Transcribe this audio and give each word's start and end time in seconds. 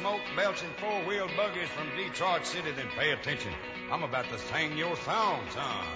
Smoke 0.00 0.20
belching 0.36 0.70
four 0.78 1.02
wheel 1.08 1.28
buggies 1.36 1.68
from 1.70 1.88
Detroit 1.96 2.46
City, 2.46 2.70
then 2.70 2.86
pay 2.96 3.10
attention. 3.10 3.52
I'm 3.90 4.04
about 4.04 4.28
to 4.28 4.38
sing 4.38 4.78
your 4.78 4.94
song, 4.98 5.40
son. 5.52 5.86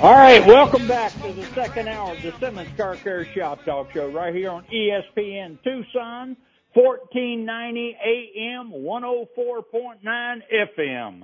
All 0.00 0.12
right, 0.12 0.46
welcome 0.46 0.86
back 0.86 1.10
to 1.22 1.32
the 1.32 1.44
second 1.56 1.88
hour 1.88 2.14
of 2.14 2.22
the 2.22 2.32
Simmons 2.38 2.70
Car 2.76 2.94
Care 2.94 3.24
Shop 3.34 3.58
Talk 3.64 3.90
Show 3.92 4.08
right 4.08 4.32
here 4.32 4.48
on 4.48 4.64
ESPN 4.72 5.60
Tucson, 5.64 6.36
1490 6.74 7.96
AM, 8.06 8.70
104.9 8.70 10.42
FM. 10.78 11.22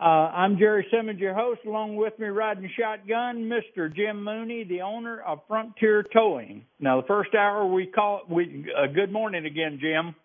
Uh, 0.00 0.02
I'm 0.02 0.58
Jerry 0.58 0.84
Simmons, 0.90 1.20
your 1.20 1.34
host. 1.34 1.60
Along 1.64 1.94
with 1.94 2.18
me, 2.18 2.26
riding 2.26 2.68
shotgun, 2.76 3.48
Mr. 3.48 3.94
Jim 3.94 4.24
Mooney, 4.24 4.64
the 4.64 4.80
owner 4.80 5.20
of 5.20 5.42
Frontier 5.46 6.02
Towing. 6.12 6.64
Now, 6.80 7.00
the 7.00 7.06
first 7.06 7.36
hour 7.36 7.64
we 7.66 7.86
call 7.86 8.22
we 8.28 8.66
uh, 8.76 8.88
good 8.92 9.12
morning 9.12 9.46
again, 9.46 9.78
Jim. 9.80 10.16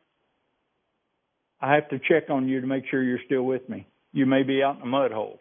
I 1.62 1.76
have 1.76 1.90
to 1.90 2.00
check 2.00 2.32
on 2.32 2.48
you 2.48 2.60
to 2.62 2.66
make 2.66 2.86
sure 2.90 3.04
you're 3.04 3.20
still 3.28 3.44
with 3.44 3.70
me. 3.70 3.86
You 4.14 4.26
may 4.26 4.42
be 4.42 4.64
out 4.64 4.78
in 4.78 4.80
the 4.80 4.88
mud 4.88 5.12
hole. 5.12 5.40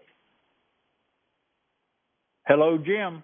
Hello, 2.51 2.77
Jim. 2.79 3.23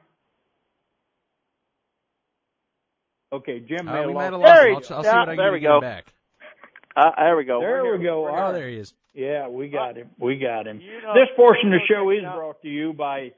Okay, 3.32 3.58
Jim 3.58 3.86
may 3.86 4.04
Uh, 4.04 4.06
we 4.06 4.14
lost- 4.14 4.14
might 4.14 4.22
have 4.22 4.32
There 4.40 4.72
lost 4.74 4.86
he- 4.88 4.94
him. 4.94 4.94
I'll, 4.94 4.98
I'll 4.98 5.02
see 5.02 5.08
yeah, 5.08 5.18
what 5.18 5.28
I 5.28 5.32
can 5.32 5.36
there 5.36 5.46
do 5.48 5.52
we 5.54 5.58
get 5.60 5.66
him 5.66 5.72
go. 5.74 5.80
back. 5.80 6.14
Uh, 6.94 7.10
there 7.24 7.36
we 7.36 7.44
go. 7.44 7.58
There 7.60 7.82
We're 7.82 7.92
we 7.96 8.04
here. 8.04 8.10
go. 8.12 8.22
We're 8.22 8.30
Oh, 8.30 8.34
right. 8.34 8.52
there 8.52 8.68
he 8.68 8.76
is. 8.76 8.94
Yeah, 9.14 9.48
we 9.48 9.68
got 9.68 9.96
him. 9.96 10.10
We 10.20 10.38
got 10.38 10.68
him. 10.68 10.80
You 10.80 11.00
know- 11.02 11.14
this 11.14 11.28
portion 11.34 11.72
of 11.74 11.80
the 11.80 11.86
show 11.86 12.08
is 12.10 12.18
check 12.18 12.22
it 12.22 12.26
out. 12.28 12.36
brought 12.36 12.62
to 12.62 12.68
you 12.68 12.92
by 12.92 13.32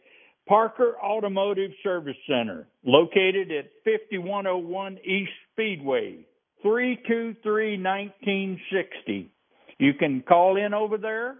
Parker 0.47 0.99
Automotive 1.03 1.73
Service 1.83 2.19
Center, 2.27 2.69
located 2.85 3.51
at 3.51 3.71
5101 3.85 4.99
East 5.05 5.33
Speedway, 5.53 6.27
323-1960. 6.63 9.31
You 9.79 9.95
can 9.95 10.21
call 10.21 10.57
in 10.59 10.75
over 10.75 10.99
there. 10.99 11.39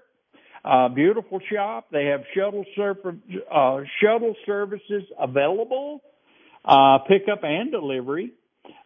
Uh, 0.65 0.89
beautiful 0.89 1.41
shop. 1.53 1.87
They 1.93 2.07
have 2.07 2.21
shuttle 2.35 2.65
surf- 2.77 2.99
uh, 3.51 3.81
shuttle 4.03 4.35
services 4.45 5.05
available, 5.19 6.03
uh, 6.65 6.99
pickup 7.09 7.45
and 7.45 7.71
delivery. 7.71 8.33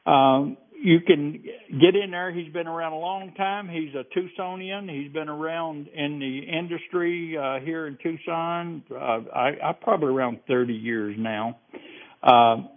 Um, 0.07 0.57
you 0.83 1.01
can 1.01 1.45
get 1.81 1.95
in 1.95 2.11
there. 2.11 2.33
He's 2.33 2.53
been 2.53 2.67
around 2.67 2.93
a 2.93 2.99
long 2.99 3.33
time. 3.35 3.69
He's 3.69 3.95
a 3.95 4.05
Tucsonian. 4.19 4.91
He's 4.91 5.13
been 5.13 5.29
around 5.29 5.89
in 5.89 6.19
the 6.19 6.41
industry 6.41 7.37
uh, 7.39 7.65
here 7.65 7.87
in 7.87 7.97
Tucson. 8.03 8.83
Uh, 8.91 9.21
I, 9.35 9.51
I 9.63 9.73
probably 9.81 10.09
around 10.09 10.41
30 10.49 10.73
years 10.75 11.15
now. 11.17 11.59
Um, 12.23 12.69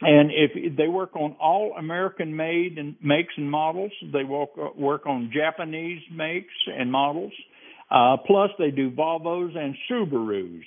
and 0.00 0.30
if 0.30 0.76
they 0.76 0.88
work 0.88 1.16
on 1.16 1.36
all 1.40 1.74
American 1.76 2.36
made 2.36 2.78
and 2.78 2.96
makes 3.02 3.32
and 3.36 3.50
models, 3.50 3.92
they 4.12 4.24
work 4.24 4.50
work 4.76 5.06
on 5.06 5.30
Japanese 5.32 6.02
makes 6.14 6.52
and 6.66 6.92
models. 6.92 7.32
Uh, 7.90 8.16
plus, 8.26 8.50
they 8.58 8.70
do 8.70 8.90
Volvos 8.90 9.56
and 9.56 9.74
Subarus. 9.90 10.62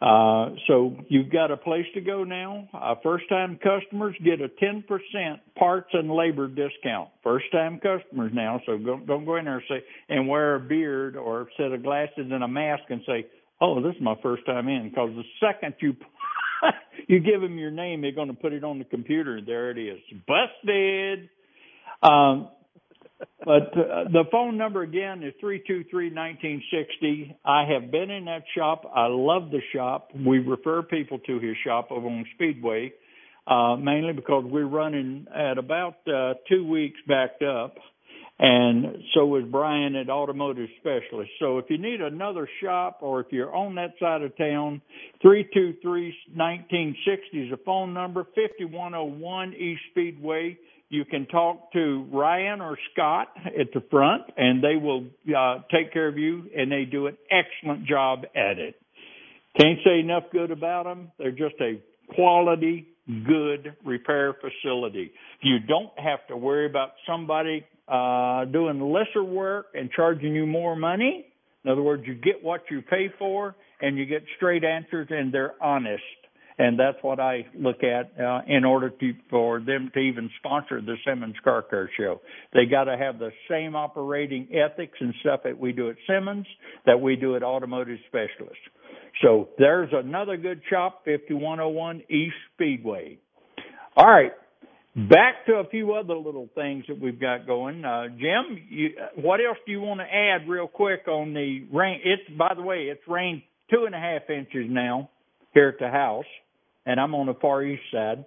Uh, 0.00 0.54
so 0.68 0.96
you've 1.08 1.30
got 1.30 1.50
a 1.50 1.56
place 1.56 1.86
to 1.94 2.00
go 2.00 2.22
now. 2.22 2.68
Uh, 2.72 2.94
first 3.02 3.28
time 3.28 3.58
customers 3.58 4.14
get 4.24 4.40
a 4.40 4.48
10% 4.48 4.84
parts 5.56 5.88
and 5.92 6.08
labor 6.10 6.46
discount. 6.46 7.08
First 7.24 7.46
time 7.50 7.80
customers 7.80 8.30
now. 8.32 8.60
So 8.64 8.78
don't, 8.78 9.06
don't 9.06 9.24
go 9.24 9.36
in 9.36 9.46
there 9.46 9.56
and 9.56 9.64
say, 9.68 9.82
and 10.08 10.28
wear 10.28 10.54
a 10.54 10.60
beard 10.60 11.16
or 11.16 11.42
a 11.42 11.46
set 11.56 11.72
of 11.72 11.82
glasses 11.82 12.26
and 12.30 12.44
a 12.44 12.48
mask 12.48 12.84
and 12.90 13.00
say, 13.06 13.26
oh, 13.60 13.82
this 13.82 13.96
is 13.96 14.00
my 14.00 14.14
first 14.22 14.46
time 14.46 14.68
in. 14.68 14.92
Cause 14.94 15.10
the 15.16 15.24
second 15.44 15.74
you, 15.80 15.96
you 17.08 17.18
give 17.18 17.40
them 17.40 17.58
your 17.58 17.72
name, 17.72 18.00
they're 18.00 18.12
going 18.12 18.28
to 18.28 18.34
put 18.34 18.52
it 18.52 18.62
on 18.62 18.78
the 18.78 18.84
computer. 18.84 19.40
There 19.44 19.72
it 19.72 19.78
is. 19.78 19.98
Busted. 20.28 21.28
Um, 22.04 22.50
but 23.44 23.72
uh, 23.76 24.04
the 24.12 24.24
phone 24.30 24.56
number 24.56 24.82
again 24.82 25.22
is 25.22 25.32
three 25.40 25.62
two 25.66 25.84
three 25.90 26.10
nineteen 26.10 26.62
sixty. 26.70 27.36
I 27.44 27.64
have 27.64 27.90
been 27.90 28.10
in 28.10 28.26
that 28.26 28.44
shop. 28.56 28.82
I 28.94 29.06
love 29.06 29.50
the 29.50 29.60
shop. 29.74 30.10
We 30.14 30.38
refer 30.38 30.82
people 30.82 31.18
to 31.20 31.40
his 31.40 31.56
shop 31.64 31.90
over 31.90 32.06
on 32.06 32.24
Speedway, 32.34 32.92
uh, 33.46 33.76
mainly 33.76 34.12
because 34.12 34.44
we're 34.46 34.66
running 34.66 35.26
at 35.34 35.58
about 35.58 35.96
uh, 36.06 36.34
two 36.48 36.66
weeks 36.68 37.00
backed 37.08 37.42
up, 37.42 37.74
and 38.38 38.98
so 39.14 39.34
is 39.36 39.44
Brian 39.50 39.96
at 39.96 40.08
Automotive 40.08 40.68
Specialist. 40.78 41.30
So 41.40 41.58
if 41.58 41.64
you 41.70 41.78
need 41.78 42.00
another 42.00 42.48
shop 42.62 42.98
or 43.00 43.20
if 43.20 43.26
you're 43.30 43.54
on 43.54 43.74
that 43.76 43.94
side 43.98 44.22
of 44.22 44.36
town, 44.36 44.80
three 45.20 45.48
two 45.52 45.74
three 45.82 46.14
nineteen 46.34 46.94
sixty 47.04 47.44
is 47.44 47.50
the 47.50 47.58
phone 47.64 47.92
number. 47.94 48.24
Fifty 48.34 48.64
one 48.64 48.94
oh 48.94 49.04
one 49.04 49.54
East 49.54 49.82
Speedway 49.90 50.58
you 50.90 51.04
can 51.04 51.26
talk 51.26 51.72
to 51.72 52.06
Ryan 52.12 52.60
or 52.60 52.78
Scott 52.92 53.28
at 53.46 53.72
the 53.74 53.82
front, 53.90 54.22
and 54.36 54.62
they 54.62 54.76
will 54.76 55.06
uh, 55.36 55.58
take 55.70 55.92
care 55.92 56.08
of 56.08 56.16
you, 56.16 56.44
and 56.56 56.72
they 56.72 56.84
do 56.84 57.06
an 57.06 57.16
excellent 57.30 57.86
job 57.86 58.20
at 58.34 58.58
it. 58.58 58.74
Can't 59.60 59.78
say 59.84 60.00
enough 60.00 60.24
good 60.32 60.50
about 60.50 60.84
them. 60.84 61.12
They're 61.18 61.30
just 61.30 61.56
a 61.60 61.80
quality, 62.14 62.88
good 63.06 63.74
repair 63.84 64.34
facility. 64.34 65.12
You 65.42 65.58
don't 65.66 65.90
have 65.98 66.26
to 66.28 66.36
worry 66.36 66.66
about 66.66 66.92
somebody 67.06 67.66
uh, 67.86 68.46
doing 68.46 68.80
lesser 68.80 69.24
work 69.24 69.66
and 69.74 69.90
charging 69.90 70.34
you 70.34 70.46
more 70.46 70.76
money. 70.76 71.26
In 71.64 71.70
other 71.70 71.82
words, 71.82 72.04
you 72.06 72.14
get 72.14 72.42
what 72.42 72.62
you 72.70 72.82
pay 72.82 73.10
for, 73.18 73.56
and 73.80 73.98
you 73.98 74.06
get 74.06 74.22
straight 74.36 74.64
answers, 74.64 75.08
and 75.10 75.34
they're 75.34 75.54
honest 75.62 76.02
and 76.58 76.78
that's 76.78 76.98
what 77.02 77.20
I 77.20 77.46
look 77.56 77.82
at 77.84 78.20
uh, 78.20 78.40
in 78.48 78.64
order 78.64 78.90
to 78.90 79.12
for 79.30 79.60
them 79.60 79.90
to 79.94 80.00
even 80.00 80.28
sponsor 80.38 80.80
the 80.80 80.96
Simmons 81.06 81.36
Car 81.44 81.62
Care 81.62 81.88
Show. 81.96 82.20
They 82.52 82.66
got 82.66 82.84
to 82.84 82.96
have 82.96 83.18
the 83.18 83.30
same 83.48 83.76
operating 83.76 84.48
ethics 84.52 84.98
and 85.00 85.14
stuff 85.20 85.40
that 85.44 85.58
we 85.58 85.72
do 85.72 85.88
at 85.88 85.96
Simmons 86.08 86.46
that 86.84 87.00
we 87.00 87.14
do 87.16 87.36
at 87.36 87.42
Automotive 87.42 87.98
Specialists. 88.08 88.58
So 89.22 89.50
there's 89.58 89.90
another 89.92 90.36
good 90.36 90.60
shop, 90.68 91.02
5101 91.04 92.02
East 92.10 92.34
Speedway. 92.54 93.18
All 93.96 94.06
right. 94.06 94.32
Back 94.96 95.46
to 95.46 95.54
a 95.54 95.68
few 95.68 95.94
other 95.94 96.14
little 96.16 96.48
things 96.56 96.84
that 96.88 97.00
we've 97.00 97.20
got 97.20 97.46
going. 97.46 97.84
Uh, 97.84 98.08
Jim, 98.08 98.60
you, 98.68 98.90
what 99.14 99.38
else 99.38 99.58
do 99.64 99.70
you 99.70 99.80
want 99.80 100.00
to 100.00 100.06
add 100.06 100.48
real 100.48 100.66
quick 100.66 101.06
on 101.06 101.34
the 101.34 101.66
rain? 101.72 102.00
It's, 102.04 102.36
by 102.36 102.52
the 102.56 102.62
way, 102.62 102.88
it's 102.90 103.02
rained 103.06 103.42
two 103.70 103.84
and 103.86 103.94
a 103.94 103.98
half 103.98 104.28
inches 104.28 104.66
now 104.68 105.08
here 105.54 105.68
at 105.68 105.78
the 105.78 105.88
house 105.88 106.24
and 106.88 106.98
I'm 106.98 107.14
on 107.14 107.26
the 107.26 107.34
far 107.34 107.62
east 107.62 107.82
side. 107.92 108.24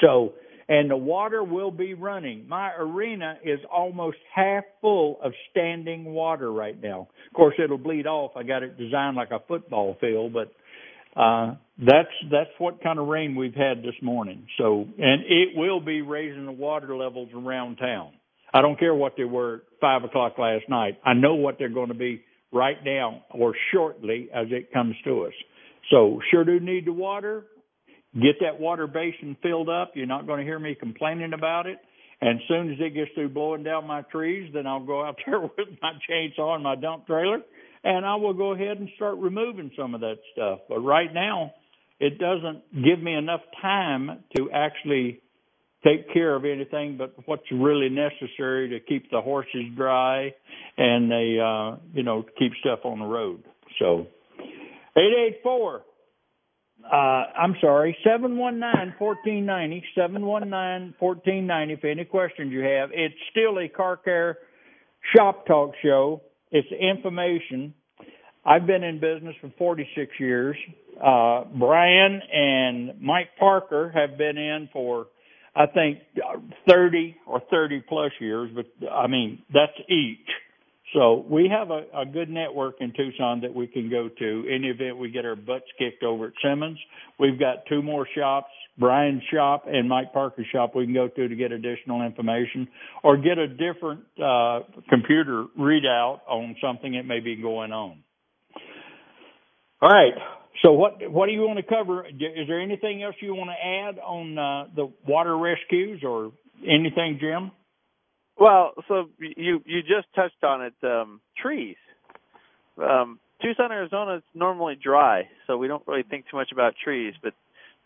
So, 0.00 0.32
and 0.68 0.90
the 0.90 0.96
water 0.96 1.44
will 1.44 1.70
be 1.70 1.94
running. 1.94 2.48
My 2.48 2.72
arena 2.74 3.38
is 3.44 3.60
almost 3.72 4.16
half 4.34 4.64
full 4.80 5.18
of 5.22 5.32
standing 5.50 6.06
water 6.06 6.52
right 6.52 6.80
now. 6.82 7.08
Of 7.28 7.36
course, 7.36 7.54
it'll 7.62 7.78
bleed 7.78 8.06
off. 8.06 8.32
I 8.36 8.42
got 8.42 8.62
it 8.62 8.76
designed 8.76 9.16
like 9.16 9.30
a 9.30 9.38
football 9.46 9.96
field, 10.00 10.34
but 10.34 10.52
uh 11.18 11.54
that's 11.78 12.08
that's 12.30 12.50
what 12.58 12.82
kind 12.82 12.98
of 12.98 13.06
rain 13.06 13.36
we've 13.36 13.54
had 13.54 13.78
this 13.78 13.94
morning. 14.02 14.46
So, 14.58 14.86
and 14.98 15.22
it 15.22 15.56
will 15.56 15.80
be 15.80 16.02
raising 16.02 16.46
the 16.46 16.52
water 16.52 16.96
levels 16.96 17.28
around 17.34 17.76
town. 17.76 18.12
I 18.52 18.62
don't 18.62 18.78
care 18.78 18.94
what 18.94 19.14
they 19.16 19.24
were 19.24 19.56
at 19.56 19.60
five 19.80 20.02
o'clock 20.02 20.38
last 20.38 20.64
night. 20.68 20.98
I 21.04 21.14
know 21.14 21.34
what 21.34 21.58
they're 21.58 21.68
going 21.68 21.88
to 21.88 21.94
be 21.94 22.22
right 22.52 22.78
now 22.84 23.24
or 23.30 23.54
shortly 23.72 24.28
as 24.34 24.46
it 24.50 24.72
comes 24.72 24.94
to 25.04 25.26
us. 25.26 25.32
So 25.90 26.20
sure 26.30 26.44
do 26.44 26.60
need 26.60 26.86
the 26.86 26.92
water. 26.92 27.44
Get 28.14 28.36
that 28.40 28.60
water 28.60 28.86
basin 28.86 29.36
filled 29.42 29.68
up. 29.68 29.92
You're 29.94 30.06
not 30.06 30.26
going 30.26 30.38
to 30.38 30.44
hear 30.44 30.58
me 30.58 30.76
complaining 30.78 31.32
about 31.32 31.66
it. 31.66 31.78
And 32.20 32.38
as 32.40 32.46
soon 32.48 32.72
as 32.72 32.78
it 32.80 32.94
gets 32.94 33.10
through 33.14 33.30
blowing 33.30 33.64
down 33.64 33.86
my 33.86 34.02
trees, 34.02 34.50
then 34.54 34.66
I'll 34.66 34.84
go 34.84 35.04
out 35.04 35.16
there 35.26 35.40
with 35.40 35.68
my 35.82 35.92
chainsaw 36.08 36.54
and 36.54 36.62
my 36.62 36.76
dump 36.76 37.06
trailer 37.06 37.40
and 37.84 38.06
I 38.06 38.16
will 38.16 38.32
go 38.32 38.52
ahead 38.52 38.78
and 38.78 38.88
start 38.96 39.18
removing 39.18 39.70
some 39.76 39.94
of 39.94 40.00
that 40.00 40.16
stuff. 40.32 40.60
But 40.68 40.80
right 40.80 41.12
now, 41.12 41.52
it 42.00 42.18
doesn't 42.18 42.62
give 42.82 43.00
me 43.00 43.14
enough 43.14 43.42
time 43.60 44.24
to 44.36 44.50
actually 44.50 45.20
take 45.86 46.10
care 46.14 46.34
of 46.34 46.46
anything 46.46 46.96
but 46.96 47.14
what's 47.26 47.44
really 47.52 47.90
necessary 47.90 48.70
to 48.70 48.80
keep 48.80 49.10
the 49.10 49.20
horses 49.20 49.66
dry 49.76 50.32
and 50.78 51.10
they 51.10 51.38
uh 51.38 51.76
you 51.92 52.02
know 52.02 52.24
keep 52.38 52.52
stuff 52.60 52.80
on 52.84 52.98
the 52.98 53.04
road. 53.04 53.44
So 53.78 54.06
884. 54.96 55.82
Uh, 56.84 56.96
I'm 56.96 57.54
sorry, 57.60 57.96
719-1490, 58.06 59.82
719-1490 59.96 61.72
if 61.72 61.84
any 61.84 62.04
questions 62.04 62.52
you 62.52 62.60
have. 62.60 62.90
It's 62.92 63.14
still 63.30 63.58
a 63.58 63.68
car 63.68 63.96
care 63.96 64.38
shop 65.14 65.46
talk 65.46 65.72
show. 65.82 66.22
It's 66.50 66.68
information. 66.72 67.74
I've 68.44 68.66
been 68.66 68.82
in 68.84 69.00
business 69.00 69.34
for 69.40 69.50
46 69.56 70.12
years. 70.20 70.56
Uh, 71.02 71.44
Brian 71.58 72.20
and 72.32 73.00
Mike 73.00 73.30
Parker 73.38 73.90
have 73.94 74.18
been 74.18 74.36
in 74.36 74.68
for, 74.72 75.06
I 75.56 75.66
think, 75.66 76.00
30 76.68 77.16
or 77.26 77.40
30 77.50 77.82
plus 77.88 78.12
years, 78.20 78.50
but 78.54 78.66
I 78.90 79.06
mean, 79.06 79.42
that's 79.52 79.72
each. 79.88 80.28
So 80.94 81.26
we 81.28 81.50
have 81.50 81.70
a, 81.70 82.02
a 82.02 82.06
good 82.06 82.30
network 82.30 82.76
in 82.80 82.92
Tucson 82.96 83.40
that 83.40 83.52
we 83.52 83.66
can 83.66 83.90
go 83.90 84.08
to. 84.08 84.42
The 84.42 84.68
event 84.70 84.96
we 84.96 85.10
get 85.10 85.24
our 85.24 85.36
butts 85.36 85.66
kicked 85.76 86.04
over 86.04 86.28
at 86.28 86.32
Simmons, 86.42 86.78
we've 87.18 87.38
got 87.38 87.66
two 87.68 87.82
more 87.82 88.06
shops, 88.16 88.48
Brian's 88.78 89.22
shop 89.32 89.64
and 89.66 89.88
Mike 89.88 90.12
Parker's 90.12 90.46
shop 90.52 90.74
we 90.74 90.84
can 90.84 90.94
go 90.94 91.08
to 91.08 91.28
to 91.28 91.36
get 91.36 91.52
additional 91.52 92.02
information 92.02 92.68
or 93.02 93.16
get 93.16 93.38
a 93.38 93.48
different 93.48 94.00
uh, 94.22 94.60
computer 94.88 95.46
readout 95.58 96.20
on 96.28 96.56
something 96.62 96.92
that 96.92 97.04
may 97.04 97.20
be 97.20 97.36
going 97.36 97.72
on. 97.72 97.98
All 99.80 99.90
right. 99.90 100.14
So 100.62 100.72
what 100.72 100.94
what 101.10 101.26
do 101.26 101.32
you 101.32 101.42
want 101.42 101.58
to 101.58 101.62
cover? 101.62 102.06
Is 102.06 102.48
there 102.48 102.60
anything 102.60 103.02
else 103.02 103.14
you 103.20 103.34
want 103.34 103.50
to 103.50 103.66
add 103.66 103.98
on 103.98 104.38
uh, 104.38 104.74
the 104.74 104.92
water 105.06 105.36
rescues 105.36 106.02
or 106.04 106.32
anything, 106.62 107.18
Jim? 107.20 107.50
Well, 108.38 108.72
so 108.88 109.08
you 109.18 109.62
you 109.64 109.82
just 109.82 110.08
touched 110.14 110.42
on 110.42 110.62
it. 110.62 110.74
Um, 110.82 111.20
trees. 111.40 111.76
Um, 112.78 113.20
Tucson, 113.40 113.70
Arizona 113.70 114.16
is 114.16 114.22
normally 114.34 114.76
dry, 114.82 115.28
so 115.46 115.56
we 115.56 115.68
don't 115.68 115.86
really 115.86 116.02
think 116.02 116.26
too 116.30 116.36
much 116.36 116.50
about 116.52 116.74
trees. 116.82 117.14
But 117.22 117.34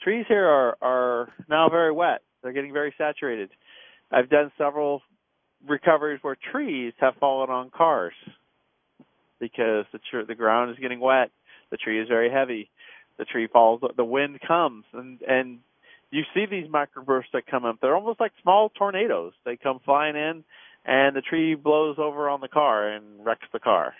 trees 0.02 0.24
here 0.28 0.46
are 0.46 0.76
are 0.80 1.28
now 1.48 1.68
very 1.68 1.92
wet. 1.92 2.22
They're 2.42 2.52
getting 2.52 2.72
very 2.72 2.94
saturated. 2.96 3.50
I've 4.10 4.30
done 4.30 4.50
several 4.56 5.02
recoveries 5.66 6.20
where 6.22 6.36
trees 6.52 6.94
have 7.00 7.14
fallen 7.20 7.50
on 7.50 7.70
cars 7.76 8.14
because 9.40 9.84
the 9.92 9.98
tr- 10.10 10.26
the 10.26 10.34
ground 10.34 10.70
is 10.70 10.78
getting 10.78 11.00
wet. 11.00 11.30
The 11.70 11.76
tree 11.76 12.00
is 12.00 12.08
very 12.08 12.30
heavy. 12.30 12.70
The 13.18 13.24
tree 13.24 13.48
falls. 13.52 13.80
The 13.96 14.04
wind 14.04 14.38
comes, 14.46 14.84
and 14.94 15.20
and 15.22 15.58
you 16.10 16.22
see 16.34 16.46
these 16.46 16.66
microbursts 16.66 17.32
that 17.32 17.46
come 17.46 17.64
up. 17.64 17.76
They're 17.80 17.94
almost 17.94 18.20
like 18.20 18.32
small 18.42 18.70
tornadoes. 18.70 19.32
They 19.44 19.56
come 19.56 19.80
flying 19.84 20.16
in, 20.16 20.44
and 20.84 21.16
the 21.16 21.20
tree 21.20 21.54
blows 21.54 21.96
over 21.98 22.28
on 22.28 22.40
the 22.40 22.48
car 22.48 22.88
and 22.88 23.24
wrecks 23.24 23.46
the 23.52 23.58
car. 23.58 23.94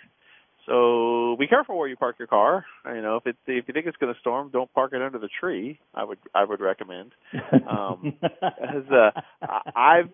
So 0.65 1.35
be 1.39 1.47
careful 1.47 1.77
where 1.77 1.87
you 1.87 1.95
park 1.95 2.17
your 2.19 2.27
car. 2.27 2.65
You 2.85 3.01
know, 3.01 3.17
if 3.17 3.25
it 3.25 3.37
if 3.47 3.67
you 3.67 3.73
think 3.73 3.87
it's 3.87 3.97
going 3.97 4.13
to 4.13 4.19
storm, 4.19 4.49
don't 4.51 4.71
park 4.73 4.93
it 4.93 5.01
under 5.01 5.17
the 5.17 5.29
tree. 5.39 5.79
I 5.95 6.03
would 6.03 6.19
I 6.35 6.43
would 6.43 6.61
recommend. 6.61 7.13
Um, 7.67 8.13
as 8.21 8.83
uh, 8.91 9.11
I've 9.75 10.09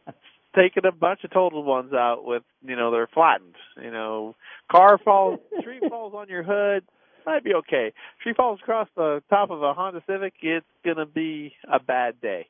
taken 0.56 0.86
a 0.86 0.94
bunch 0.94 1.26
of 1.26 1.32
totaled 1.32 1.66
ones 1.66 1.92
out 1.94 2.24
with 2.24 2.44
you 2.66 2.78
know 2.78 2.92
they're 2.92 3.10
flattened. 3.14 3.56
You 3.82 3.92
know, 3.92 4.36
car 4.72 4.98
falls, 4.98 5.40
tree 5.62 5.82
falls 5.90 6.14
on 6.16 6.30
your 6.30 6.44
hood, 6.44 6.84
might 7.26 7.44
be 7.44 7.54
okay. 7.54 7.88
If 7.88 8.24
she 8.24 8.34
falls 8.34 8.60
across 8.62 8.88
the 8.96 9.22
top 9.30 9.50
of 9.50 9.62
a 9.62 9.74
Honda 9.74 10.04
Civic, 10.08 10.34
it's 10.42 10.66
gonna 10.84 11.06
be 11.06 11.54
a 11.72 11.80
bad 11.80 12.22
day. 12.22 12.48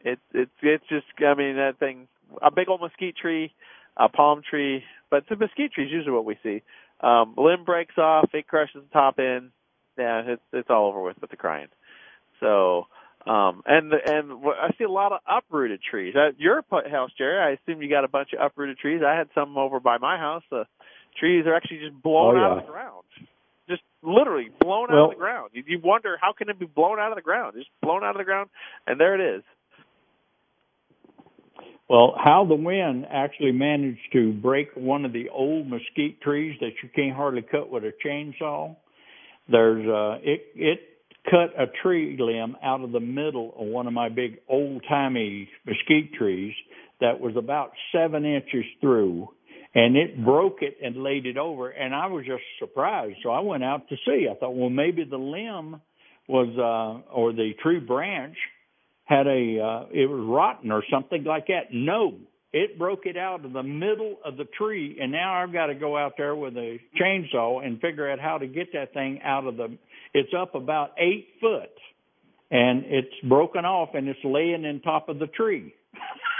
It 0.00 0.18
it's 0.32 0.50
it's 0.62 0.84
just 0.88 1.06
I 1.18 1.34
mean 1.34 1.56
that 1.56 1.78
thing 1.78 2.08
a 2.40 2.50
big 2.50 2.68
old 2.68 2.80
mesquite 2.80 3.16
tree, 3.16 3.52
a 3.96 4.08
palm 4.08 4.42
tree, 4.48 4.84
but 5.10 5.24
the 5.28 5.36
mesquite 5.36 5.72
tree 5.72 5.84
is 5.84 5.92
usually 5.92 6.12
what 6.12 6.24
we 6.24 6.38
see. 6.42 6.62
Um, 7.00 7.34
limb 7.36 7.64
breaks 7.64 7.98
off, 7.98 8.30
it 8.32 8.46
crushes 8.46 8.82
the 8.82 8.92
top 8.92 9.18
end. 9.18 9.50
Yeah, 9.98 10.22
it's 10.26 10.42
it's 10.52 10.70
all 10.70 10.88
over 10.88 11.02
with 11.02 11.20
with 11.20 11.30
the 11.30 11.36
crying. 11.36 11.68
So 12.40 12.86
um, 13.26 13.62
and 13.66 13.92
and 13.92 14.32
I 14.44 14.70
see 14.78 14.84
a 14.84 14.90
lot 14.90 15.12
of 15.12 15.20
uprooted 15.28 15.80
trees. 15.88 16.14
At 16.16 16.40
your 16.40 16.64
house, 16.70 17.10
Jerry, 17.16 17.38
I 17.38 17.50
assume 17.50 17.82
you 17.82 17.90
got 17.90 18.04
a 18.04 18.08
bunch 18.08 18.30
of 18.32 18.44
uprooted 18.44 18.78
trees. 18.78 19.02
I 19.06 19.16
had 19.16 19.28
some 19.34 19.56
over 19.56 19.80
by 19.80 19.98
my 19.98 20.16
house. 20.16 20.42
The 20.50 20.64
trees 21.18 21.46
are 21.46 21.54
actually 21.54 21.80
just 21.80 22.02
blown 22.02 22.36
oh, 22.36 22.38
yeah. 22.38 22.46
out 22.46 22.58
of 22.58 22.66
the 22.66 22.72
ground 22.72 23.04
just 23.68 23.82
literally 24.02 24.50
blown 24.60 24.90
out 24.90 25.04
of 25.04 25.10
the 25.10 25.16
ground. 25.16 25.50
You, 25.52 25.62
you 25.66 25.80
wonder 25.82 26.16
how 26.20 26.32
can 26.32 26.48
it 26.48 26.58
be 26.58 26.66
blown 26.66 26.98
out 26.98 27.12
of 27.12 27.16
the 27.16 27.22
ground? 27.22 27.54
Just 27.56 27.70
blown 27.80 28.04
out 28.04 28.14
of 28.14 28.18
the 28.18 28.24
ground, 28.24 28.50
and 28.86 28.98
there 29.00 29.14
it 29.14 29.36
is. 29.38 29.42
Well, 31.88 32.14
how 32.16 32.46
the 32.48 32.54
wind 32.54 33.06
actually 33.10 33.52
managed 33.52 34.12
to 34.12 34.32
break 34.32 34.68
one 34.74 35.04
of 35.04 35.12
the 35.12 35.28
old 35.28 35.66
mesquite 35.66 36.20
trees 36.22 36.56
that 36.60 36.70
you 36.82 36.88
can't 36.94 37.14
hardly 37.14 37.42
cut 37.42 37.70
with 37.70 37.84
a 37.84 37.92
chainsaw. 38.04 38.76
There's 39.50 39.86
uh 39.86 40.18
it 40.22 40.40
it 40.54 40.80
cut 41.30 41.52
a 41.58 41.66
tree 41.82 42.16
limb 42.18 42.56
out 42.62 42.82
of 42.82 42.92
the 42.92 43.00
middle 43.00 43.54
of 43.58 43.66
one 43.66 43.86
of 43.86 43.92
my 43.92 44.08
big 44.08 44.38
old 44.48 44.82
timey 44.88 45.48
mesquite 45.66 46.14
trees 46.14 46.54
that 47.00 47.20
was 47.20 47.36
about 47.36 47.72
seven 47.92 48.24
inches 48.24 48.64
through 48.80 49.28
and 49.74 49.96
it 49.96 50.22
broke 50.24 50.58
it 50.60 50.76
and 50.82 51.02
laid 51.02 51.26
it 51.26 51.36
over 51.36 51.70
and 51.70 51.94
I 51.94 52.06
was 52.06 52.24
just 52.26 52.42
surprised. 52.58 53.18
So 53.22 53.30
I 53.30 53.40
went 53.40 53.64
out 53.64 53.88
to 53.88 53.96
see. 54.06 54.26
I 54.30 54.34
thought, 54.34 54.54
well 54.54 54.70
maybe 54.70 55.04
the 55.04 55.16
limb 55.16 55.80
was 56.28 56.48
uh 56.58 57.12
or 57.12 57.32
the 57.32 57.52
tree 57.62 57.80
branch 57.80 58.36
had 59.04 59.26
a 59.26 59.58
uh 59.60 59.86
it 59.92 60.08
was 60.08 60.24
rotten 60.28 60.70
or 60.70 60.82
something 60.90 61.24
like 61.24 61.46
that. 61.46 61.72
No. 61.72 62.18
It 62.54 62.78
broke 62.78 63.06
it 63.06 63.16
out 63.16 63.46
of 63.46 63.54
the 63.54 63.62
middle 63.62 64.16
of 64.24 64.36
the 64.36 64.44
tree 64.44 64.98
and 65.00 65.10
now 65.10 65.42
I've 65.42 65.54
got 65.54 65.66
to 65.66 65.74
go 65.74 65.96
out 65.96 66.14
there 66.18 66.36
with 66.36 66.54
a 66.56 66.78
chainsaw 67.00 67.64
and 67.64 67.80
figure 67.80 68.10
out 68.10 68.20
how 68.20 68.36
to 68.38 68.46
get 68.46 68.74
that 68.74 68.92
thing 68.92 69.20
out 69.24 69.46
of 69.46 69.56
the 69.56 69.78
it's 70.12 70.32
up 70.38 70.54
about 70.54 70.90
eight 70.98 71.28
foot 71.40 71.72
and 72.50 72.84
it's 72.84 73.14
broken 73.26 73.64
off 73.64 73.90
and 73.94 74.06
it's 74.06 74.20
laying 74.22 74.64
in 74.64 74.80
top 74.82 75.08
of 75.08 75.18
the 75.18 75.26
tree. 75.28 75.74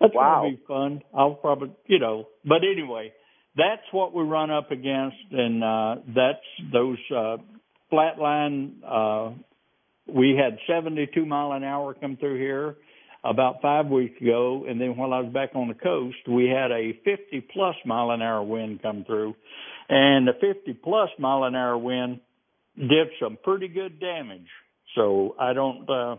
That's 0.00 0.14
wow. 0.14 0.42
gonna 0.42 0.56
be 0.56 0.62
fun. 0.66 1.02
I'll 1.14 1.34
probably, 1.34 1.72
you 1.86 1.98
know, 1.98 2.28
but 2.44 2.58
anyway, 2.70 3.12
that's 3.56 3.82
what 3.92 4.14
we 4.14 4.22
run 4.22 4.50
up 4.50 4.70
against, 4.70 5.16
and 5.32 5.64
uh, 5.64 5.94
that's 6.14 6.72
those 6.72 6.98
uh, 7.14 7.36
flatline. 7.92 8.72
Uh, 8.86 9.32
we 10.06 10.36
had 10.36 10.58
72 10.66 11.24
mile 11.24 11.52
an 11.52 11.64
hour 11.64 11.94
come 11.94 12.16
through 12.16 12.38
here 12.38 12.76
about 13.24 13.62
five 13.62 13.86
weeks 13.86 14.20
ago, 14.20 14.66
and 14.68 14.80
then 14.80 14.96
while 14.96 15.12
I 15.12 15.20
was 15.20 15.32
back 15.32 15.50
on 15.54 15.68
the 15.68 15.74
coast, 15.74 16.16
we 16.28 16.48
had 16.48 16.70
a 16.70 16.92
50 17.04 17.46
plus 17.52 17.74
mile 17.84 18.10
an 18.10 18.22
hour 18.22 18.42
wind 18.42 18.82
come 18.82 19.04
through, 19.04 19.34
and 19.88 20.28
the 20.28 20.34
50 20.40 20.74
plus 20.84 21.08
mile 21.18 21.44
an 21.44 21.54
hour 21.54 21.78
wind 21.78 22.20
did 22.76 23.08
some 23.20 23.38
pretty 23.42 23.68
good 23.68 23.98
damage. 23.98 24.46
So 24.94 25.34
I 25.40 25.52
don't. 25.54 25.88
Uh, 25.88 26.16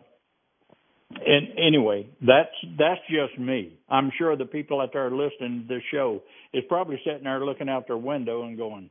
and 1.10 1.48
anyway, 1.58 2.08
that's 2.22 2.50
that's 2.78 3.02
just 3.10 3.40
me. 3.40 3.78
I'm 3.90 4.12
sure 4.18 4.36
the 4.36 4.46
people 4.46 4.82
out 4.82 4.90
there 4.94 5.10
listening 5.10 5.66
to 5.68 5.76
this 5.76 5.84
show 5.92 6.22
is 6.54 6.64
probably 6.68 7.00
sitting 7.06 7.24
there 7.24 7.44
looking 7.44 7.70
out 7.70 7.88
their 7.88 7.98
window 7.98 8.44
and 8.44 8.58
going, 8.58 8.90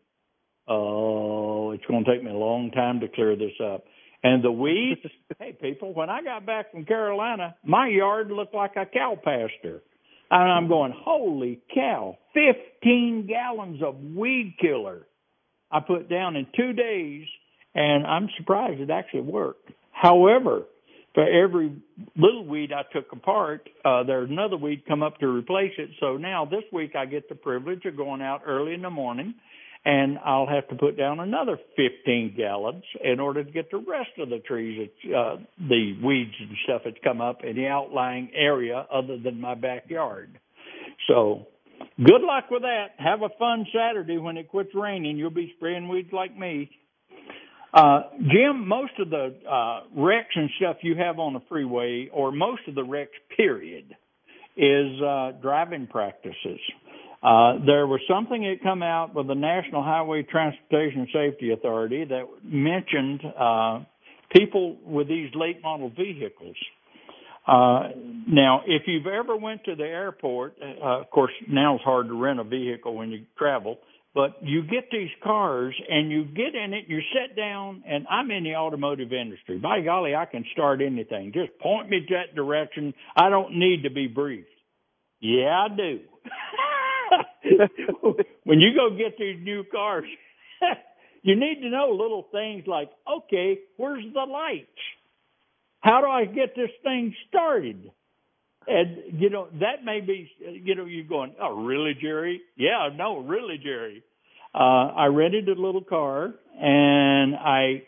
"Oh, 0.69 1.73
it's 1.73 1.85
going 1.87 2.05
to 2.05 2.11
take 2.11 2.23
me 2.23 2.31
a 2.31 2.35
long 2.35 2.71
time 2.71 3.01
to 3.01 3.09
clear 3.09 3.37
this 3.37 3.53
up." 3.63 3.85
And 4.23 4.43
the 4.43 4.51
weeds, 4.51 5.01
hey 5.39 5.57
people, 5.61 5.93
when 5.95 6.11
I 6.11 6.23
got 6.23 6.47
back 6.47 6.73
from 6.73 6.85
Carolina, 6.85 7.55
my 7.65 7.89
yard 7.89 8.31
looked 8.31 8.55
like 8.55 8.77
a 8.77 8.87
cow 8.87 9.17
pasture. 9.23 9.83
And 10.29 10.51
I'm 10.51 10.67
going, 10.67 10.93
holy 10.93 11.61
cow, 11.73 12.19
15 12.35 13.29
gallons 13.29 13.81
of 13.81 13.95
weed 13.97 14.57
killer 14.61 15.07
I 15.71 15.81
put 15.81 16.09
down 16.09 16.37
in 16.37 16.47
two 16.57 16.73
days, 16.73 17.27
and 17.75 18.07
I'm 18.07 18.29
surprised 18.39 18.81
it 18.81 18.91
actually 18.91 19.23
worked. 19.23 19.71
However, 19.93 20.63
for 21.17 21.27
every 21.27 21.73
little 22.15 22.45
weed 22.47 22.73
I 22.75 22.83
took 22.93 23.11
apart, 23.11 23.67
uh, 23.87 24.03
there's 24.03 24.29
another 24.29 24.59
weed 24.59 24.85
come 24.87 25.03
up 25.03 25.19
to 25.21 25.27
replace 25.27 25.73
it. 25.79 25.89
So 25.99 26.19
now 26.19 26.45
this 26.45 26.65
week 26.71 26.95
I 26.95 27.07
get 27.07 27.31
the 27.31 27.35
privilege 27.35 27.87
of 27.87 27.97
going 27.97 28.21
out 28.21 28.43
early 28.47 28.75
in 28.75 28.83
the 28.83 28.91
morning 28.91 29.35
and 29.87 30.19
I'll 30.23 30.47
have 30.47 30.69
to 30.69 30.75
put 30.75 30.99
down 30.99 31.21
another 31.21 31.59
15 31.75 32.35
gallons 32.37 32.83
in 33.03 33.19
order 33.19 33.43
to 33.43 33.51
get 33.51 33.71
the 33.71 33.79
rest 33.79 34.11
of 34.19 34.29
the 34.29 34.41
trees, 34.41 34.91
uh, 35.07 35.37
the 35.59 35.97
weeds 36.05 36.35
and 36.39 36.51
stuff 36.65 36.83
that's 36.85 36.99
come 37.03 37.23
up 37.23 37.45
in 37.45 37.57
the 37.57 37.67
outlying 37.67 38.31
area 38.37 38.87
other 38.93 39.17
than 39.17 39.41
my 39.41 39.55
backyard. 39.55 40.39
So 41.09 41.47
good 41.97 42.21
luck 42.21 42.51
with 42.51 42.61
that. 42.63 42.89
Have 42.99 43.23
a 43.23 43.31
fun 43.39 43.65
Saturday 43.73 44.19
when 44.19 44.37
it 44.37 44.51
quits 44.51 44.75
raining. 44.75 45.17
You'll 45.17 45.31
be 45.31 45.55
spraying 45.57 45.89
weeds 45.89 46.13
like 46.13 46.37
me. 46.37 46.69
Uh, 47.75 48.03
Jim, 48.21 48.67
most 48.67 48.93
of 48.99 49.11
the 49.11 49.35
uh, 49.51 49.81
wrecks 49.95 50.35
and 50.35 50.49
stuff 50.59 50.77
you 50.83 50.97
have 50.97 51.19
on 51.19 51.35
the 51.35 51.43
freeway, 51.49 52.09
or 52.13 52.33
most 52.33 52.63
of 52.69 52.75
the 52.75 52.85
wrecks, 52.85 53.13
period, 53.37 53.95
is 54.57 55.03
uh, 55.03 55.33
driving 55.43 55.87
practices. 55.87 56.61
Uh, 57.23 57.59
there 57.67 57.87
was 57.87 58.01
something 58.09 58.43
that 58.43 58.63
come 58.63 58.83
out 58.83 59.15
with 59.15 59.27
the 59.27 59.35
National 59.35 59.83
Highway 59.83 60.23
Transportation 60.23 61.09
Safety 61.13 61.53
Authority 61.53 62.05
that 62.05 62.25
mentioned 62.43 63.21
uh, 63.39 63.81
people 64.31 64.77
with 64.85 65.09
these 65.09 65.31
late 65.35 65.63
model 65.63 65.91
vehicles. 65.91 66.57
Uh, 67.47 67.91
now, 68.29 68.63
if 68.67 68.83
you've 68.87 69.07
ever 69.07 69.37
went 69.37 69.65
to 69.65 69.77
the 69.77 69.85
airport, 69.85 70.57
uh, 70.63 71.01
of 71.01 71.11
course 71.11 71.33
now 71.49 71.77
it's 71.77 71.85
hard 71.85 72.09
to 72.09 72.15
rent 72.15 72.41
a 72.41 72.45
vehicle 72.45 72.95
when 72.95 73.11
you 73.11 73.25
travel 73.39 73.79
But 74.17 74.39
you 74.41 74.63
get 74.63 74.91
these 74.91 75.11
cars 75.23 75.75
and 75.91 76.11
you 76.11 76.25
get 76.25 76.55
in 76.55 76.73
it, 76.73 76.87
you 76.89 77.01
sit 77.13 77.37
down, 77.37 77.85
and 77.87 78.07
I'm 78.09 78.31
in 78.31 78.45
the 78.45 78.55
automotive 78.55 79.13
industry. 79.13 79.59
By 79.59 79.83
golly, 79.83 80.15
I 80.15 80.25
can 80.25 80.43
start 80.55 80.81
anything. 80.81 81.33
Just 81.35 81.51
point 81.61 81.91
me 81.91 81.99
that 82.09 82.35
direction. 82.35 82.95
I 83.15 83.29
don't 83.29 83.59
need 83.59 83.83
to 83.83 83.91
be 83.91 84.07
briefed. 84.07 84.49
Yeah, 85.21 85.67
I 85.67 85.77
do. 85.77 86.01
when 88.45 88.61
you 88.61 88.71
go 88.75 88.97
get 88.97 89.19
these 89.19 89.37
new 89.43 89.65
cars, 89.71 90.07
you 91.23 91.37
need 91.39 91.61
to 91.61 91.69
know 91.69 91.91
little 91.91 92.27
things 92.33 92.65
like, 92.67 92.89
okay, 93.19 93.59
where's 93.77 94.05
the 94.15 94.21
lights? 94.21 94.67
How 95.81 96.01
do 96.01 96.07
I 96.07 96.25
get 96.25 96.57
this 96.57 96.71
thing 96.83 97.15
started? 97.29 97.91
And 98.69 99.21
you 99.21 99.31
know 99.31 99.49
that 99.61 99.85
may 99.85 100.01
be, 100.01 100.31
you 100.41 100.75
know, 100.75 100.87
you're 100.87 101.05
going, 101.05 101.35
oh, 101.41 101.65
really, 101.65 101.95
Jerry? 102.01 102.41
Yeah, 102.57 102.89
no, 102.95 103.19
really, 103.19 103.59
Jerry. 103.63 104.03
Uh, 104.55 104.93
I 104.97 105.07
rented 105.07 105.49
a 105.49 105.61
little 105.61 105.85
car 105.85 106.33
and 106.59 107.35
I, 107.37 107.83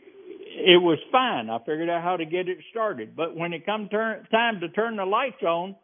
it 0.60 0.82
was 0.82 0.98
fine. 1.10 1.48
I 1.48 1.58
figured 1.60 1.88
out 1.88 2.02
how 2.02 2.16
to 2.16 2.26
get 2.26 2.48
it 2.48 2.58
started. 2.70 3.16
But 3.16 3.34
when 3.34 3.52
it 3.52 3.64
come 3.64 3.88
turn, 3.88 4.26
time 4.30 4.60
to 4.60 4.68
turn 4.68 4.96
the 4.96 5.04
lights 5.04 5.42
on, 5.42 5.74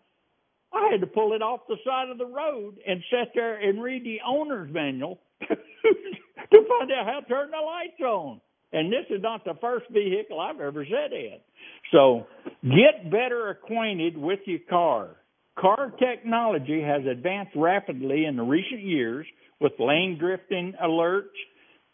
I 0.73 0.91
had 0.91 1.01
to 1.01 1.07
pull 1.07 1.33
it 1.33 1.43
off 1.43 1.61
the 1.69 1.77
side 1.87 2.11
of 2.11 2.19
the 2.19 2.27
road 2.27 2.77
and 2.87 3.03
sit 3.11 3.31
there 3.35 3.57
and 3.57 3.83
read 3.83 4.05
the 4.05 4.19
owner's 4.27 4.73
manual 4.73 5.21
to 5.41 5.49
find 5.49 6.93
out 6.93 7.07
how 7.07 7.21
to 7.21 7.27
turn 7.29 7.51
the 7.51 7.65
lights 7.65 8.01
on. 8.01 8.41
And 8.75 8.93
this 8.93 9.07
is 9.09 9.23
not 9.23 9.45
the 9.45 9.55
first 9.61 9.87
vehicle 9.91 10.41
I've 10.41 10.61
ever 10.61 10.85
sat 10.85 11.13
in. 11.13 11.39
So 11.93 12.27
get 12.63 13.11
better 13.11 13.51
acquainted 13.51 14.19
with 14.19 14.41
your 14.47 14.59
car. 14.69 15.11
Car 15.57 15.93
technology 15.99 16.83
has 16.83 17.03
advanced 17.07 17.53
rapidly 17.55 18.25
in 18.25 18.37
the 18.37 18.43
recent 18.43 18.83
years 18.83 19.25
with 19.61 19.73
lane 19.79 20.19
drifting 20.19 20.75
alerts, 20.83 21.37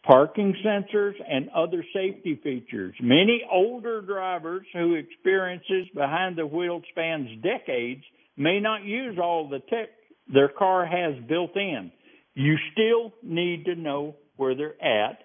parking 0.03 0.55
sensors, 0.65 1.13
and 1.29 1.49
other 1.49 1.85
safety 1.93 2.39
features. 2.43 2.95
Many 2.99 3.43
older 3.51 4.01
drivers 4.01 4.65
who 4.73 4.95
experiences 4.95 5.87
behind 5.93 6.35
the 6.35 6.47
wheel 6.47 6.81
spans 6.89 7.29
decades 7.43 8.01
may 8.35 8.59
not 8.59 8.83
use 8.83 9.19
all 9.21 9.47
the 9.47 9.59
tech 9.59 9.89
their 10.33 10.49
car 10.49 10.87
has 10.87 11.13
built 11.29 11.55
in. 11.55 11.91
You 12.33 12.55
still 12.71 13.13
need 13.21 13.65
to 13.65 13.75
know 13.75 14.15
where 14.37 14.55
they're 14.55 14.81
at 14.83 15.19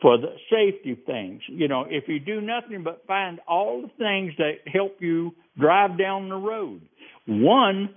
for 0.00 0.16
the 0.18 0.34
safety 0.50 0.96
things. 1.06 1.42
You 1.48 1.68
know, 1.68 1.84
if 1.88 2.04
you 2.08 2.20
do 2.20 2.40
nothing 2.40 2.84
but 2.84 3.04
find 3.06 3.40
all 3.48 3.82
the 3.82 3.90
things 3.98 4.32
that 4.38 4.72
help 4.72 4.96
you 5.00 5.32
drive 5.58 5.98
down 5.98 6.28
the 6.28 6.36
road. 6.36 6.82
One, 7.26 7.90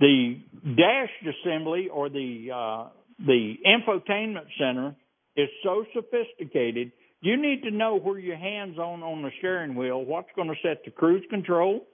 the 0.00 0.40
dash 0.76 1.10
assembly 1.22 1.88
or 1.92 2.08
the 2.08 2.48
uh, 2.54 2.88
the 3.26 3.54
infotainment 3.66 4.46
center 4.58 4.94
is 5.36 5.48
so 5.64 5.84
sophisticated. 5.94 6.92
You 7.20 7.40
need 7.40 7.62
to 7.62 7.70
know 7.70 7.98
where 7.98 8.18
your 8.18 8.36
hands 8.36 8.78
on 8.78 9.02
on 9.02 9.22
the 9.22 9.30
steering 9.38 9.74
wheel, 9.74 10.04
what's 10.04 10.28
going 10.36 10.48
to 10.48 10.54
set 10.62 10.84
the 10.84 10.90
cruise 10.90 11.24
control, 11.30 11.86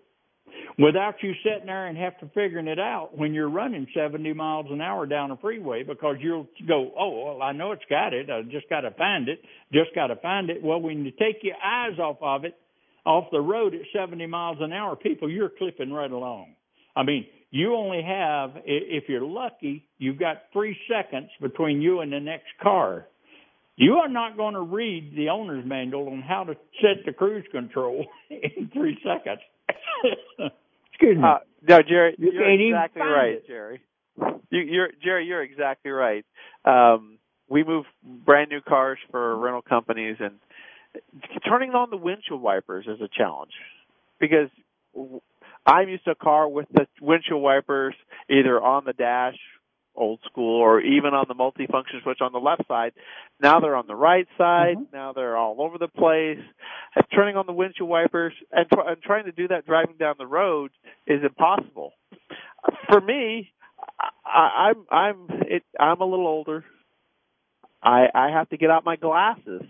without 0.78 1.14
you 1.23 1.32
sitting 1.44 1.66
there 1.66 1.87
and 1.87 1.96
have 1.96 2.18
to 2.18 2.26
figuring 2.34 2.66
it 2.66 2.78
out 2.78 3.16
when 3.16 3.34
you're 3.34 3.49
running 3.49 3.87
70 3.94 4.32
miles 4.32 4.66
an 4.70 4.80
hour 4.80 5.06
down 5.06 5.30
a 5.30 5.37
freeway 5.37 5.82
because 5.82 6.16
you'll 6.20 6.49
go, 6.66 6.92
oh, 6.99 7.25
well, 7.25 7.42
I 7.42 7.52
know 7.52 7.73
it's 7.73 7.84
got 7.88 8.12
it. 8.12 8.28
I 8.30 8.42
just 8.42 8.68
got 8.68 8.80
to 8.80 8.90
find 8.92 9.28
it. 9.28 9.40
Just 9.73 9.94
got 9.94 10.08
to 10.08 10.16
find 10.16 10.50
it. 10.50 10.62
Well, 10.62 10.80
when 10.80 11.04
you 11.04 11.12
take 11.12 11.42
your 11.42 11.56
eyes 11.56 11.99
off 11.99 12.18
of 12.20 12.44
it, 12.44 12.56
off 13.04 13.25
the 13.30 13.40
road 13.40 13.75
at 13.75 13.82
70 13.94 14.26
miles 14.26 14.58
an 14.61 14.73
hour, 14.73 14.96
people, 14.96 15.30
you're 15.30 15.50
clipping 15.50 15.92
right 15.92 16.11
along. 16.11 16.54
I 16.96 17.02
mean, 17.02 17.26
you 17.50 17.75
only 17.75 18.02
have, 18.02 18.52
if 18.64 19.04
you're 19.08 19.25
lucky, 19.25 19.87
you've 19.99 20.18
got 20.18 20.44
three 20.52 20.76
seconds 20.90 21.28
between 21.40 21.80
you 21.80 22.00
and 22.00 22.12
the 22.12 22.20
next 22.20 22.49
car. 22.62 23.06
You 23.76 23.94
are 23.94 24.08
not 24.08 24.37
going 24.37 24.54
to 24.54 24.61
read 24.61 25.14
the 25.16 25.28
owner's 25.28 25.64
manual 25.66 26.08
on 26.08 26.23
how 26.23 26.44
to 26.44 26.54
set 26.80 27.04
the 27.04 27.12
cruise 27.12 27.44
control 27.50 28.06
in 28.30 28.70
three 28.73 28.99
seconds. 29.04 29.40
Excuse 30.92 31.16
me. 31.16 31.23
Uh, 31.25 31.38
no, 31.68 31.82
Jerry, 31.82 32.14
you 32.18 32.32
you're 32.32 32.50
exactly 32.50 33.02
right, 33.02 33.34
it. 33.34 33.46
Jerry. 33.46 33.80
You, 34.50 34.61
you're 34.61 34.88
Jerry. 35.02 35.26
You're 35.26 35.42
exactly 35.42 35.90
right. 35.90 36.25
Um, 36.64 37.18
we 37.49 37.64
move 37.64 37.84
brand 38.02 38.50
new 38.50 38.61
cars 38.61 38.99
for 39.11 39.37
rental 39.37 39.62
companies, 39.62 40.16
and 40.20 40.34
turning 41.46 41.70
on 41.70 41.90
the 41.90 41.96
windshield 41.96 42.40
wipers 42.40 42.87
is 42.87 43.00
a 43.00 43.08
challenge 43.08 43.52
because 44.20 44.49
I'm 45.66 45.88
used 45.88 46.04
to 46.04 46.12
a 46.12 46.14
car 46.14 46.49
with 46.49 46.66
the 46.73 46.87
windshield 47.00 47.42
wipers 47.42 47.94
either 48.30 48.61
on 48.61 48.84
the 48.84 48.92
dash 48.92 49.37
old 49.96 50.20
school 50.24 50.60
or 50.60 50.80
even 50.80 51.14
on 51.14 51.26
the 51.28 51.34
multifunction 51.34 52.02
switch 52.02 52.20
on 52.20 52.32
the 52.32 52.38
left 52.38 52.66
side. 52.66 52.92
Now 53.40 53.60
they're 53.60 53.76
on 53.76 53.86
the 53.86 53.94
right 53.94 54.26
side. 54.36 54.76
Mm-hmm. 54.76 54.96
Now 54.96 55.12
they're 55.12 55.36
all 55.36 55.60
over 55.60 55.78
the 55.78 55.88
place. 55.88 56.40
And 56.96 57.04
turning 57.14 57.36
on 57.36 57.46
the 57.46 57.52
windshield 57.52 57.88
wipers 57.88 58.32
and, 58.52 58.66
tr- 58.72 58.88
and 58.88 59.02
trying 59.02 59.24
to 59.26 59.32
do 59.32 59.48
that 59.48 59.66
driving 59.66 59.96
down 59.98 60.14
the 60.18 60.26
road 60.26 60.70
is 61.06 61.22
impossible. 61.22 61.92
For 62.88 63.00
me, 63.00 63.52
I, 64.24 64.70
I'm 64.70 64.86
I'm 64.90 65.28
it, 65.42 65.62
I'm 65.78 66.00
a 66.00 66.04
little 66.04 66.26
older. 66.26 66.64
I 67.82 68.06
I 68.14 68.30
have 68.30 68.48
to 68.50 68.56
get 68.56 68.70
out 68.70 68.84
my 68.84 68.96
glasses 68.96 69.62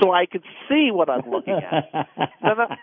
so 0.00 0.10
I 0.12 0.26
can 0.26 0.42
see 0.68 0.90
what 0.92 1.08
I'm 1.08 1.30
looking 1.30 1.54
at. 1.54 1.84
now, 2.42 2.76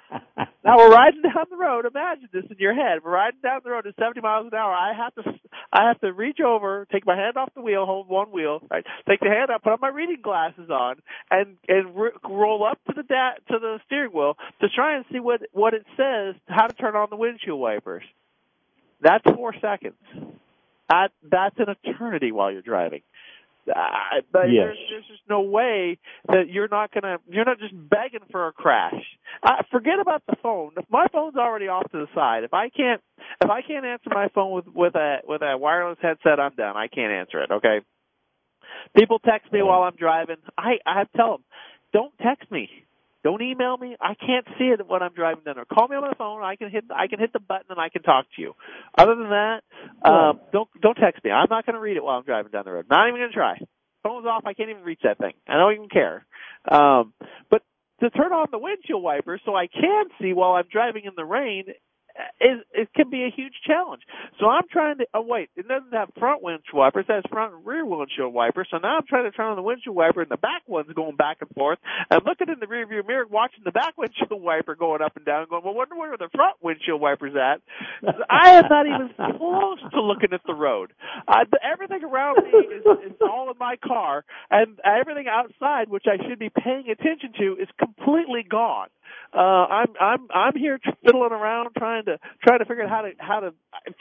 now 0.63 0.77
we're 0.77 0.91
riding 0.91 1.21
down 1.21 1.45
the 1.49 1.57
road. 1.57 1.85
Imagine 1.85 2.29
this 2.31 2.43
in 2.49 2.57
your 2.59 2.73
head. 2.73 2.99
We're 3.03 3.11
riding 3.11 3.39
down 3.41 3.61
the 3.63 3.71
road 3.71 3.87
at 3.87 3.95
70 3.99 4.21
miles 4.21 4.47
an 4.51 4.57
hour. 4.57 4.73
I 4.73 4.93
have 4.95 5.15
to, 5.15 5.31
I 5.71 5.87
have 5.87 5.99
to 6.01 6.13
reach 6.13 6.39
over, 6.39 6.87
take 6.91 7.05
my 7.05 7.15
hand 7.15 7.37
off 7.37 7.53
the 7.55 7.61
wheel, 7.61 7.85
hold 7.85 8.07
one 8.07 8.31
wheel, 8.31 8.59
right? 8.69 8.85
Take 9.07 9.19
the 9.19 9.29
hand 9.29 9.51
up, 9.51 9.63
put 9.63 9.73
on 9.73 9.79
my 9.81 9.89
reading 9.89 10.21
glasses 10.21 10.69
on, 10.69 10.95
and 11.31 11.57
and 11.67 11.97
r- 11.97 12.13
roll 12.29 12.65
up 12.65 12.79
to 12.87 12.93
the 12.95 13.03
da- 13.03 13.37
to 13.51 13.59
the 13.59 13.79
steering 13.85 14.11
wheel 14.11 14.37
to 14.61 14.69
try 14.69 14.95
and 14.95 15.05
see 15.11 15.19
what 15.19 15.41
what 15.51 15.73
it 15.73 15.85
says, 15.97 16.35
how 16.47 16.67
to 16.67 16.73
turn 16.73 16.95
on 16.95 17.07
the 17.09 17.15
windshield 17.17 17.59
wipers. 17.59 18.03
That's 19.01 19.23
four 19.35 19.53
seconds. 19.59 19.95
That 20.89 21.09
that's 21.29 21.55
an 21.57 21.75
eternity 21.83 22.31
while 22.31 22.51
you're 22.51 22.61
driving. 22.61 23.01
Uh, 23.69 24.21
but 24.31 24.51
yes. 24.51 24.63
there's, 24.65 24.77
there's 24.89 25.07
just 25.07 25.21
no 25.29 25.41
way 25.41 25.97
that 26.27 26.49
you're 26.49 26.67
not 26.67 26.93
gonna 26.93 27.17
you're 27.29 27.45
not 27.45 27.59
just 27.59 27.73
begging 27.73 28.25
for 28.31 28.47
a 28.47 28.51
crash. 28.51 28.93
Uh, 29.41 29.63
forget 29.71 29.99
about 29.99 30.23
the 30.27 30.35
phone. 30.41 30.71
If 30.77 30.85
my 30.89 31.07
phone's 31.11 31.35
already 31.35 31.67
off 31.67 31.89
to 31.91 31.97
the 31.97 32.07
side, 32.13 32.43
if 32.43 32.53
I 32.53 32.69
can't 32.69 33.01
if 33.41 33.49
I 33.49 33.61
can't 33.61 33.85
answer 33.85 34.09
my 34.09 34.27
phone 34.35 34.51
with 34.53 34.67
with 34.67 34.95
a 34.95 35.17
with 35.25 35.41
a 35.41 35.57
wireless 35.57 35.99
headset, 36.01 36.39
I'm 36.39 36.55
done. 36.55 36.75
I 36.75 36.87
can't 36.87 37.11
answer 37.11 37.41
it. 37.41 37.51
Okay. 37.51 37.81
People 38.97 39.19
text 39.19 39.51
me 39.51 39.61
while 39.61 39.83
I'm 39.83 39.95
driving. 39.95 40.37
I 40.57 40.73
I 40.85 41.05
tell 41.15 41.31
them, 41.37 41.43
don't 41.93 42.13
text 42.21 42.51
me. 42.51 42.69
Don't 43.23 43.41
email 43.41 43.77
me. 43.77 43.95
I 44.01 44.15
can't 44.15 44.45
see 44.57 44.65
it 44.65 44.85
when 44.87 45.01
I'm 45.01 45.13
driving 45.13 45.43
down 45.45 45.55
there. 45.55 45.65
Call 45.65 45.87
me 45.87 45.95
on 45.95 46.01
my 46.01 46.13
phone. 46.17 46.43
I 46.43 46.55
can 46.57 46.69
hit 46.69 46.85
I 46.93 47.07
can 47.07 47.19
hit 47.19 47.31
the 47.31 47.39
button 47.39 47.67
and 47.69 47.79
I 47.79 47.89
can 47.89 48.03
talk 48.03 48.25
to 48.35 48.41
you. 48.41 48.53
Other 48.97 49.15
than 49.15 49.29
that, 49.29 49.61
um, 50.03 50.41
don't 50.51 50.69
don't 50.81 50.95
text 50.95 51.23
me. 51.23 51.31
I'm 51.31 51.47
not 51.49 51.65
going 51.65 51.75
to 51.75 51.79
read 51.79 51.95
it 51.95 52.03
while 52.03 52.17
I'm 52.17 52.25
driving 52.25 52.51
down 52.51 52.63
the 52.65 52.71
road. 52.71 52.85
Not 52.89 53.07
even 53.07 53.21
going 53.21 53.29
to 53.29 53.35
try. 53.35 53.57
Phone's 54.03 54.25
off. 54.25 54.43
I 54.45 54.53
can't 54.53 54.69
even 54.69 54.83
reach 54.83 54.99
that 55.03 55.17
thing. 55.17 55.33
I 55.47 55.57
don't 55.57 55.73
even 55.73 55.89
care. 55.89 56.25
Um, 56.69 57.13
but 57.49 57.61
to 58.01 58.09
turn 58.09 58.33
on 58.33 58.47
the 58.51 58.59
windshield 58.59 59.01
wiper 59.01 59.39
so 59.45 59.55
I 59.55 59.67
can 59.67 60.05
see 60.21 60.33
while 60.33 60.51
I'm 60.51 60.67
driving 60.69 61.03
in 61.05 61.13
the 61.15 61.23
rain 61.23 61.65
is 62.39 62.61
it 62.73 62.93
can 62.93 63.09
be 63.09 63.23
a 63.23 63.31
huge 63.33 63.53
challenge. 63.65 64.03
So 64.39 64.47
I'm 64.47 64.67
trying 64.71 64.99
to. 64.99 65.05
Oh 65.13 65.21
wait, 65.25 65.49
it 65.55 65.67
doesn't 65.67 65.93
have 65.93 66.09
front 66.19 66.43
windshield 66.43 66.75
wipers. 66.75 67.05
It 67.09 67.13
has 67.13 67.23
front 67.31 67.53
and 67.53 67.65
rear 67.65 67.85
windshield 67.85 68.33
wipers. 68.33 68.67
So 68.69 68.77
now 68.77 68.97
I'm 68.97 69.07
trying 69.07 69.23
to 69.23 69.31
turn 69.31 69.47
on 69.47 69.55
the 69.55 69.63
windshield 69.63 69.95
wiper, 69.95 70.21
and 70.21 70.29
the 70.29 70.37
back 70.37 70.61
one's 70.67 70.91
going 70.93 71.15
back 71.15 71.37
and 71.41 71.49
forth. 71.51 71.79
I'm 72.11 72.23
looking 72.25 72.49
in 72.49 72.59
the 72.59 72.67
rear 72.67 72.85
view 72.85 73.01
mirror, 73.07 73.25
watching 73.29 73.63
the 73.65 73.71
back 73.71 73.97
windshield 73.97 74.41
wiper 74.41 74.75
going 74.75 75.01
up 75.01 75.15
and 75.15 75.25
down, 75.25 75.47
going, 75.49 75.63
well, 75.63 75.73
wonder 75.73 75.95
where 75.95 76.15
the 76.17 76.29
front 76.35 76.57
windshield 76.61 77.01
wipers 77.01 77.33
at. 77.35 77.61
I 78.29 78.51
am 78.51 78.65
not 78.69 78.85
even 78.85 79.09
close 79.37 79.79
to 79.91 80.01
looking 80.01 80.33
at 80.33 80.41
the 80.45 80.53
road. 80.53 80.93
Uh, 81.27 81.45
everything 81.63 82.03
around 82.03 82.43
me 82.43 82.49
is, 82.51 82.83
is 83.11 83.17
all 83.21 83.49
in 83.49 83.57
my 83.59 83.75
car, 83.83 84.23
and 84.51 84.79
everything 84.85 85.25
outside, 85.27 85.89
which 85.89 86.05
I 86.07 86.21
should 86.27 86.39
be 86.39 86.49
paying 86.49 86.89
attention 86.89 87.33
to, 87.39 87.57
is 87.61 87.69
completely 87.79 88.45
gone 88.47 88.89
uh, 89.33 89.37
I'm 89.37 89.87
I'm 89.99 90.27
I'm 90.33 90.55
here 90.55 90.79
fiddling 91.05 91.31
around 91.31 91.69
trying 91.77 92.05
to 92.05 92.19
trying 92.43 92.59
to 92.59 92.65
figure 92.65 92.83
out 92.83 92.89
how 92.89 93.01
to 93.01 93.11
how 93.19 93.39
to 93.39 93.53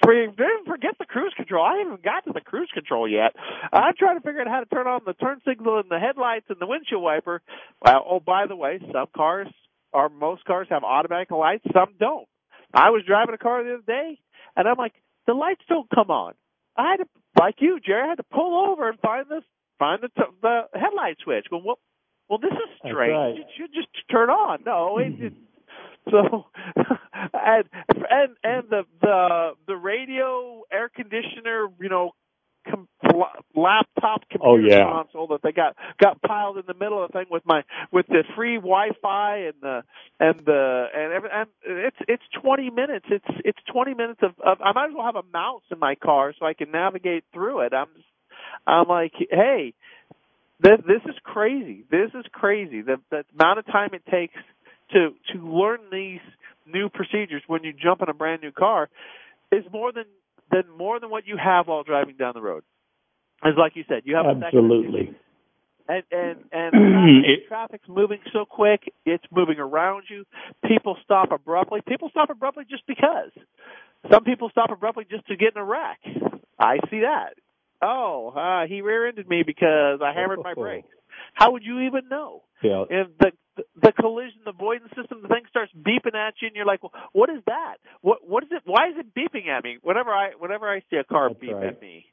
forget 0.03 0.95
the 0.99 1.07
cruise 1.07 1.33
control. 1.37 1.65
I 1.65 1.79
haven't 1.79 2.03
got 2.03 2.25
to 2.27 2.33
the 2.33 2.41
cruise 2.41 2.71
control 2.75 3.09
yet. 3.09 3.35
I'm 3.73 3.95
trying 3.99 4.19
to 4.19 4.23
figure 4.23 4.43
out 4.43 4.49
how 4.49 4.61
to 4.61 4.67
turn 4.67 4.87
on 4.87 5.01
the 5.07 5.15
turn 5.15 5.41
signal 5.47 5.79
and 5.79 5.91
the 5.91 5.99
headlights 5.99 6.47
and 6.49 6.59
the 6.61 6.67
windshield 6.67 7.03
wiper. 7.03 7.41
Well, 7.85 8.05
oh 8.09 8.21
by 8.21 8.47
the 8.47 8.57
way, 8.57 8.79
some 8.93 9.07
cars 9.17 9.49
or 9.93 10.09
most 10.09 10.45
cars 10.45 10.67
have 10.71 10.85
automatic 10.85 11.31
lights, 11.31 11.65
some 11.73 11.95
don't. 11.99 12.27
I 12.75 12.91
was 12.91 13.03
driving 13.07 13.35
a 13.35 13.39
car 13.39 13.63
the 13.63 13.75
other 13.75 13.83
day, 13.87 14.19
and 14.57 14.67
I'm 14.67 14.79
like, 14.79 14.95
the 15.27 15.35
lights 15.35 15.63
don't 15.69 15.89
come 15.91 16.11
on. 16.11 16.35
I 16.77 16.93
had 16.93 16.97
to, 16.99 17.09
like 17.39 17.57
you, 17.59 17.79
Jerry, 17.85 18.03
I 18.03 18.09
had 18.09 18.17
to 18.17 18.23
pull 18.23 18.71
over 18.71 18.89
and 18.89 18.99
find 19.01 19.27
this, 19.29 19.45
find 19.79 20.03
the 20.03 20.09
t- 20.09 20.33
the 20.41 20.63
headlight 20.75 21.19
switch. 21.23 21.47
Well, 21.51 21.61
what 21.61 21.79
well, 22.33 22.39
this 22.41 22.53
is 22.57 22.79
strange. 22.79 23.13
Right. 23.13 23.37
It 23.37 23.47
should 23.59 23.75
just 23.75 23.89
turn 24.11 24.31
on. 24.31 24.61
No, 24.65 24.97
it, 24.97 25.13
it 25.21 25.33
so 26.11 26.47
and 27.35 27.65
and 28.11 28.37
and 28.43 28.65
the 28.71 28.85
the 29.03 29.51
the 29.67 29.77
radio 29.77 30.63
air 30.73 30.89
conditioner, 30.89 31.69
you 31.79 31.91
know, 31.91 32.13
com- 32.71 32.89
laptop 33.55 34.23
oh, 34.23 34.27
computer 34.31 34.41
Oh, 34.45 34.57
yeah. 34.57 34.91
console 34.91 35.27
that 35.29 35.43
they 35.43 35.53
got 35.53 35.77
got 36.01 36.23
piled 36.23 36.57
in 36.57 36.65
the 36.67 36.73
middle 36.73 37.05
of 37.05 37.13
the 37.13 37.19
thing 37.19 37.27
with 37.31 37.43
my 37.45 37.65
with 37.93 38.07
the 38.07 38.25
free 38.35 38.57
Wi-Fi 38.57 39.37
and 39.37 39.55
the 39.61 39.83
and 40.19 40.41
the 40.47 40.87
and 40.95 41.13
every 41.13 41.29
and 41.31 41.49
it's 41.67 41.99
it's 42.09 42.23
20 42.43 42.71
minutes. 42.71 43.07
It's 43.11 43.41
it's 43.45 43.59
20 43.71 43.93
minutes 43.93 44.21
of, 44.23 44.31
of 44.43 44.59
I 44.63 44.73
might 44.73 44.89
as 44.89 44.95
well 44.97 45.05
have 45.05 45.17
a 45.17 45.29
mouse 45.35 45.65
in 45.71 45.79
my 45.79 45.97
car 45.97 46.33
so 46.39 46.47
I 46.47 46.55
can 46.55 46.71
navigate 46.71 47.25
through 47.35 47.61
it. 47.61 47.75
I'm 47.75 47.89
I'm 48.67 48.89
like, 48.89 49.13
hey, 49.31 49.75
this 50.63 50.79
this 50.87 51.03
is 51.07 51.17
crazy. 51.25 51.85
This 51.91 52.11
is 52.15 52.25
crazy. 52.33 52.83
The 52.83 52.97
the 53.11 53.25
amount 53.39 53.59
of 53.59 53.67
time 53.67 53.91
it 53.93 54.05
takes 54.11 54.35
to 54.93 55.11
to 55.33 55.39
learn 55.39 55.81
these 55.91 56.21
new 56.67 56.89
procedures 56.89 57.43
when 57.47 57.65
you 57.65 57.73
jump 57.73 58.03
in 58.03 58.09
a 58.09 58.15
brand 58.15 58.43
new 58.43 58.53
car 58.53 58.89
is 59.51 59.65
more 59.73 59.93
than 59.93 60.05
than 60.51 60.65
more 60.77 61.01
than 61.01 61.11
what 61.11 61.27
you 61.27 61.37
have 61.43 61.67
while 61.67 61.83
driving 61.83 62.17
down 62.17 62.33
the 62.35 62.43
road. 62.43 62.63
It's 63.45 63.59
like 63.59 63.75
you 63.75 63.85
said, 63.89 64.03
you 64.05 64.17
have 64.17 64.27
a 64.27 64.45
Absolutely. 64.47 65.15
and 65.89 66.05
and 66.13 66.39
and 66.53 66.73
traffic, 66.73 67.25
It- 67.25 67.49
traffic's 67.49 67.89
moving 67.89 68.19
so 68.33 68.45
quick, 68.45 68.93
it's 69.05 69.25
moving 69.33 69.59
around 69.59 70.05
you. 70.09 70.25
People 70.67 70.97
stop 71.05 71.33
abruptly. 71.33 71.81
People 71.87 72.09
stop 72.11 72.31
abruptly 72.31 72.65
just 72.71 72.87
because. 72.87 73.31
Some 74.13 74.25
people 74.25 74.49
stop 74.51 74.71
abruptly 74.71 75.07
just 75.11 75.27
to 75.29 75.37
get 75.37 75.55
in 75.57 75.63
a 75.63 75.65
wreck. 75.65 75.99
I 76.59 76.79
see 76.91 77.01
that. 77.01 77.35
Oh, 77.83 78.33
uh, 78.37 78.67
he 78.69 78.81
rear-ended 78.81 79.29
me 79.29 79.43
because 79.45 80.01
I 80.03 80.13
hammered 80.15 80.41
my 80.43 80.55
brakes. 80.55 80.89
How 81.35 81.53
would 81.53 81.65
you 81.65 81.81
even 81.81 82.09
know? 82.11 82.43
Yeah. 82.63 82.85
If 82.89 83.09
the 83.19 83.33
the 83.83 83.93
collision 83.93 84.41
the 84.45 84.51
avoidance 84.51 84.93
system, 84.97 85.21
the 85.23 85.29
thing 85.29 85.43
starts 85.51 85.73
beeping 85.75 86.15
at 86.15 86.35
you, 86.41 86.47
and 86.49 86.57
you're 86.57 86.65
like, 86.67 86.83
well, 86.83 86.93
"What 87.13 87.29
is 87.31 87.43
that? 87.47 87.77
What 88.01 88.19
what 88.27 88.45
is 88.45 88.51
it? 88.53 88.63
Why 88.65 88.89
is 88.89 88.95
it 88.99 89.15
beeping 89.15 89.49
at 89.49 89.65
me?" 89.65 89.79
Whenever 89.83 90.11
I 90.11 90.31
whenever 90.39 90.69
I 90.71 90.81
see 90.91 90.97
a 90.97 91.05
car 91.05 91.29
That's 91.29 91.41
beep 91.41 91.55
right. 91.55 91.67
at 91.67 91.81
me, 91.83 92.07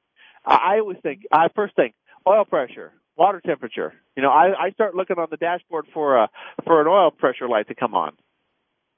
I, 0.45 0.75
I 0.75 0.79
always 0.79 0.97
think 1.03 1.21
I 1.31 1.47
first 1.55 1.75
think 1.75 1.93
oil 2.27 2.45
pressure, 2.45 2.91
water 3.15 3.41
temperature. 3.45 3.93
You 4.17 4.23
know, 4.23 4.29
I 4.31 4.67
I 4.67 4.71
start 4.71 4.95
looking 4.95 5.17
on 5.17 5.27
the 5.31 5.37
dashboard 5.37 5.85
for 5.93 6.17
a 6.17 6.29
for 6.65 6.81
an 6.81 6.87
oil 6.87 7.11
pressure 7.11 7.47
light 7.47 7.67
to 7.67 7.75
come 7.75 7.93
on. 7.93 8.13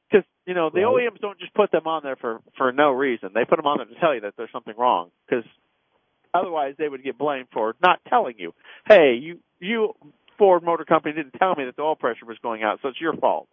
Because 0.09 0.25
you 0.45 0.53
know 0.53 0.69
the 0.73 0.83
Right. 0.83 1.09
OEMs 1.09 1.19
don't 1.19 1.39
just 1.39 1.53
put 1.53 1.71
them 1.71 1.85
on 1.85 2.01
there 2.03 2.15
for 2.15 2.41
for 2.57 2.71
no 2.71 2.91
reason. 2.91 3.31
They 3.33 3.45
put 3.45 3.57
them 3.57 3.67
on 3.67 3.77
there 3.77 3.87
to 3.87 3.99
tell 3.99 4.15
you 4.15 4.21
that 4.21 4.33
there's 4.37 4.51
something 4.51 4.75
wrong. 4.77 5.11
Because 5.29 5.45
otherwise 6.33 6.75
they 6.77 6.89
would 6.89 7.03
get 7.03 7.17
blamed 7.17 7.47
for 7.53 7.75
not 7.81 7.99
telling 8.07 8.35
you. 8.37 8.53
Hey, 8.87 9.17
you 9.21 9.39
you 9.59 9.93
Ford 10.37 10.63
Motor 10.63 10.85
Company 10.85 11.13
didn't 11.13 11.37
tell 11.37 11.55
me 11.55 11.65
that 11.65 11.75
the 11.75 11.83
oil 11.83 11.95
pressure 11.95 12.25
was 12.25 12.37
going 12.41 12.63
out, 12.63 12.79
so 12.81 12.89
it's 12.89 13.01
your 13.01 13.15
fault. 13.15 13.47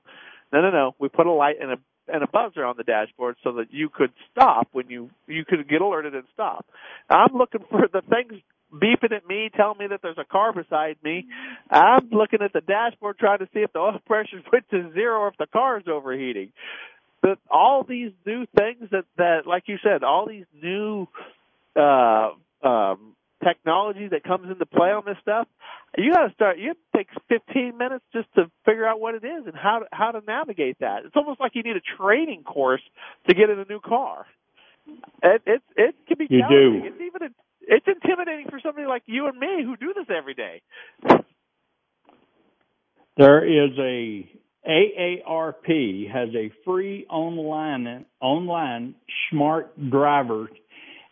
No, 0.52 0.62
no, 0.62 0.70
no. 0.70 0.94
We 0.98 1.08
put 1.08 1.26
a 1.26 1.32
light 1.32 1.56
and 1.60 1.72
a 1.72 1.76
and 2.12 2.22
a 2.22 2.26
buzzer 2.26 2.64
on 2.64 2.76
the 2.76 2.84
dashboard 2.84 3.36
so 3.44 3.52
that 3.52 3.72
you 3.72 3.88
could 3.88 4.10
stop 4.32 4.68
when 4.72 4.88
you 4.88 5.10
you 5.26 5.44
could 5.44 5.68
get 5.68 5.80
alerted 5.80 6.14
and 6.14 6.24
stop. 6.32 6.66
I'm 7.08 7.34
looking 7.34 7.60
for 7.70 7.86
the 7.92 8.02
things 8.08 8.40
beeping 8.72 9.12
at 9.12 9.26
me, 9.26 9.50
telling 9.54 9.78
me 9.78 9.86
that 9.88 10.00
there's 10.02 10.18
a 10.18 10.24
car 10.24 10.52
beside 10.52 10.96
me. 11.02 11.26
I'm 11.70 12.10
looking 12.10 12.40
at 12.42 12.52
the 12.52 12.60
dashboard 12.60 13.18
trying 13.18 13.38
to 13.38 13.48
see 13.54 13.60
if 13.60 13.72
the 13.72 13.78
oil 13.78 13.98
pressure 14.06 14.42
went 14.52 14.68
to 14.70 14.92
zero 14.92 15.20
or 15.20 15.28
if 15.28 15.36
the 15.38 15.46
car 15.46 15.78
is 15.78 15.88
overheating. 15.88 16.52
But 17.20 17.38
all 17.50 17.84
these 17.86 18.12
new 18.26 18.46
things 18.56 18.88
that 18.90 19.04
that 19.16 19.46
like 19.46 19.64
you 19.66 19.76
said, 19.82 20.02
all 20.04 20.26
these 20.26 20.46
new 20.62 21.06
uh 21.76 22.30
um 22.62 23.14
technology 23.44 24.08
that 24.08 24.24
comes 24.24 24.50
into 24.50 24.66
play 24.66 24.88
on 24.90 25.04
this 25.06 25.16
stuff, 25.22 25.46
you 25.96 26.12
got 26.12 26.26
to 26.26 26.34
start. 26.34 26.58
You 26.58 26.74
take 26.96 27.08
15 27.28 27.76
minutes 27.78 28.04
just 28.12 28.26
to 28.34 28.50
figure 28.64 28.86
out 28.86 29.00
what 29.00 29.14
it 29.14 29.24
is 29.24 29.46
and 29.46 29.54
how 29.54 29.80
to, 29.80 29.86
how 29.92 30.10
to 30.10 30.20
navigate 30.26 30.78
that. 30.80 31.04
It's 31.04 31.16
almost 31.16 31.40
like 31.40 31.52
you 31.54 31.62
need 31.62 31.76
a 31.76 31.96
training 32.02 32.42
course 32.42 32.82
to 33.28 33.34
get 33.34 33.48
in 33.50 33.58
a 33.58 33.64
new 33.64 33.80
car. 33.80 34.26
It 35.22 35.42
it, 35.46 35.62
it 35.76 35.94
can 36.06 36.18
be 36.18 36.26
You 36.28 36.40
challenging. 36.40 36.82
do. 36.82 36.86
It's 36.86 37.00
even 37.00 37.34
it's 37.62 37.86
intimidating 37.86 38.46
for 38.50 38.60
somebody 38.62 38.86
like 38.86 39.02
you 39.06 39.26
and 39.28 39.38
me 39.38 39.62
who 39.64 39.76
do 39.76 39.92
this 39.94 40.06
every 40.16 40.34
day. 40.34 40.62
There 43.16 43.44
is 43.44 43.70
a 43.78 44.30
AARP 44.68 46.10
has 46.12 46.28
a 46.34 46.50
free 46.64 47.06
online 47.08 48.06
online 48.20 48.94
smart 49.30 49.90
driver, 49.90 50.48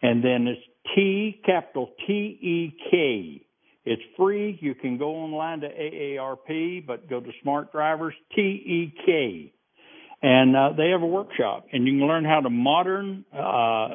and 0.03 0.23
then 0.23 0.47
it's 0.47 0.61
T 0.95 1.41
capital 1.45 1.91
T 2.07 2.13
E 2.13 2.77
K. 2.91 3.43
It's 3.85 4.03
free. 4.17 4.59
You 4.61 4.75
can 4.75 4.99
go 4.99 5.11
online 5.11 5.61
to 5.61 5.69
AARP, 5.69 6.87
but 6.87 7.09
go 7.09 7.21
to 7.21 7.31
Smart 7.43 7.73
Drivers 7.73 8.15
T 8.35 8.43
E 8.43 8.95
K, 9.07 9.53
and 10.23 10.57
uh, 10.57 10.71
they 10.77 10.91
have 10.91 11.03
a 11.03 11.07
workshop, 11.07 11.67
and 11.73 11.87
you 11.87 11.99
can 11.99 12.07
learn 12.07 12.25
how 12.25 12.41
the 12.41 12.51
modern 12.51 13.25
uh, 13.33 13.89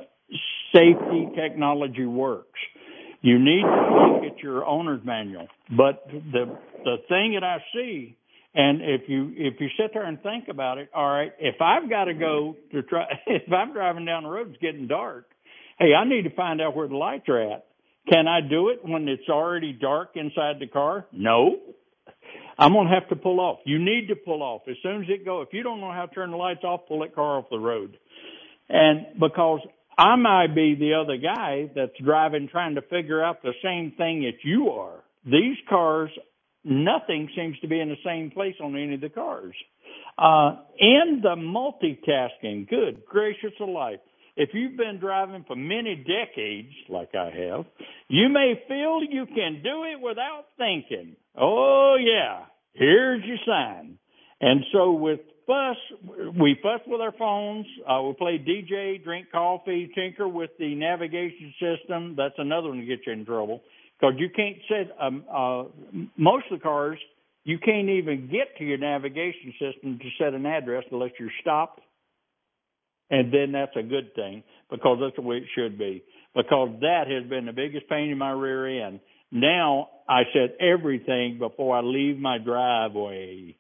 safety 0.73 1.27
technology 1.35 2.05
works. 2.05 2.59
You 3.21 3.37
need 3.37 3.61
to 3.61 4.13
look 4.23 4.31
at 4.31 4.39
your 4.39 4.65
owner's 4.65 5.01
manual, 5.05 5.47
but 5.69 6.07
the 6.07 6.57
the 6.83 6.95
thing 7.07 7.33
that 7.33 7.43
I 7.43 7.57
see, 7.73 8.17
and 8.55 8.81
if 8.81 9.07
you 9.07 9.31
if 9.35 9.59
you 9.59 9.67
sit 9.77 9.91
there 9.93 10.05
and 10.05 10.21
think 10.23 10.47
about 10.47 10.77
it, 10.77 10.89
all 10.95 11.07
right, 11.07 11.31
if 11.37 11.61
I've 11.61 11.89
got 11.89 12.05
to 12.05 12.13
go 12.13 12.55
to 12.71 12.81
try, 12.81 13.05
if 13.27 13.51
I'm 13.51 13.73
driving 13.73 14.05
down 14.05 14.23
the 14.23 14.29
road, 14.29 14.49
it's 14.49 14.61
getting 14.61 14.87
dark. 14.87 15.25
Hey, 15.81 15.95
I 15.95 16.07
need 16.07 16.25
to 16.25 16.35
find 16.35 16.61
out 16.61 16.75
where 16.75 16.87
the 16.87 16.95
lights 16.95 17.27
are 17.27 17.41
at. 17.41 17.65
Can 18.07 18.27
I 18.27 18.41
do 18.47 18.69
it 18.69 18.81
when 18.83 19.07
it's 19.07 19.27
already 19.27 19.73
dark 19.73 20.11
inside 20.13 20.57
the 20.59 20.67
car? 20.67 21.07
No. 21.11 21.57
I'm 22.59 22.73
gonna 22.73 22.93
have 22.93 23.09
to 23.09 23.15
pull 23.15 23.39
off. 23.39 23.61
You 23.65 23.79
need 23.79 24.07
to 24.09 24.15
pull 24.15 24.43
off 24.43 24.61
as 24.69 24.75
soon 24.83 25.01
as 25.01 25.09
it 25.09 25.25
go. 25.25 25.41
If 25.41 25.49
you 25.53 25.63
don't 25.63 25.81
know 25.81 25.91
how 25.91 26.05
to 26.05 26.13
turn 26.13 26.29
the 26.29 26.37
lights 26.37 26.63
off, 26.63 26.81
pull 26.87 26.99
that 26.99 27.15
car 27.15 27.39
off 27.39 27.45
the 27.49 27.57
road. 27.57 27.97
And 28.69 29.19
because 29.19 29.61
I 29.97 30.15
might 30.17 30.53
be 30.53 30.75
the 30.75 30.93
other 30.93 31.17
guy 31.17 31.71
that's 31.75 31.97
driving 32.05 32.47
trying 32.47 32.75
to 32.75 32.83
figure 32.83 33.23
out 33.23 33.41
the 33.41 33.53
same 33.63 33.93
thing 33.97 34.21
that 34.21 34.47
you 34.47 34.69
are. 34.69 35.03
These 35.25 35.57
cars, 35.67 36.11
nothing 36.63 37.27
seems 37.35 37.57
to 37.61 37.67
be 37.67 37.79
in 37.79 37.89
the 37.89 37.95
same 38.05 38.29
place 38.29 38.55
on 38.63 38.75
any 38.75 38.93
of 38.93 39.01
the 39.01 39.09
cars. 39.09 39.55
Uh, 40.15 40.57
and 40.79 41.23
the 41.23 41.35
multitasking, 41.35 42.69
good 42.69 43.03
gracious 43.03 43.53
alive. 43.59 43.97
If 44.35 44.49
you've 44.53 44.77
been 44.77 44.99
driving 44.99 45.43
for 45.47 45.55
many 45.55 45.95
decades, 45.95 46.73
like 46.89 47.09
I 47.15 47.25
have, 47.25 47.65
you 48.07 48.29
may 48.29 48.61
feel 48.67 49.01
you 49.03 49.25
can 49.25 49.61
do 49.63 49.83
it 49.83 49.99
without 50.01 50.45
thinking. 50.57 51.15
Oh 51.37 51.97
yeah, 51.99 52.45
here's 52.73 53.23
your 53.25 53.37
sign. 53.45 53.97
And 54.39 54.61
so 54.71 54.91
with 54.93 55.19
fuss, 55.45 55.77
we 56.39 56.57
fuss 56.63 56.81
with 56.87 57.01
our 57.01 57.11
phones. 57.11 57.65
Uh, 57.87 58.01
we 58.03 58.13
play 58.13 58.39
DJ, 58.39 59.03
drink 59.03 59.27
coffee, 59.31 59.91
tinker 59.93 60.27
with 60.27 60.51
the 60.57 60.75
navigation 60.75 61.53
system. 61.59 62.15
That's 62.17 62.35
another 62.37 62.69
one 62.69 62.79
to 62.79 62.85
get 62.85 62.99
you 63.05 63.13
in 63.13 63.25
trouble 63.25 63.61
because 63.99 64.15
you 64.17 64.29
can't 64.29 64.57
set. 64.67 64.95
Um, 64.99 65.23
uh, 65.31 65.63
most 66.17 66.45
of 66.51 66.59
the 66.59 66.63
cars, 66.63 66.97
you 67.43 67.59
can't 67.59 67.89
even 67.89 68.29
get 68.31 68.57
to 68.57 68.63
your 68.63 68.77
navigation 68.77 69.53
system 69.59 69.99
to 69.99 70.05
set 70.17 70.33
an 70.33 70.45
address 70.45 70.83
unless 70.91 71.11
you're 71.19 71.29
stopped. 71.41 71.81
And 73.11 73.31
then 73.31 73.51
that's 73.51 73.75
a 73.75 73.83
good 73.83 74.15
thing 74.15 74.41
because 74.69 74.97
that's 75.01 75.15
the 75.17 75.21
way 75.21 75.37
it 75.37 75.43
should 75.53 75.77
be. 75.77 76.03
Because 76.33 76.69
that 76.79 77.03
has 77.07 77.29
been 77.29 77.45
the 77.45 77.51
biggest 77.51 77.89
pain 77.89 78.09
in 78.09 78.17
my 78.17 78.31
rear 78.31 78.85
end. 78.85 79.01
Now 79.31 79.89
I 80.07 80.23
set 80.33 80.55
everything 80.59 81.37
before 81.37 81.77
I 81.77 81.81
leave 81.81 82.17
my 82.17 82.37
driveway. 82.37 83.57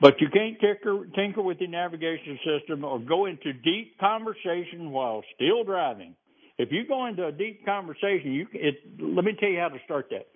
But 0.00 0.20
you 0.20 0.28
can't 0.32 0.58
tinker, 0.60 1.06
tinker 1.14 1.42
with 1.42 1.58
your 1.60 1.68
navigation 1.68 2.38
system 2.44 2.84
or 2.84 3.00
go 3.00 3.26
into 3.26 3.52
deep 3.52 3.98
conversation 3.98 4.92
while 4.92 5.22
still 5.34 5.64
driving. 5.64 6.14
If 6.56 6.70
you 6.70 6.86
go 6.86 7.06
into 7.06 7.26
a 7.26 7.32
deep 7.32 7.64
conversation, 7.66 8.32
you 8.32 8.46
it, 8.52 8.76
let 9.00 9.24
me 9.24 9.32
tell 9.38 9.48
you 9.48 9.58
how 9.58 9.68
to 9.68 9.78
start 9.84 10.06
that. 10.10 10.26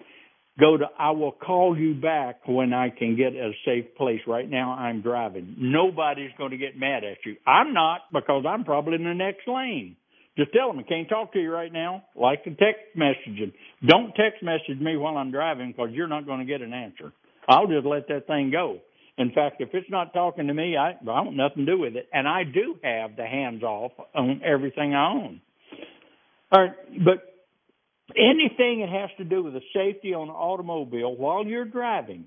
Go 0.59 0.77
to 0.77 0.85
I 0.99 1.11
will 1.11 1.33
call 1.33 1.77
you 1.77 1.95
back 1.95 2.47
when 2.47 2.73
I 2.73 2.91
can 2.91 3.17
get 3.17 3.33
a 3.33 3.51
safe 3.65 3.97
place. 3.97 4.21
Right 4.27 4.49
now 4.49 4.73
I'm 4.73 5.03
driving. 5.03 5.57
Nobody's 5.59 6.31
going 6.39 6.53
to 6.53 6.57
get 6.57 6.79
mad 6.79 7.03
at 7.03 7.19
you. 7.27 7.37
I'm 7.47 7.75
not 7.75 8.03
because 8.13 8.45
I'm 8.49 8.65
probably 8.65 8.95
in 8.95 9.05
the 9.05 9.15
next 9.15 9.49
lane. 9.49 9.97
Just 10.37 10.53
tell 10.53 10.69
them 10.69 10.79
I 10.79 10.83
can't 10.83 11.09
talk 11.09 11.33
to 11.33 11.41
you 11.41 11.51
right 11.51 11.73
now. 11.73 12.05
Like 12.15 12.45
the 12.45 12.51
text 12.51 12.83
messaging. 12.97 13.53
Don't 13.87 14.13
text 14.15 14.43
message 14.43 14.81
me 14.81 14.97
while 14.97 15.17
I'm 15.17 15.33
driving 15.33 15.73
because 15.73 15.91
you're 15.93 16.09
not 16.09 16.27
going 16.27 16.41
to 16.41 16.45
get 16.45 16.61
an 16.61 16.73
answer. 16.73 17.13
I'll 17.49 17.67
just 17.67 17.87
let 17.87 18.09
that 18.09 18.27
thing 18.27 18.51
go. 18.51 18.79
In 19.17 19.31
fact, 19.33 19.61
if 19.61 19.69
it's 19.73 19.91
not 19.91 20.13
talking 20.13 20.49
to 20.49 20.55
me, 20.55 20.77
I, 20.77 20.91
I 20.93 20.97
want 21.03 21.37
nothing 21.37 21.67
to 21.67 21.73
do 21.73 21.79
with 21.79 21.95
it. 21.95 22.09
And 22.13 22.27
I 22.27 22.43
do 22.43 22.77
have 22.83 23.17
the 23.17 23.27
hands 23.27 23.63
off 23.63 23.93
on 24.15 24.41
everything 24.45 24.95
I 24.95 25.13
own. 25.13 25.41
All 26.51 26.63
right, 26.63 27.05
but 27.05 27.34
anything 28.17 28.81
that 28.81 28.89
has 28.89 29.11
to 29.19 29.25
do 29.25 29.43
with 29.43 29.55
the 29.55 29.63
safety 29.75 30.15
on 30.15 30.29
an 30.29 30.35
automobile 30.35 31.17
while 31.17 31.45
you're 31.45 31.65
driving, 31.65 32.27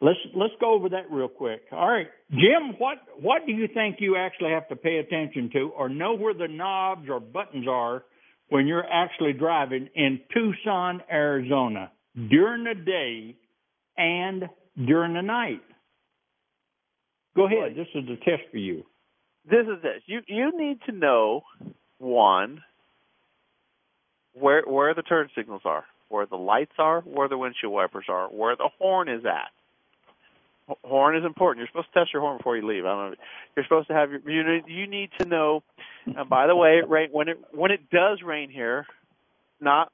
let's 0.00 0.18
let's 0.34 0.54
go 0.60 0.74
over 0.74 0.90
that 0.90 1.10
real 1.10 1.28
quick. 1.28 1.62
All 1.72 1.88
right, 1.88 2.08
Jim, 2.30 2.76
what 2.78 2.98
what 3.20 3.46
do 3.46 3.52
you 3.52 3.68
think 3.72 3.96
you 4.00 4.16
actually 4.16 4.50
have 4.50 4.68
to 4.68 4.76
pay 4.76 4.98
attention 4.98 5.50
to, 5.52 5.72
or 5.76 5.88
know 5.88 6.14
where 6.14 6.34
the 6.34 6.48
knobs 6.48 7.08
or 7.08 7.20
buttons 7.20 7.66
are 7.68 8.04
when 8.48 8.66
you're 8.66 8.86
actually 8.86 9.32
driving 9.32 9.88
in 9.94 10.20
Tucson, 10.32 11.00
Arizona, 11.10 11.90
during 12.14 12.64
the 12.64 12.74
day 12.74 13.36
and 13.96 14.44
during 14.86 15.14
the 15.14 15.22
night? 15.22 15.62
Go 17.36 17.46
ahead. 17.46 17.74
This 17.76 17.88
is 17.94 18.04
a 18.08 18.16
test 18.24 18.42
for 18.50 18.58
you. 18.58 18.84
This 19.44 19.62
is 19.62 19.82
this. 19.82 20.02
You 20.06 20.20
you 20.26 20.52
need 20.56 20.78
to 20.86 20.92
know 20.92 21.42
one 21.98 22.62
where 24.34 24.62
where 24.66 24.94
the 24.94 25.02
turn 25.02 25.28
signals 25.36 25.62
are, 25.64 25.84
where 26.08 26.26
the 26.26 26.36
lights 26.36 26.74
are, 26.78 27.00
where 27.02 27.28
the 27.28 27.38
windshield 27.38 27.72
wipers 27.72 28.06
are, 28.08 28.28
where 28.28 28.56
the 28.56 28.68
horn 28.78 29.08
is 29.08 29.24
at. 29.24 29.50
H- 30.70 30.76
Horn 30.84 31.16
is 31.16 31.24
important. 31.24 31.58
You're 31.60 31.68
supposed 31.68 31.92
to 31.92 32.00
test 32.00 32.12
your 32.12 32.22
horn 32.22 32.38
before 32.38 32.56
you 32.56 32.66
leave. 32.66 32.84
I 32.84 32.88
don't 32.88 33.10
know. 33.12 33.16
You're 33.56 33.64
supposed 33.64 33.88
to 33.88 33.94
have 33.94 34.10
your. 34.10 34.20
You 34.28 34.44
need, 34.44 34.64
you 34.66 34.86
need 34.86 35.10
to 35.20 35.26
know. 35.26 35.62
And 36.06 36.28
by 36.28 36.46
the 36.46 36.54
way, 36.54 36.82
rain 36.86 37.08
when 37.12 37.28
it 37.28 37.38
when 37.52 37.70
it 37.70 37.88
does 37.90 38.20
rain 38.22 38.50
here, 38.50 38.86
not 39.60 39.90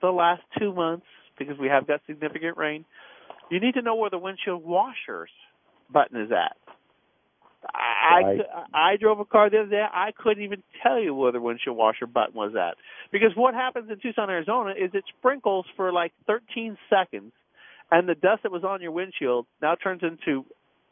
the 0.00 0.10
last 0.10 0.42
two 0.58 0.72
months 0.72 1.06
because 1.38 1.58
we 1.58 1.68
have 1.68 1.86
got 1.86 2.00
significant 2.06 2.56
rain. 2.56 2.84
You 3.50 3.60
need 3.60 3.74
to 3.74 3.82
know 3.82 3.94
where 3.96 4.10
the 4.10 4.18
windshield 4.18 4.64
washers 4.64 5.30
button 5.92 6.20
is 6.20 6.30
at. 6.32 6.56
I 7.74 8.22
Right. 8.22 8.40
I 8.74 8.96
drove 8.96 9.20
a 9.20 9.24
car 9.24 9.50
the 9.50 9.60
other 9.60 9.70
day. 9.70 9.84
I 9.90 10.12
couldn't 10.16 10.42
even 10.44 10.62
tell 10.82 10.98
you 11.00 11.14
where 11.14 11.32
the 11.32 11.40
windshield 11.40 11.76
washer 11.76 12.06
button 12.06 12.34
was 12.34 12.54
at 12.56 12.76
because 13.10 13.30
what 13.36 13.54
happens 13.54 13.90
in 13.90 13.98
Tucson, 14.00 14.30
Arizona, 14.30 14.70
is 14.70 14.90
it 14.94 15.04
sprinkles 15.18 15.66
for 15.76 15.92
like 15.92 16.12
13 16.26 16.76
seconds, 16.90 17.32
and 17.90 18.08
the 18.08 18.14
dust 18.14 18.42
that 18.42 18.52
was 18.52 18.64
on 18.64 18.80
your 18.80 18.90
windshield 18.92 19.46
now 19.60 19.74
turns 19.76 20.02
into, 20.02 20.44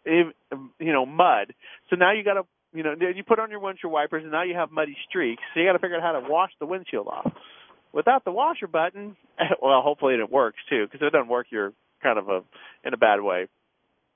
you 0.04 0.32
know, 0.80 1.06
mud. 1.06 1.54
So 1.88 1.96
now 1.96 2.12
you 2.12 2.22
got 2.22 2.34
to, 2.34 2.42
you 2.72 2.82
know, 2.82 2.94
you 3.00 3.24
put 3.24 3.38
on 3.38 3.50
your 3.50 3.60
windshield 3.60 3.92
wipers, 3.92 4.22
and 4.22 4.32
now 4.32 4.42
you 4.42 4.54
have 4.54 4.70
muddy 4.70 4.96
streaks. 5.08 5.42
So 5.52 5.60
you 5.60 5.66
got 5.66 5.72
to 5.72 5.78
figure 5.78 5.96
out 5.96 6.02
how 6.02 6.20
to 6.20 6.28
wash 6.28 6.52
the 6.60 6.66
windshield 6.66 7.08
off. 7.08 7.32
Without 7.92 8.24
the 8.24 8.30
washer 8.30 8.68
button, 8.68 9.16
well, 9.62 9.82
hopefully 9.82 10.14
it 10.14 10.30
works 10.30 10.58
too, 10.68 10.84
because 10.86 11.00
if 11.00 11.08
it 11.08 11.12
doesn't 11.12 11.28
work, 11.28 11.46
you're 11.50 11.72
kind 12.02 12.18
of 12.18 12.28
a 12.28 12.42
in 12.84 12.94
a 12.94 12.96
bad 12.96 13.20
way. 13.20 13.48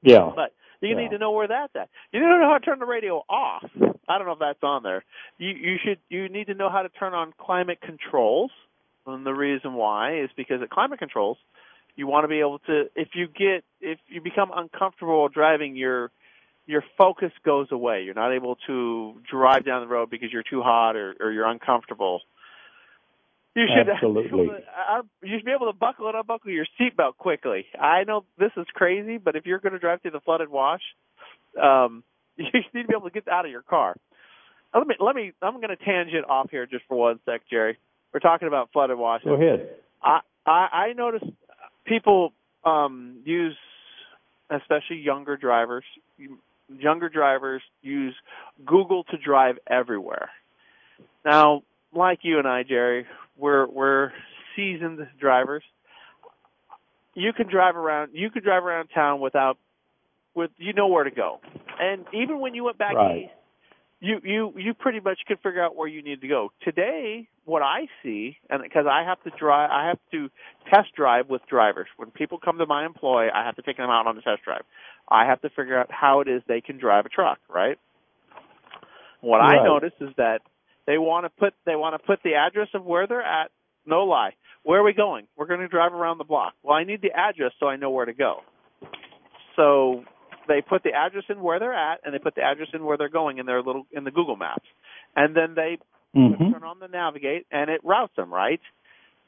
Yeah. 0.02 0.30
But 0.34 0.52
you 0.88 0.94
Yeah. 0.96 1.02
need 1.02 1.10
to 1.10 1.18
know 1.18 1.32
where 1.32 1.48
that's 1.48 1.74
at. 1.76 1.88
You 2.12 2.20
need 2.20 2.26
to 2.26 2.38
know 2.38 2.48
how 2.48 2.58
to 2.58 2.64
turn 2.64 2.78
the 2.78 2.86
radio 2.86 3.24
off. 3.28 3.64
I 4.08 4.18
don't 4.18 4.26
know 4.26 4.32
if 4.32 4.38
that's 4.38 4.62
on 4.62 4.82
there. 4.82 5.04
You 5.38 5.50
you 5.50 5.78
should 5.84 5.98
you 6.08 6.28
need 6.28 6.46
to 6.48 6.54
know 6.54 6.68
how 6.70 6.82
to 6.82 6.88
turn 6.88 7.14
on 7.14 7.32
climate 7.38 7.80
controls. 7.80 8.50
And 9.06 9.24
the 9.26 9.34
reason 9.34 9.74
why 9.74 10.20
is 10.20 10.30
because 10.36 10.62
at 10.62 10.70
climate 10.70 10.98
controls, 10.98 11.36
you 11.96 12.06
want 12.06 12.24
to 12.24 12.28
be 12.28 12.40
able 12.40 12.58
to 12.60 12.90
if 12.96 13.08
you 13.14 13.28
get 13.28 13.64
if 13.80 13.98
you 14.08 14.20
become 14.20 14.50
uncomfortable 14.54 15.28
driving 15.28 15.76
your 15.76 16.10
your 16.66 16.82
focus 16.96 17.30
goes 17.44 17.68
away. 17.70 18.02
You're 18.02 18.14
not 18.14 18.32
able 18.32 18.56
to 18.66 19.14
drive 19.30 19.64
down 19.66 19.82
the 19.82 19.86
road 19.86 20.08
because 20.10 20.32
you're 20.32 20.42
too 20.42 20.62
hot 20.62 20.96
or, 20.96 21.14
or 21.20 21.30
you're 21.30 21.46
uncomfortable. 21.46 22.22
You 23.54 23.66
should 23.68 23.88
Absolutely. 23.88 24.48
You 25.22 25.38
should 25.38 25.44
be 25.44 25.52
able 25.52 25.72
to 25.72 25.78
buckle 25.78 26.08
and 26.08 26.16
unbuckle 26.16 26.50
your 26.50 26.66
seatbelt 26.78 27.16
quickly. 27.16 27.66
I 27.80 28.04
know 28.04 28.24
this 28.38 28.50
is 28.56 28.66
crazy, 28.74 29.18
but 29.18 29.36
if 29.36 29.46
you're 29.46 29.58
going 29.58 29.72
to 29.72 29.78
drive 29.78 30.02
through 30.02 30.12
the 30.12 30.20
flooded 30.20 30.48
wash, 30.48 30.82
um, 31.60 32.02
you 32.36 32.46
need 32.74 32.82
to 32.82 32.88
be 32.88 32.94
able 32.94 33.08
to 33.08 33.14
get 33.14 33.28
out 33.28 33.44
of 33.44 33.50
your 33.50 33.62
car. 33.62 33.96
Let 34.74 34.86
me 34.86 34.96
let 34.98 35.14
me. 35.14 35.32
I'm 35.40 35.54
going 35.54 35.68
to 35.68 35.76
tangent 35.76 36.28
off 36.28 36.50
here 36.50 36.66
just 36.66 36.84
for 36.88 36.96
one 36.96 37.20
sec, 37.24 37.42
Jerry. 37.48 37.78
We're 38.12 38.20
talking 38.20 38.48
about 38.48 38.70
flooded 38.72 38.98
washes. 38.98 39.26
Go 39.26 39.34
ahead. 39.34 39.68
I 40.02 40.20
I, 40.44 40.50
I 40.72 40.92
notice 40.94 41.22
people 41.86 42.32
um, 42.64 43.18
use, 43.24 43.56
especially 44.50 44.96
younger 44.96 45.36
drivers, 45.36 45.84
younger 46.68 47.08
drivers 47.08 47.62
use 47.82 48.14
Google 48.66 49.04
to 49.04 49.16
drive 49.16 49.56
everywhere. 49.66 50.30
Now, 51.24 51.62
like 51.94 52.20
you 52.22 52.38
and 52.38 52.48
I, 52.48 52.64
Jerry, 52.64 53.06
we're 53.36 53.66
we're 53.66 54.12
seasoned 54.56 55.06
drivers. 55.20 55.62
You 57.14 57.32
can 57.32 57.48
drive 57.48 57.76
around. 57.76 58.10
You 58.12 58.30
can 58.30 58.42
drive 58.42 58.64
around 58.64 58.88
town 58.88 59.20
without, 59.20 59.56
with 60.34 60.50
you 60.56 60.72
know 60.72 60.88
where 60.88 61.04
to 61.04 61.10
go. 61.10 61.40
And 61.78 62.04
even 62.12 62.40
when 62.40 62.54
you 62.54 62.64
went 62.64 62.78
back 62.78 62.94
Right. 62.94 63.24
east, 63.24 63.32
you 64.00 64.20
you 64.22 64.52
you 64.56 64.74
pretty 64.74 65.00
much 65.00 65.20
could 65.26 65.38
figure 65.40 65.62
out 65.62 65.76
where 65.76 65.88
you 65.88 66.02
need 66.02 66.20
to 66.22 66.28
go. 66.28 66.50
Today, 66.62 67.28
what 67.44 67.62
I 67.62 67.88
see, 68.02 68.36
and 68.50 68.62
because 68.62 68.86
I 68.90 69.04
have 69.04 69.22
to 69.24 69.30
drive, 69.38 69.70
I 69.70 69.88
have 69.88 69.98
to 70.10 70.30
test 70.70 70.94
drive 70.94 71.28
with 71.28 71.42
drivers. 71.48 71.86
When 71.96 72.10
people 72.10 72.38
come 72.38 72.58
to 72.58 72.66
my 72.66 72.84
employ, 72.84 73.28
I 73.32 73.44
have 73.44 73.56
to 73.56 73.62
take 73.62 73.76
them 73.76 73.90
out 73.90 74.06
on 74.06 74.16
the 74.16 74.22
test 74.22 74.42
drive. 74.44 74.62
I 75.08 75.26
have 75.26 75.40
to 75.42 75.50
figure 75.50 75.78
out 75.78 75.90
how 75.90 76.20
it 76.20 76.28
is 76.28 76.42
they 76.48 76.60
can 76.60 76.78
drive 76.78 77.06
a 77.06 77.08
truck, 77.08 77.38
right? 77.48 77.78
What 79.20 79.40
I 79.40 79.64
notice 79.64 79.92
is 80.00 80.10
that 80.16 80.42
they 80.86 80.98
want 80.98 81.24
to 81.24 81.30
put 81.30 81.54
they 81.66 81.76
want 81.76 81.94
to 82.00 82.06
put 82.06 82.20
the 82.24 82.34
address 82.34 82.68
of 82.74 82.84
where 82.84 83.06
they're 83.06 83.22
at. 83.22 83.50
No 83.86 84.04
lie. 84.04 84.34
Where 84.62 84.80
are 84.80 84.84
we 84.84 84.94
going? 84.94 85.26
We're 85.36 85.46
going 85.46 85.60
to 85.60 85.68
drive 85.68 85.92
around 85.92 86.18
the 86.18 86.24
block. 86.24 86.54
Well, 86.62 86.74
I 86.76 86.84
need 86.84 87.02
the 87.02 87.12
address 87.12 87.52
so 87.60 87.66
I 87.68 87.76
know 87.76 87.90
where 87.90 88.06
to 88.06 88.14
go. 88.14 88.40
So 89.56 90.04
they 90.48 90.62
put 90.62 90.82
the 90.82 90.92
address 90.92 91.24
in 91.28 91.40
where 91.40 91.58
they're 91.58 91.74
at, 91.74 92.00
and 92.04 92.14
they 92.14 92.18
put 92.18 92.34
the 92.34 92.42
address 92.42 92.68
in 92.72 92.84
where 92.84 92.96
they're 92.96 93.08
going 93.08 93.38
in 93.38 93.46
their 93.46 93.62
little 93.62 93.86
in 93.92 94.04
the 94.04 94.10
Google 94.10 94.36
Maps, 94.36 94.66
and 95.16 95.36
then 95.36 95.54
they 95.54 95.78
hmm 96.14 96.50
turn 96.50 96.64
on 96.64 96.78
the 96.80 96.88
navigate, 96.88 97.46
and 97.50 97.70
it 97.70 97.80
routes 97.84 98.14
them 98.16 98.32
right. 98.32 98.60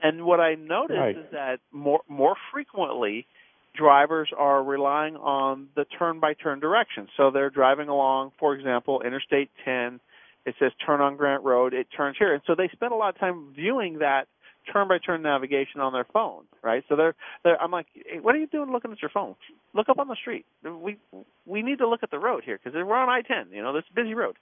And 0.02 0.24
what 0.24 0.40
I 0.40 0.54
noticed 0.54 0.98
Right. 1.00 1.16
is 1.16 1.26
that 1.32 1.60
more 1.72 2.00
more 2.08 2.36
frequently, 2.52 3.26
drivers 3.74 4.30
are 4.36 4.62
relying 4.62 5.16
on 5.16 5.68
the 5.74 5.84
turn 5.98 6.20
by 6.20 6.34
turn 6.34 6.60
directions. 6.60 7.08
So 7.16 7.30
they're 7.30 7.50
driving 7.50 7.88
along, 7.88 8.32
for 8.38 8.54
example, 8.54 9.02
Interstate 9.02 9.50
10. 9.64 10.00
It 10.46 10.54
says 10.58 10.72
turn 10.84 11.00
on 11.00 11.16
Grant 11.16 11.42
Road. 11.44 11.74
It 11.74 11.88
turns 11.94 12.16
here, 12.18 12.32
and 12.32 12.42
so 12.46 12.54
they 12.54 12.68
spend 12.72 12.92
a 12.92 12.96
lot 12.96 13.14
of 13.14 13.20
time 13.20 13.52
viewing 13.54 13.98
that 13.98 14.28
turn 14.72 14.88
by 14.88 14.98
turn 14.98 15.22
navigation 15.22 15.80
on 15.80 15.92
their 15.92 16.06
phone, 16.12 16.44
right? 16.62 16.82
So 16.88 16.96
they're, 16.96 17.14
they're 17.44 17.60
I'm 17.60 17.70
like, 17.70 17.86
hey, 17.94 18.20
what 18.20 18.34
are 18.34 18.38
you 18.38 18.46
doing 18.46 18.72
looking 18.72 18.92
at 18.92 19.02
your 19.02 19.10
phone? 19.10 19.34
Look 19.74 19.88
up 19.88 19.98
on 19.98 20.08
the 20.08 20.16
street. 20.16 20.46
We 20.64 20.96
we 21.44 21.62
need 21.62 21.78
to 21.78 21.88
look 21.88 22.00
at 22.02 22.10
the 22.10 22.18
road 22.18 22.44
here 22.44 22.58
because 22.62 22.74
we're 22.74 22.96
on 22.96 23.08
I-10. 23.08 23.54
You 23.54 23.62
know, 23.62 23.72
this 23.74 23.84
busy 23.94 24.14
road. 24.14 24.36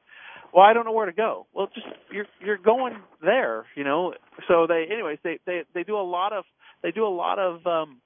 Well, 0.52 0.64
I 0.64 0.72
don't 0.72 0.84
know 0.84 0.92
where 0.92 1.06
to 1.06 1.12
go. 1.12 1.46
Well, 1.54 1.68
just 1.74 1.86
you're 2.12 2.26
you're 2.44 2.58
going 2.58 2.96
there, 3.22 3.66
you 3.74 3.84
know. 3.84 4.14
So 4.46 4.66
they, 4.68 4.86
anyways, 4.92 5.18
they 5.24 5.40
they 5.46 5.62
they 5.74 5.82
do 5.82 5.96
a 5.96 6.06
lot 6.06 6.32
of 6.32 6.44
they 6.82 6.90
do 6.90 7.06
a 7.06 7.08
lot 7.08 7.38
of 7.38 7.66
um, 7.66 7.98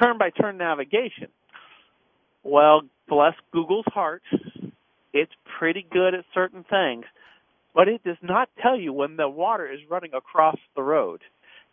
turn 0.00 0.18
by 0.18 0.30
turn 0.30 0.58
navigation. 0.58 1.28
Well, 2.44 2.82
bless 3.08 3.34
Google's 3.52 3.86
heart, 3.88 4.22
it's 5.12 5.32
pretty 5.58 5.86
good 5.90 6.14
at 6.14 6.24
certain 6.34 6.64
things, 6.68 7.04
but 7.78 7.86
it 7.86 8.02
does 8.02 8.16
not 8.20 8.48
tell 8.60 8.76
you 8.76 8.92
when 8.92 9.14
the 9.16 9.28
water 9.28 9.64
is 9.72 9.78
running 9.88 10.10
across 10.12 10.56
the 10.74 10.82
road. 10.82 11.20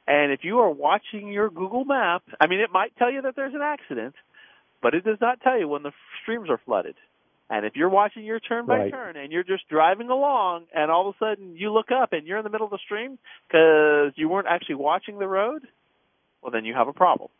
And 0.05 0.31
if 0.31 0.41
you 0.43 0.59
are 0.59 0.69
watching 0.69 1.29
your 1.29 1.49
Google 1.49 1.83
map, 1.83 2.21
I 2.39 2.45
mean, 2.45 2.59
it 2.59 2.69
might 2.71 2.95
tell 2.95 3.11
you 3.11 3.23
that 3.23 3.35
there's 3.35 3.55
an 3.55 3.63
accident, 3.63 4.13
but 4.83 4.93
it 4.93 5.03
does 5.03 5.17
not 5.19 5.41
tell 5.41 5.57
you 5.59 5.67
when 5.67 5.81
the 5.81 5.93
streams 6.21 6.47
are 6.51 6.59
flooded. 6.63 6.93
And 7.49 7.65
if 7.65 7.75
you're 7.75 7.89
watching 7.89 8.23
your 8.23 8.39
turn 8.39 8.67
by 8.67 8.81
Right. 8.81 8.91
turn 8.91 9.17
and 9.17 9.31
you're 9.31 9.43
just 9.43 9.67
driving 9.67 10.11
along 10.11 10.65
and 10.75 10.91
all 10.91 11.09
of 11.09 11.15
a 11.15 11.17
sudden 11.17 11.55
you 11.57 11.71
look 11.73 11.89
up 11.91 12.13
and 12.13 12.27
you're 12.27 12.37
in 12.37 12.43
the 12.43 12.51
middle 12.51 12.67
of 12.67 12.71
the 12.71 12.77
stream 12.85 13.17
because 13.47 14.13
you 14.15 14.29
weren't 14.29 14.47
actually 14.47 14.75
watching 14.75 15.17
the 15.17 15.27
road, 15.27 15.67
well, 16.43 16.51
then 16.51 16.65
you 16.65 16.75
have 16.75 16.87
a 16.87 16.93
problem. 16.93 17.31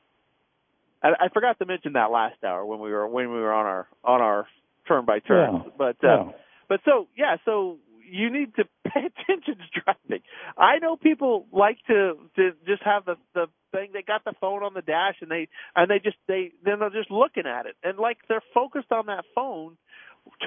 I, 1.04 1.10
I 1.25 1.30
forgot 1.32 1.60
to 1.60 1.67
mention 1.67 1.93
that 1.93 2.10
last 2.10 2.43
hour 2.43 2.65
when 2.65 2.80
we 2.80 2.91
were 2.91 3.08
when 3.08 3.32
we 3.32 3.39
were 3.39 3.54
on 3.54 3.67
our 3.67 3.88
on 4.04 4.21
our 4.21 4.47
turn 4.88 5.06
by 5.06 5.19
turn. 5.19 5.54
Yeah. 5.54 5.69
But 5.78 5.97
uh, 6.04 6.08
Yeah. 6.08 6.32
but 6.67 6.80
so 6.84 7.08
yeah, 7.15 7.38
so 7.45 7.78
you 8.10 8.30
need 8.32 8.56
to 8.56 8.65
pay 8.88 9.02
attention 9.06 9.56
to 9.58 9.82
driving. 9.82 10.24
I 10.58 10.80
know 10.80 10.96
people 10.96 11.48
like 11.52 11.78
to 11.88 12.18
to 12.36 12.52
just 12.68 12.84
have 12.84 13.06
the 13.06 13.15
the 13.34 13.48
thing. 13.72 13.89
They 13.94 14.02
got 14.02 14.24
the 14.24 14.34
phone 14.39 14.63
on 14.63 14.74
the 14.74 14.82
dash 14.82 15.15
and 15.22 15.30
they 15.30 15.48
and 15.76 15.89
they 15.89 16.00
just 16.00 16.18
they 16.28 16.52
then 16.63 16.80
they're 16.80 16.89
just 16.89 17.12
looking 17.12 17.46
at 17.46 17.65
it 17.65 17.76
and 17.84 17.98
like 17.98 18.18
they're 18.28 18.44
focused 18.54 18.91
on 18.91 19.08
that 19.08 19.26
phone, 19.34 19.78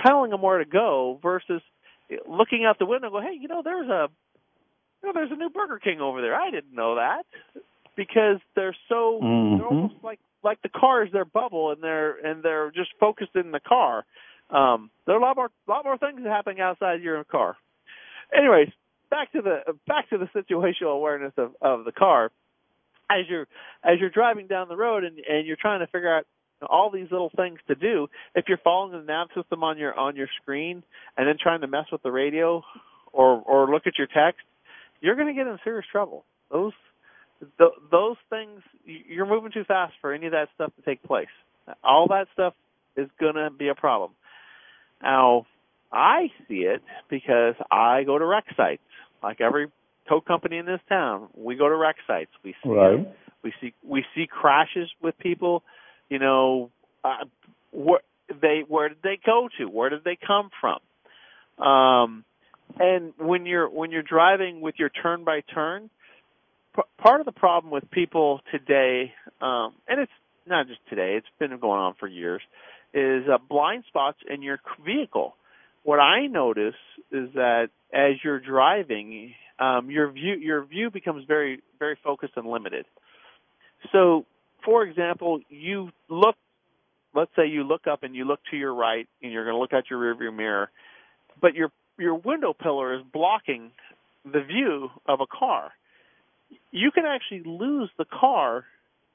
telling 0.04 0.30
them 0.30 0.42
where 0.42 0.58
to 0.58 0.64
go 0.64 1.18
versus 1.22 1.62
looking 2.26 2.64
out 2.64 2.78
the 2.78 2.86
window. 2.86 3.06
and 3.08 3.12
Go, 3.14 3.20
hey, 3.20 3.36
you 3.40 3.48
know, 3.48 3.62
there's 3.62 3.88
a 3.88 4.08
you 5.02 5.08
know, 5.08 5.12
there's 5.14 5.30
a 5.30 5.36
new 5.36 5.50
Burger 5.50 5.78
King 5.78 6.00
over 6.00 6.20
there. 6.20 6.34
I 6.34 6.50
didn't 6.50 6.74
know 6.74 6.96
that 6.96 7.24
because 7.96 8.38
they're 8.54 8.76
so 8.88 9.18
they're 9.20 9.66
Mhm. 9.66 9.66
almost 9.66 9.94
like 10.02 10.20
like 10.42 10.62
the 10.62 10.68
car 10.68 11.02
is 11.04 11.12
their 11.12 11.24
bubble 11.24 11.70
and 11.72 11.82
they're 11.82 12.16
and 12.24 12.42
they're 12.42 12.70
just 12.70 12.90
focused 13.00 13.34
in 13.34 13.50
the 13.50 13.60
car. 13.60 14.04
Um, 14.50 14.90
there 15.06 15.14
are 15.14 15.18
a 15.18 15.22
lot 15.22 15.36
more 15.36 15.50
lot 15.66 15.84
more 15.84 15.98
things 15.98 16.20
happening 16.24 16.60
outside 16.60 17.02
your 17.02 17.22
car. 17.24 17.56
Anyways, 18.36 18.68
back 19.10 19.32
to 19.32 19.42
the 19.42 19.74
back 19.86 20.08
to 20.10 20.18
the 20.18 20.26
situational 20.34 20.94
awareness 20.94 21.32
of 21.36 21.52
of 21.60 21.84
the 21.84 21.92
car. 21.92 22.30
As 23.10 23.24
you're 23.28 23.46
as 23.84 23.98
you're 24.00 24.10
driving 24.10 24.46
down 24.46 24.68
the 24.68 24.76
road 24.76 25.04
and 25.04 25.18
and 25.18 25.46
you're 25.46 25.56
trying 25.60 25.80
to 25.80 25.86
figure 25.86 26.14
out 26.14 26.26
all 26.68 26.90
these 26.90 27.10
little 27.10 27.30
things 27.36 27.58
to 27.68 27.74
do, 27.74 28.08
if 28.34 28.46
you're 28.48 28.58
following 28.58 28.92
the 28.92 29.04
nav 29.04 29.28
system 29.34 29.62
on 29.62 29.78
your 29.78 29.94
on 29.98 30.16
your 30.16 30.28
screen 30.42 30.82
and 31.16 31.28
then 31.28 31.36
trying 31.40 31.60
to 31.60 31.66
mess 31.66 31.86
with 31.92 32.02
the 32.02 32.12
radio 32.12 32.62
or 33.12 33.42
or 33.46 33.70
look 33.70 33.86
at 33.86 33.98
your 33.98 34.08
text, 34.08 34.44
you're 35.00 35.14
going 35.14 35.28
to 35.28 35.34
get 35.34 35.46
in 35.46 35.58
serious 35.64 35.86
trouble. 35.90 36.24
Those 36.50 36.72
th- 37.58 37.70
those 37.90 38.16
things 38.30 38.62
you're 38.84 39.26
moving 39.26 39.52
too 39.52 39.64
fast 39.64 39.94
for 40.00 40.12
any 40.12 40.26
of 40.26 40.32
that 40.32 40.48
stuff 40.54 40.72
to 40.76 40.82
take 40.82 41.02
place. 41.02 41.28
All 41.84 42.08
that 42.08 42.28
stuff 42.32 42.54
is 42.96 43.08
going 43.20 43.34
to 43.34 43.50
be 43.50 43.68
a 43.68 43.74
problem. 43.74 44.12
Now, 45.02 45.46
I 45.92 46.30
see 46.48 46.60
it 46.60 46.82
because 47.08 47.54
I 47.70 48.04
go 48.04 48.18
to 48.18 48.24
wreck 48.24 48.44
sites. 48.56 48.82
Like 49.22 49.40
every 49.40 49.68
tow 50.08 50.20
company 50.20 50.58
in 50.58 50.66
this 50.66 50.80
town, 50.88 51.28
we 51.34 51.56
go 51.56 51.68
to 51.68 51.76
wreck 51.76 51.96
sites. 52.06 52.30
We 52.44 52.54
see 52.62 52.68
Right. 52.70 53.08
we 53.42 53.52
see 53.60 53.74
we 53.82 54.04
see 54.14 54.26
crashes 54.26 54.90
with 55.02 55.18
people. 55.18 55.62
You 56.08 56.18
know, 56.18 56.70
uh, 57.04 57.24
where 57.72 58.00
they 58.40 58.64
where 58.66 58.88
did 58.88 59.02
they 59.02 59.18
go 59.24 59.48
to? 59.58 59.64
Where 59.66 59.90
did 59.90 60.04
they 60.04 60.16
come 60.16 60.50
from? 60.60 60.78
Um, 61.64 62.24
and 62.78 63.12
when 63.18 63.46
you're 63.46 63.68
when 63.68 63.90
you're 63.90 64.02
driving 64.02 64.60
with 64.60 64.74
your 64.78 64.90
turn 64.90 65.24
by 65.24 65.40
turn, 65.52 65.90
part 66.98 67.20
of 67.20 67.26
the 67.26 67.32
problem 67.32 67.72
with 67.72 67.90
people 67.90 68.40
today, 68.50 69.12
um, 69.40 69.74
and 69.88 70.00
it's 70.00 70.12
not 70.46 70.68
just 70.68 70.80
today; 70.88 71.14
it's 71.16 71.26
been 71.38 71.58
going 71.58 71.80
on 71.80 71.94
for 71.98 72.06
years, 72.06 72.42
is 72.94 73.24
uh, 73.28 73.38
blind 73.48 73.84
spots 73.88 74.18
in 74.28 74.42
your 74.42 74.58
vehicle. 74.84 75.34
What 75.82 75.98
I 75.98 76.26
notice 76.26 76.74
is 77.10 77.30
that 77.34 77.68
as 77.92 78.12
you're 78.22 78.40
driving, 78.40 79.34
um, 79.58 79.90
your 79.90 80.10
view 80.10 80.36
your 80.40 80.64
view 80.64 80.90
becomes 80.90 81.24
very 81.26 81.60
very 81.78 81.96
focused 82.02 82.34
and 82.36 82.46
limited. 82.46 82.86
So, 83.92 84.24
for 84.64 84.82
example, 84.82 85.40
you 85.48 85.90
look. 86.08 86.36
Let's 87.14 87.30
say 87.34 87.46
you 87.48 87.64
look 87.64 87.86
up 87.90 88.02
and 88.02 88.14
you 88.14 88.26
look 88.26 88.40
to 88.50 88.56
your 88.56 88.74
right, 88.74 89.08
and 89.22 89.32
you're 89.32 89.44
going 89.44 89.56
to 89.56 89.60
look 89.60 89.72
out 89.72 89.84
your 89.88 89.98
rearview 89.98 90.34
mirror, 90.36 90.70
but 91.40 91.54
your 91.54 91.70
your 91.98 92.14
window 92.14 92.52
pillar 92.52 92.94
is 92.94 93.00
blocking 93.12 93.72
the 94.24 94.40
view 94.40 94.90
of 95.06 95.20
a 95.20 95.26
car. 95.26 95.72
You 96.70 96.90
can 96.90 97.04
actually 97.06 97.42
lose 97.44 97.90
the 97.98 98.04
car 98.04 98.64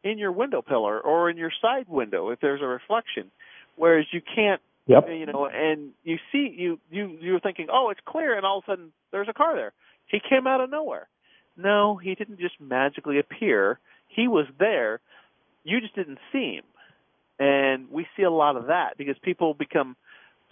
in 0.04 0.18
your 0.18 0.32
window 0.32 0.62
pillar 0.62 1.00
or 1.00 1.30
in 1.30 1.38
your 1.38 1.52
side 1.62 1.86
window 1.88 2.30
if 2.30 2.40
there's 2.42 2.62
a 2.62 2.68
reflection, 2.68 3.32
whereas 3.76 4.06
you 4.12 4.22
can't. 4.22 4.62
Yep. 4.86 5.06
You 5.08 5.26
know, 5.26 5.46
and 5.46 5.92
you 6.04 6.18
see 6.32 6.54
you 6.58 6.78
you 6.92 7.18
you're 7.22 7.40
thinking, 7.40 7.68
oh, 7.72 7.90
it's 7.90 8.02
clear, 8.06 8.36
and 8.36 8.46
all 8.46 8.58
of 8.58 8.66
a 8.68 8.72
sudden 8.72 8.92
there's 9.12 9.30
a 9.30 9.34
car 9.34 9.56
there. 9.56 9.72
He 10.08 10.20
came 10.20 10.46
out 10.46 10.60
of 10.60 10.70
nowhere. 10.70 11.08
No, 11.56 11.96
he 11.96 12.16
didn't 12.16 12.40
just 12.40 12.60
magically 12.60 13.20
appear. 13.20 13.80
He 14.08 14.28
was 14.28 14.46
there. 14.60 15.00
You 15.64 15.80
just 15.80 15.96
didn't 15.96 16.20
see 16.32 16.56
him. 16.56 16.66
And 17.40 17.90
we 17.90 18.06
see 18.18 18.24
a 18.24 18.30
lot 18.30 18.58
of 18.58 18.68
that 18.68 18.98
because 18.98 19.16
people 19.24 19.54
become 19.54 19.96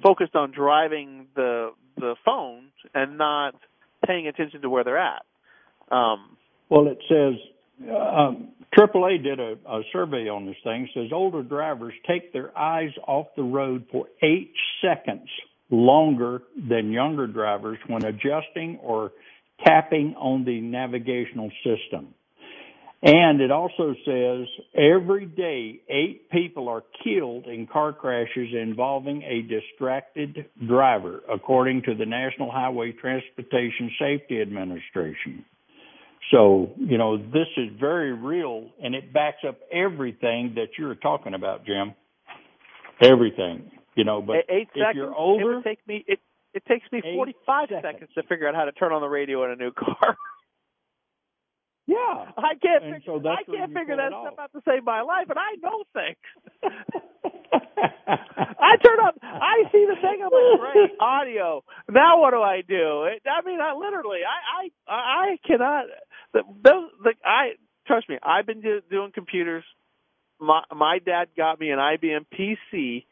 focused 0.01 0.35
on 0.35 0.51
driving 0.51 1.27
the 1.35 1.71
the 1.97 2.15
phone 2.25 2.71
and 2.93 3.17
not 3.17 3.55
paying 4.05 4.27
attention 4.27 4.61
to 4.61 4.69
where 4.69 4.83
they're 4.83 4.97
at. 4.97 5.23
Um, 5.91 6.37
well, 6.69 6.87
it 6.87 6.99
says 7.07 7.33
Uh, 7.89 8.33
AAA 8.77 9.23
did 9.23 9.39
a, 9.39 9.57
a 9.67 9.81
survey 9.91 10.29
on 10.29 10.45
this 10.45 10.55
thing. 10.63 10.87
Says 10.93 11.11
older 11.11 11.43
drivers 11.43 11.93
take 12.07 12.31
their 12.31 12.57
eyes 12.57 12.91
off 13.07 13.27
the 13.35 13.43
road 13.43 13.85
for 13.91 14.07
eight 14.21 14.53
seconds 14.81 15.27
longer 15.69 16.43
than 16.55 16.91
younger 16.91 17.27
drivers 17.27 17.77
when 17.87 18.03
adjusting 18.05 18.79
or 18.81 19.11
tapping 19.65 20.15
on 20.17 20.45
the 20.45 20.59
navigational 20.61 21.51
system. 21.63 22.13
And 23.03 23.41
it 23.41 23.49
also 23.49 23.95
says 24.05 24.47
every 24.75 25.25
day 25.25 25.81
eight 25.89 26.29
people 26.29 26.69
are 26.69 26.83
killed 27.03 27.47
in 27.47 27.65
car 27.65 27.93
crashes 27.93 28.49
involving 28.53 29.23
a 29.23 29.41
distracted 29.41 30.45
driver, 30.67 31.21
according 31.27 31.81
to 31.83 31.95
the 31.95 32.05
National 32.05 32.51
Highway 32.51 32.91
Transportation 32.91 33.89
Safety 33.99 34.39
Administration. 34.39 35.43
So, 36.31 36.71
you 36.77 36.97
know, 36.97 37.17
this 37.17 37.47
is 37.57 37.69
very 37.79 38.13
real 38.13 38.69
and 38.81 38.95
it 38.95 39.13
backs 39.13 39.43
up 39.47 39.59
everything 39.71 40.53
that 40.55 40.69
you're 40.77 40.95
talking 40.95 41.33
about, 41.33 41.65
Jim. 41.65 41.93
Everything. 43.01 43.69
You 43.95 44.05
know, 44.05 44.21
but 44.21 44.37
eight 44.49 44.69
if 44.73 44.79
seconds, 44.79 44.95
you're 44.95 45.13
older, 45.13 45.51
it 45.51 45.55
would 45.55 45.63
take 45.65 45.85
me 45.85 46.05
it 46.07 46.19
it 46.53 46.63
takes 46.65 46.89
me 46.91 47.01
45 47.01 47.67
seconds. 47.67 47.81
seconds 47.83 48.09
to 48.15 48.23
figure 48.23 48.47
out 48.47 48.55
how 48.55 48.65
to 48.65 48.71
turn 48.71 48.93
on 48.93 49.01
the 49.01 49.07
radio 49.07 49.43
in 49.45 49.51
a 49.51 49.55
new 49.55 49.71
car. 49.71 50.17
Yeah. 51.87 52.31
I 52.37 52.55
can't. 52.61 52.85
And 52.85 52.95
figure, 53.03 53.19
so 53.19 53.27
I 53.27 53.43
can't 53.43 53.73
figure 53.73 53.97
that 53.97 54.11
stuff 54.15 54.39
out 54.39 54.51
to 54.53 54.61
save 54.63 54.85
my 54.85 55.01
life, 55.01 55.27
and 55.27 55.39
I 55.39 55.59
know 55.59 55.83
things. 55.91 56.23
I 58.07 58.77
turn 58.79 58.99
on. 58.99 59.13
I 59.21 59.67
see 59.71 59.85
the 59.89 59.95
thing. 59.99 60.21
I'm 60.23 60.31
like, 60.31 60.71
great 60.71 60.91
audio. 61.01 61.63
Now 61.89 62.21
what 62.21 62.31
do 62.31 62.41
I 62.41 62.61
do? 62.61 63.03
It, 63.11 63.23
I 63.27 63.45
mean, 63.45 63.59
I 63.59 63.73
literally, 63.73 64.19
I, 64.23 64.69
I, 64.87 64.93
I 64.93 65.37
cannot. 65.45 65.85
Those, 66.33 66.43
the, 67.03 67.13
I 67.25 67.53
trust 67.87 68.09
me. 68.09 68.17
I've 68.23 68.45
been 68.45 68.61
do, 68.61 68.81
doing 68.89 69.11
computers. 69.13 69.63
My 70.39 70.63
my 70.75 70.99
dad 70.99 71.27
got 71.35 71.59
me 71.59 71.69
an 71.69 71.79
IBM 71.79 72.25
PC 72.33 73.05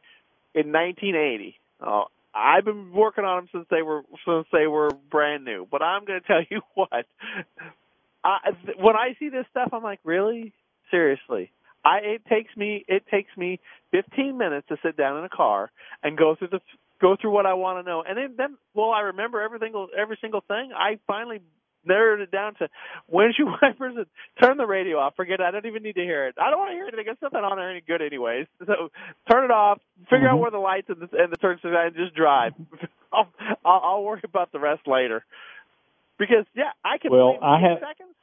in 0.55 0.71
1980. 0.71 1.55
Oh, 1.81 2.01
uh, 2.01 2.03
I've 2.33 2.65
been 2.65 2.91
working 2.93 3.23
on 3.23 3.37
them 3.37 3.49
since 3.51 3.65
they 3.69 3.81
were 3.81 4.03
since 4.25 4.47
they 4.51 4.67
were 4.67 4.89
brand 5.11 5.45
new. 5.45 5.67
But 5.69 5.81
I'm 5.81 6.05
going 6.05 6.21
to 6.21 6.27
tell 6.27 6.43
you 6.49 6.61
what. 6.75 7.05
I, 8.23 8.51
when 8.77 8.95
I 8.95 9.15
see 9.17 9.29
this 9.29 9.45
stuff, 9.49 9.69
I'm 9.71 9.83
like, 9.83 9.99
really, 10.03 10.53
seriously. 10.91 11.51
I 11.83 11.99
it 12.03 12.25
takes 12.29 12.55
me 12.57 12.83
it 12.87 13.03
takes 13.09 13.35
me 13.37 13.59
15 13.91 14.37
minutes 14.37 14.67
to 14.67 14.77
sit 14.83 14.97
down 14.97 15.17
in 15.17 15.23
a 15.23 15.29
car 15.29 15.71
and 16.03 16.17
go 16.17 16.35
through 16.35 16.49
the 16.49 16.59
go 16.99 17.15
through 17.19 17.31
what 17.31 17.45
I 17.45 17.53
want 17.53 17.83
to 17.83 17.89
know, 17.89 18.03
and 18.07 18.17
then 18.17 18.35
then 18.37 18.57
well, 18.73 18.91
I 18.91 19.01
remember 19.01 19.41
every 19.41 19.59
single 19.59 19.87
every 19.97 20.17
single 20.21 20.41
thing. 20.41 20.71
I 20.75 20.99
finally 21.07 21.39
narrowed 21.85 22.19
it 22.21 22.31
down 22.31 22.55
to 22.55 22.69
windshield 23.07 23.49
wipers 23.61 23.95
and 23.97 24.05
turn 24.41 24.57
the 24.57 24.65
radio 24.65 24.97
off. 24.99 25.15
Forget 25.15 25.39
it. 25.39 25.43
I 25.43 25.51
don't 25.51 25.65
even 25.65 25.83
need 25.83 25.95
to 25.95 26.01
hear 26.03 26.27
it. 26.27 26.35
I 26.37 26.49
don't 26.49 26.59
want 26.59 26.71
to 26.71 26.75
hear 26.75 26.85
anything. 26.87 27.05
It's 27.07 27.21
not 27.21 27.33
on 27.43 27.57
there 27.57 27.71
any 27.71 27.81
good 27.81 28.01
anyways. 28.01 28.47
So 28.65 28.89
turn 29.29 29.45
it 29.45 29.51
off. 29.51 29.79
Figure 30.09 30.27
Mhm. 30.27 30.31
out 30.33 30.39
where 30.39 30.51
the 30.51 30.57
lights 30.59 30.89
and 30.89 30.99
the 31.01 31.09
and 31.21 31.31
the 31.31 31.37
turn 31.37 31.57
signal 31.61 31.79
and 31.81 31.95
just 31.95 32.13
drive. 32.15 32.53
I'll, 33.13 33.27
I'll 33.65 33.81
I'll 33.83 34.03
worry 34.03 34.21
about 34.23 34.51
the 34.51 34.59
rest 34.59 34.87
later. 34.87 35.23
Because 36.17 36.45
yeah, 36.55 36.71
I 36.83 36.97
can 36.97 37.11
Well, 37.11 37.33
believe 37.39 37.43
I 37.43 37.59
have- 37.61 37.79
seconds. 37.79 38.15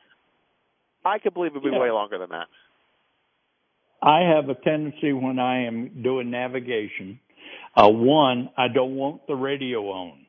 I 1.05 1.19
could 1.19 1.35
believe 1.35 1.53
it'd 1.53 1.63
be 1.63 1.71
Yeah. 1.71 1.79
way 1.81 1.91
longer 1.91 2.19
than 2.19 2.31
that. 2.31 2.47
I 4.03 4.21
have 4.23 4.49
a 4.49 4.55
tendency 4.55 5.13
when 5.13 5.39
I 5.39 5.63
am 5.67 6.03
doing 6.03 6.31
navigation, 6.31 7.19
uh, 7.77 7.89
one, 7.89 8.51
I 8.57 8.69
don't 8.69 8.95
want 8.97 9.27
the 9.27 9.35
radio 9.35 9.89
on. 9.91 10.26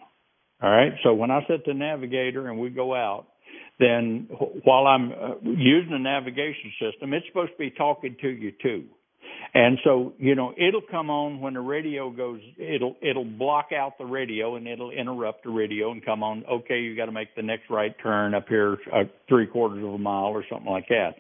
All 0.62 0.72
right. 0.72 0.94
So 1.04 1.14
when 1.14 1.32
I 1.32 1.42
set 1.48 1.66
the 1.66 1.74
navigator 1.74 2.50
and 2.50 2.60
we 2.60 2.70
go 2.70 2.96
out, 2.96 3.28
then 3.80 4.28
while 4.64 4.88
I'm 4.88 5.12
uh, 5.12 5.36
using 5.44 5.92
the 5.92 6.00
navigation 6.00 6.72
system, 6.82 7.14
it's 7.14 7.28
supposed 7.28 7.52
to 7.52 7.58
be 7.58 7.70
talking 7.72 8.16
to 8.22 8.28
you 8.28 8.52
too. 8.62 8.86
And 9.54 9.78
so, 9.84 10.14
you 10.18 10.36
know, 10.36 10.54
it'll 10.58 10.82
come 10.90 11.10
on 11.10 11.42
when 11.42 11.54
the 11.54 11.62
radio 11.62 12.10
goes, 12.10 12.42
it'll, 12.58 12.96
it'll 13.02 13.26
block 13.26 13.68
out 13.76 13.98
the 13.98 14.06
radio 14.06 14.56
and 14.56 14.68
it'll 14.68 14.92
interrupt 14.92 15.44
the 15.44 15.50
radio 15.50 15.92
and 15.92 16.04
come 16.04 16.24
on, 16.24 16.44
okay, 16.52 16.80
you 16.80 16.96
got 16.96 17.06
to 17.06 17.12
make 17.12 17.36
the 17.36 17.42
next 17.44 17.70
right 17.70 17.96
turn 18.02 18.34
up 18.34 18.48
here, 18.48 18.78
uh, 18.94 19.04
three 19.30 19.48
quarters 19.48 19.84
of 19.84 19.94
a 19.94 19.98
mile 19.98 20.26
or 20.26 20.44
something 20.50 20.72
like 20.72 20.88
that. 20.90 21.16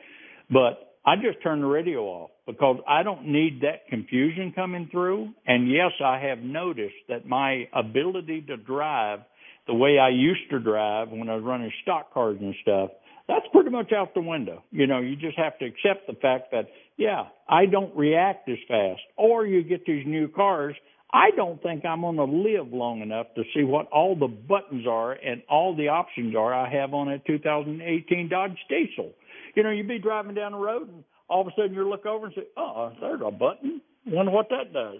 But 0.50 0.87
I 1.08 1.15
just 1.15 1.41
turn 1.41 1.62
the 1.62 1.67
radio 1.67 2.02
off 2.02 2.32
because 2.46 2.82
I 2.86 3.02
don't 3.02 3.28
need 3.28 3.62
that 3.62 3.88
confusion 3.88 4.52
coming 4.54 4.89
through. 4.91 5.30
And 5.46 5.72
yes, 5.72 5.91
I 6.04 6.20
have 6.20 6.39
noticed 6.39 6.96
that 7.08 7.26
my 7.26 7.70
ability 7.74 8.41
to 8.50 8.58
drive 8.58 9.20
the 9.67 9.74
way 9.74 10.00
I 10.00 10.10
used 10.10 10.50
to 10.52 10.60
drive 10.60 11.10
when 11.10 11.30
I 11.30 11.36
was 11.36 11.46
running 11.46 11.72
stock 11.82 12.13
cars 12.13 12.36
and 12.41 12.54
stuff, 12.62 12.89
that's 13.26 13.46
pretty 13.54 13.70
much 13.70 13.93
out 13.93 14.13
the 14.15 14.22
window. 14.22 14.63
You 14.72 14.86
know, 14.86 15.00
you 15.00 15.15
just 15.15 15.38
have 15.38 15.58
to 15.60 15.65
accept 15.65 16.08
the 16.08 16.13
fact 16.22 16.52
that, 16.52 16.65
yeah, 16.98 17.28
I 17.48 17.67
don't 17.67 17.96
react 17.96 18.50
as 18.50 18.58
fast. 18.67 19.00
Or 19.15 19.46
you 19.46 19.63
get 19.63 19.86
these 19.86 20.06
new 20.06 20.28
cars. 20.28 20.76
I 21.13 21.32
don't 21.38 21.63
think 21.63 21.86
I'm 21.86 22.02
going 22.02 22.17
to 22.17 22.26
live 22.26 22.74
long 22.74 23.00
enough 23.00 23.28
to 23.36 23.43
see 23.56 23.63
what 23.63 23.88
all 23.93 24.17
the 24.17 24.28
buttons 24.28 24.86
are 24.86 25.13
and 25.13 25.41
all 25.50 25.74
the 25.74 25.88
options 25.88 26.36
are 26.36 26.54
I 26.54 26.70
have 26.70 26.93
on 26.93 27.08
a 27.08 27.20
2018 27.20 28.28
Dodge 28.28 28.58
Diesel. 28.67 29.13
You 29.58 29.63
know, 29.63 29.72
you'd 29.72 29.88
be 29.88 29.98
driving 29.98 30.36
down 30.36 30.52
the 30.52 30.60
road 30.60 30.88
and 30.88 31.04
all 31.28 31.41
of 31.41 31.48
a 31.48 31.52
sudden 31.58 31.74
you 31.74 31.89
look 31.89 32.06
over 32.06 32.28
and 32.28 32.36
say, 32.36 32.43
oh, 32.56 32.91
there's 33.02 33.22
a 33.26 33.32
button. 33.32 33.82
Wonder 34.06 34.32
what 34.32 34.50
that 34.50 34.72
does. 34.72 35.00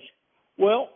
Well, 0.58 0.90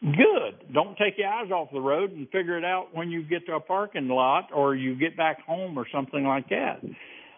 good. 0.00 0.72
Don't 0.72 0.96
take 0.96 1.18
your 1.18 1.28
eyes 1.28 1.50
off 1.50 1.68
the 1.70 1.82
road 1.82 2.12
and 2.12 2.26
figure 2.30 2.56
it 2.56 2.64
out 2.64 2.94
when 2.94 3.10
you 3.10 3.22
get 3.22 3.44
to 3.44 3.56
a 3.56 3.60
parking 3.60 4.08
lot 4.08 4.48
or 4.54 4.74
you 4.74 4.98
get 4.98 5.18
back 5.18 5.42
home 5.42 5.78
or 5.78 5.84
something 5.92 6.24
like 6.24 6.48
that. 6.48 6.80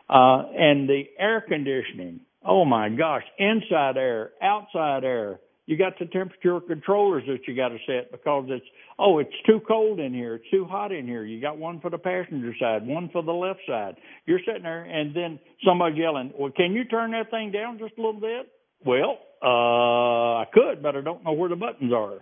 Uh, 0.08 0.44
and 0.56 0.88
the 0.88 1.02
air 1.18 1.40
conditioning. 1.40 2.20
Oh 2.46 2.64
my 2.64 2.88
gosh. 2.88 3.24
Inside 3.36 3.96
air, 3.96 4.30
outside 4.40 5.02
air. 5.02 5.40
You 5.66 5.76
got 5.76 5.98
the 5.98 6.06
temperature 6.06 6.60
controllers 6.60 7.24
that 7.26 7.40
you 7.46 7.56
got 7.56 7.68
to 7.68 7.78
set 7.86 8.12
because 8.12 8.46
it's, 8.48 8.64
oh, 8.98 9.18
it's 9.18 9.34
too 9.46 9.60
cold 9.66 9.98
in 9.98 10.14
here. 10.14 10.36
It's 10.36 10.50
too 10.50 10.64
hot 10.64 10.92
in 10.92 11.06
here. 11.06 11.24
You 11.24 11.40
got 11.40 11.58
one 11.58 11.80
for 11.80 11.90
the 11.90 11.98
passenger 11.98 12.54
side, 12.58 12.86
one 12.86 13.10
for 13.12 13.22
the 13.22 13.32
left 13.32 13.60
side. 13.66 13.96
You're 14.26 14.40
sitting 14.46 14.62
there 14.62 14.84
and 14.84 15.14
then 15.14 15.40
somebody's 15.64 15.98
yelling, 15.98 16.32
well, 16.38 16.52
can 16.52 16.72
you 16.72 16.84
turn 16.84 17.10
that 17.10 17.30
thing 17.30 17.50
down 17.50 17.78
just 17.78 17.94
a 17.98 18.00
little 18.00 18.20
bit? 18.20 18.48
Well, 18.84 19.18
uh, 19.42 20.42
I 20.42 20.44
could, 20.52 20.82
but 20.82 20.96
I 20.96 21.00
don't 21.00 21.24
know 21.24 21.32
where 21.32 21.48
the 21.48 21.56
buttons 21.56 21.92
are. 21.92 22.20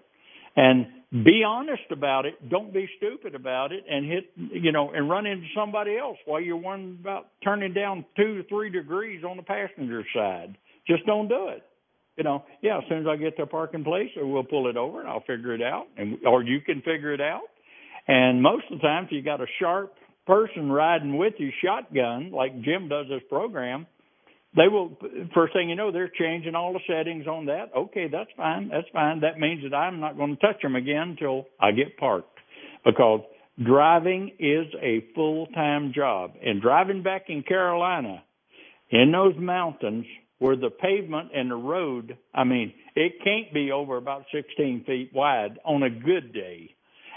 And 0.56 0.86
be 1.22 1.42
honest 1.46 1.82
about 1.90 2.26
it. 2.26 2.48
Don't 2.48 2.72
be 2.72 2.88
stupid 2.96 3.34
about 3.34 3.72
it 3.72 3.84
and 3.88 4.10
hit, 4.10 4.30
you 4.36 4.72
know, 4.72 4.90
and 4.90 5.08
run 5.08 5.26
into 5.26 5.46
somebody 5.54 5.96
else 5.96 6.16
while 6.24 6.40
you're 6.40 6.56
worrying 6.56 6.98
about 7.00 7.28
turning 7.44 7.72
down 7.72 8.04
two 8.16 8.38
to 8.38 8.48
three 8.48 8.70
degrees 8.70 9.22
on 9.22 9.36
the 9.36 9.42
passenger 9.42 10.02
side. 10.14 10.56
Just 10.88 11.06
don't 11.06 11.28
do 11.28 11.48
it. 11.48 11.62
You 12.16 12.24
know, 12.24 12.44
yeah, 12.62 12.78
as 12.78 12.84
soon 12.88 13.00
as 13.00 13.06
I 13.08 13.16
get 13.16 13.36
to 13.36 13.42
a 13.42 13.46
parking 13.46 13.84
place, 13.84 14.10
or 14.16 14.26
we'll 14.26 14.44
pull 14.44 14.68
it 14.68 14.76
over 14.76 15.00
and 15.00 15.08
I'll 15.08 15.24
figure 15.26 15.54
it 15.54 15.62
out, 15.62 15.86
and 15.96 16.18
or 16.26 16.42
you 16.42 16.60
can 16.60 16.76
figure 16.76 17.12
it 17.12 17.20
out. 17.20 17.42
And 18.06 18.42
most 18.42 18.64
of 18.70 18.78
the 18.78 18.82
time, 18.82 19.04
if 19.06 19.12
you 19.12 19.22
got 19.22 19.40
a 19.40 19.46
sharp 19.60 19.94
person 20.26 20.70
riding 20.70 21.16
with 21.16 21.34
you, 21.38 21.50
shotgun, 21.64 22.30
like 22.30 22.52
Jim 22.62 22.88
does 22.88 23.06
this 23.08 23.22
program, 23.28 23.86
they 24.54 24.68
will 24.68 24.96
first 25.34 25.52
thing 25.54 25.68
you 25.68 25.76
know 25.76 25.90
they're 25.90 26.12
changing 26.18 26.54
all 26.54 26.72
the 26.72 26.80
settings 26.86 27.26
on 27.26 27.46
that 27.46 27.70
okay 27.76 28.06
that's 28.06 28.30
fine 28.36 28.68
that's 28.68 28.86
fine 28.92 29.18
that 29.18 29.36
means 29.40 29.64
that 29.68 29.74
i'm 29.74 29.98
not 29.98 30.16
going 30.16 30.36
to 30.36 30.40
touch 30.40 30.62
them 30.62 30.76
again 30.76 31.16
until 31.18 31.44
i 31.60 31.72
get 31.72 31.96
parked 31.96 32.38
because 32.84 33.20
driving 33.62 34.32
is 34.38 34.66
a 34.82 35.04
full 35.14 35.46
time 35.48 35.92
job. 35.94 36.32
And 36.42 36.60
driving 36.60 37.02
back 37.02 37.24
in 37.28 37.42
Carolina, 37.42 38.22
in 38.90 39.12
those 39.12 39.34
mountains 39.38 40.06
where 40.38 40.56
the 40.56 40.70
pavement 40.70 41.30
and 41.34 41.50
the 41.50 41.56
road, 41.56 42.16
I 42.34 42.44
mean, 42.44 42.74
it 42.96 43.14
can't 43.22 43.52
be 43.52 43.70
over 43.70 43.96
about 43.96 44.24
16 44.32 44.84
feet 44.86 45.10
wide 45.14 45.58
on 45.64 45.82
a 45.82 45.90
good 45.90 46.32
day. 46.32 46.74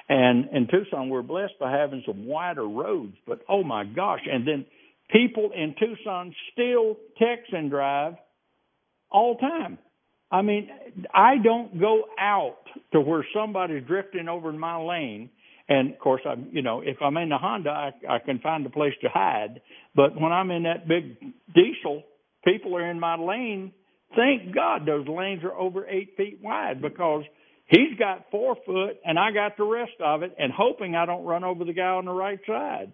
And 0.10 0.50
in 0.54 0.68
Tucson, 0.68 1.10
we're 1.10 1.22
blessed 1.22 1.60
by 1.60 1.72
having 1.72 2.04
some 2.06 2.26
wider 2.26 2.68
roads, 2.68 3.16
but 3.26 3.42
oh 3.50 3.64
my 3.64 3.84
gosh. 3.84 4.22
And 4.32 4.48
then 4.48 4.66
people 5.10 5.52
in 5.54 5.76
Tucson 5.78 6.34
still 6.54 6.98
text 7.18 7.52
and 7.52 7.70
drive 7.70 8.16
all 9.12 9.36
the 9.36 9.42
time. 9.42 9.78
I 10.32 10.42
mean, 10.42 10.70
I 11.14 11.36
don't 11.42 11.80
go 11.80 12.04
out 12.20 12.58
to 12.94 13.00
where 13.00 13.26
somebody's 13.34 13.84
drifting 13.86 14.28
over 14.28 14.50
in 14.50 14.60
my 14.60 14.78
lane. 14.78 15.30
And 15.70 15.94
of 15.94 16.00
course, 16.00 16.22
I'm, 16.26 16.50
you 16.52 16.62
know, 16.62 16.82
if 16.82 16.98
I'm 17.02 17.18
in 17.18 17.30
the 17.30 17.38
Honda, 17.38 17.70
I, 17.70 18.16
I 18.16 18.20
can 18.20 18.40
find 18.40 18.66
a 18.66 18.70
place 18.70 18.94
to 19.02 19.10
hide. 19.10 19.62
But 19.96 20.20
when 20.20 20.32
I'm 20.32 20.52
in 20.52 20.64
that 20.64 20.88
big 20.88 21.20
diesel, 21.54 22.04
people 22.48 22.76
are 22.76 22.90
in 22.90 23.00
my 23.00 23.16
lane. 23.18 23.74
Thank 24.16 24.56
God 24.56 24.86
those 24.86 25.08
lanes 25.08 25.44
are 25.44 25.54
over 25.54 25.86
eight 25.88 26.14
feet 26.16 26.40
wide 26.42 26.82
because 26.82 27.24
he's 27.68 27.98
got 28.00 28.26
four 28.32 28.56
foot 28.66 28.98
and 29.06 29.20
I 29.20 29.32
got 29.32 29.58
the 29.58 29.66
rest 29.66 30.00
of 30.04 30.24
it 30.24 30.34
and 30.40 30.52
hoping 30.56 30.96
I 30.96 31.06
don't 31.06 31.26
run 31.26 31.44
over 31.44 31.66
the 31.66 31.74
guy 31.74 31.90
on 31.90 32.06
the 32.06 32.14
right 32.14 32.40
side. 32.48 32.94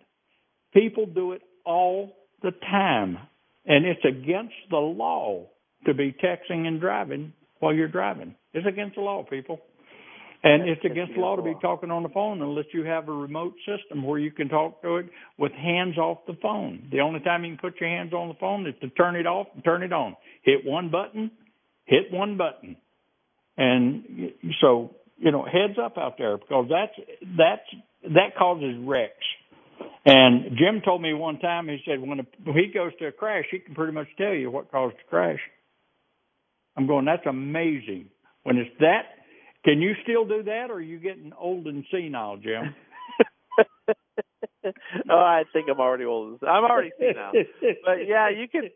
People 0.74 1.06
do 1.06 1.34
it 1.34 1.42
all 1.66 2.16
the 2.42 2.52
time 2.52 3.18
and 3.66 3.86
it's 3.86 4.04
against 4.04 4.56
the 4.70 4.78
law 4.78 5.48
to 5.86 5.94
be 5.94 6.14
texting 6.24 6.66
and 6.66 6.82
driving 6.82 7.34
while 7.60 7.74
you're 7.74 7.88
driving. 7.88 8.36
It's 8.54 8.68
against 8.68 8.96
the 8.96 9.02
law, 9.02 9.24
people. 9.24 9.60
And 10.46 10.68
it's 10.68 10.84
against 10.84 11.14
the 11.16 11.22
law 11.22 11.38
to 11.38 11.42
be 11.42 11.56
talking 11.62 11.90
on 11.90 12.04
the 12.04 12.10
phone 12.10 12.42
unless 12.42 12.66
you 12.74 12.84
have 12.84 13.08
a 13.08 13.14
remote 13.14 13.54
system 13.66 14.04
where 14.04 14.20
you 14.20 14.30
can 14.30 14.50
talk 14.50 14.82
to 14.82 14.98
it 14.98 15.06
with 15.38 15.54
hands 15.54 15.98
off 15.98 16.20
the 16.28 16.38
phone. 16.42 16.90
The 16.92 17.00
only 17.00 17.22
time 17.22 17.46
you 17.46 17.52
can 17.52 17.60
put 17.72 17.80
your 17.80 17.90
hands 17.90 18.12
on 18.12 18.28
the 18.28 18.34
phone 18.34 18.68
is 18.68 18.76
to 18.82 18.90
turn 18.90 19.16
it 19.16 19.26
off 19.26 19.48
and 19.56 19.64
turn 19.64 19.84
it 19.84 19.94
on. 19.94 20.18
Hit 20.44 20.66
one 20.66 20.92
button, 20.92 21.32
hit 21.86 22.12
one 22.12 22.36
button. 22.38 22.76
And 23.56 24.34
so, 24.60 24.96
you 25.18 25.32
know, 25.32 25.46
heads 25.46 25.80
up 25.82 25.98
out 25.98 26.18
there 26.18 26.38
because 26.38 26.70
that's 26.70 27.08
that's 27.38 28.14
that 28.14 28.36
causes 28.38 28.76
wrecks. 28.82 29.14
And 30.06 30.58
Jim 30.58 30.82
told 30.84 31.02
me 31.02 31.14
one 31.14 31.40
time 31.40 31.70
he 31.70 31.78
said 31.86 32.02
when, 32.02 32.20
a, 32.20 32.24
when 32.44 32.58
he 32.58 32.72
goes 32.74 32.92
to 33.00 33.08
a 33.08 33.12
crash, 33.14 33.46
he 33.50 33.60
can 33.60 33.74
pretty 33.74 33.94
much 33.94 34.08
tell 34.18 34.34
you 34.34 34.52
what 34.52 34.70
caused 34.70 34.96
the 34.96 35.10
crash. 35.10 35.40
I'm 36.76 36.88
going, 36.88 37.06
that's 37.06 37.26
amazing. 37.26 38.10
When 38.44 38.58
it's 38.58 38.72
that, 38.80 39.04
can 39.64 39.82
you 39.82 39.94
still 40.04 40.26
do 40.26 40.44
that, 40.44 40.70
or 40.70 40.76
are 40.76 40.82
you 40.82 41.00
getting 41.00 41.32
old 41.38 41.68
and 41.68 41.86
senile, 41.92 42.38
Jim? 42.38 42.76
oh, 45.10 45.18
I 45.18 45.44
think 45.52 45.68
I'm 45.70 45.80
already 45.80 46.06
old. 46.06 46.40
I'm 46.42 46.64
already 46.64 46.92
senile. 47.00 47.32
but 47.86 48.08
yeah, 48.08 48.30
you 48.30 48.48
can. 48.48 48.70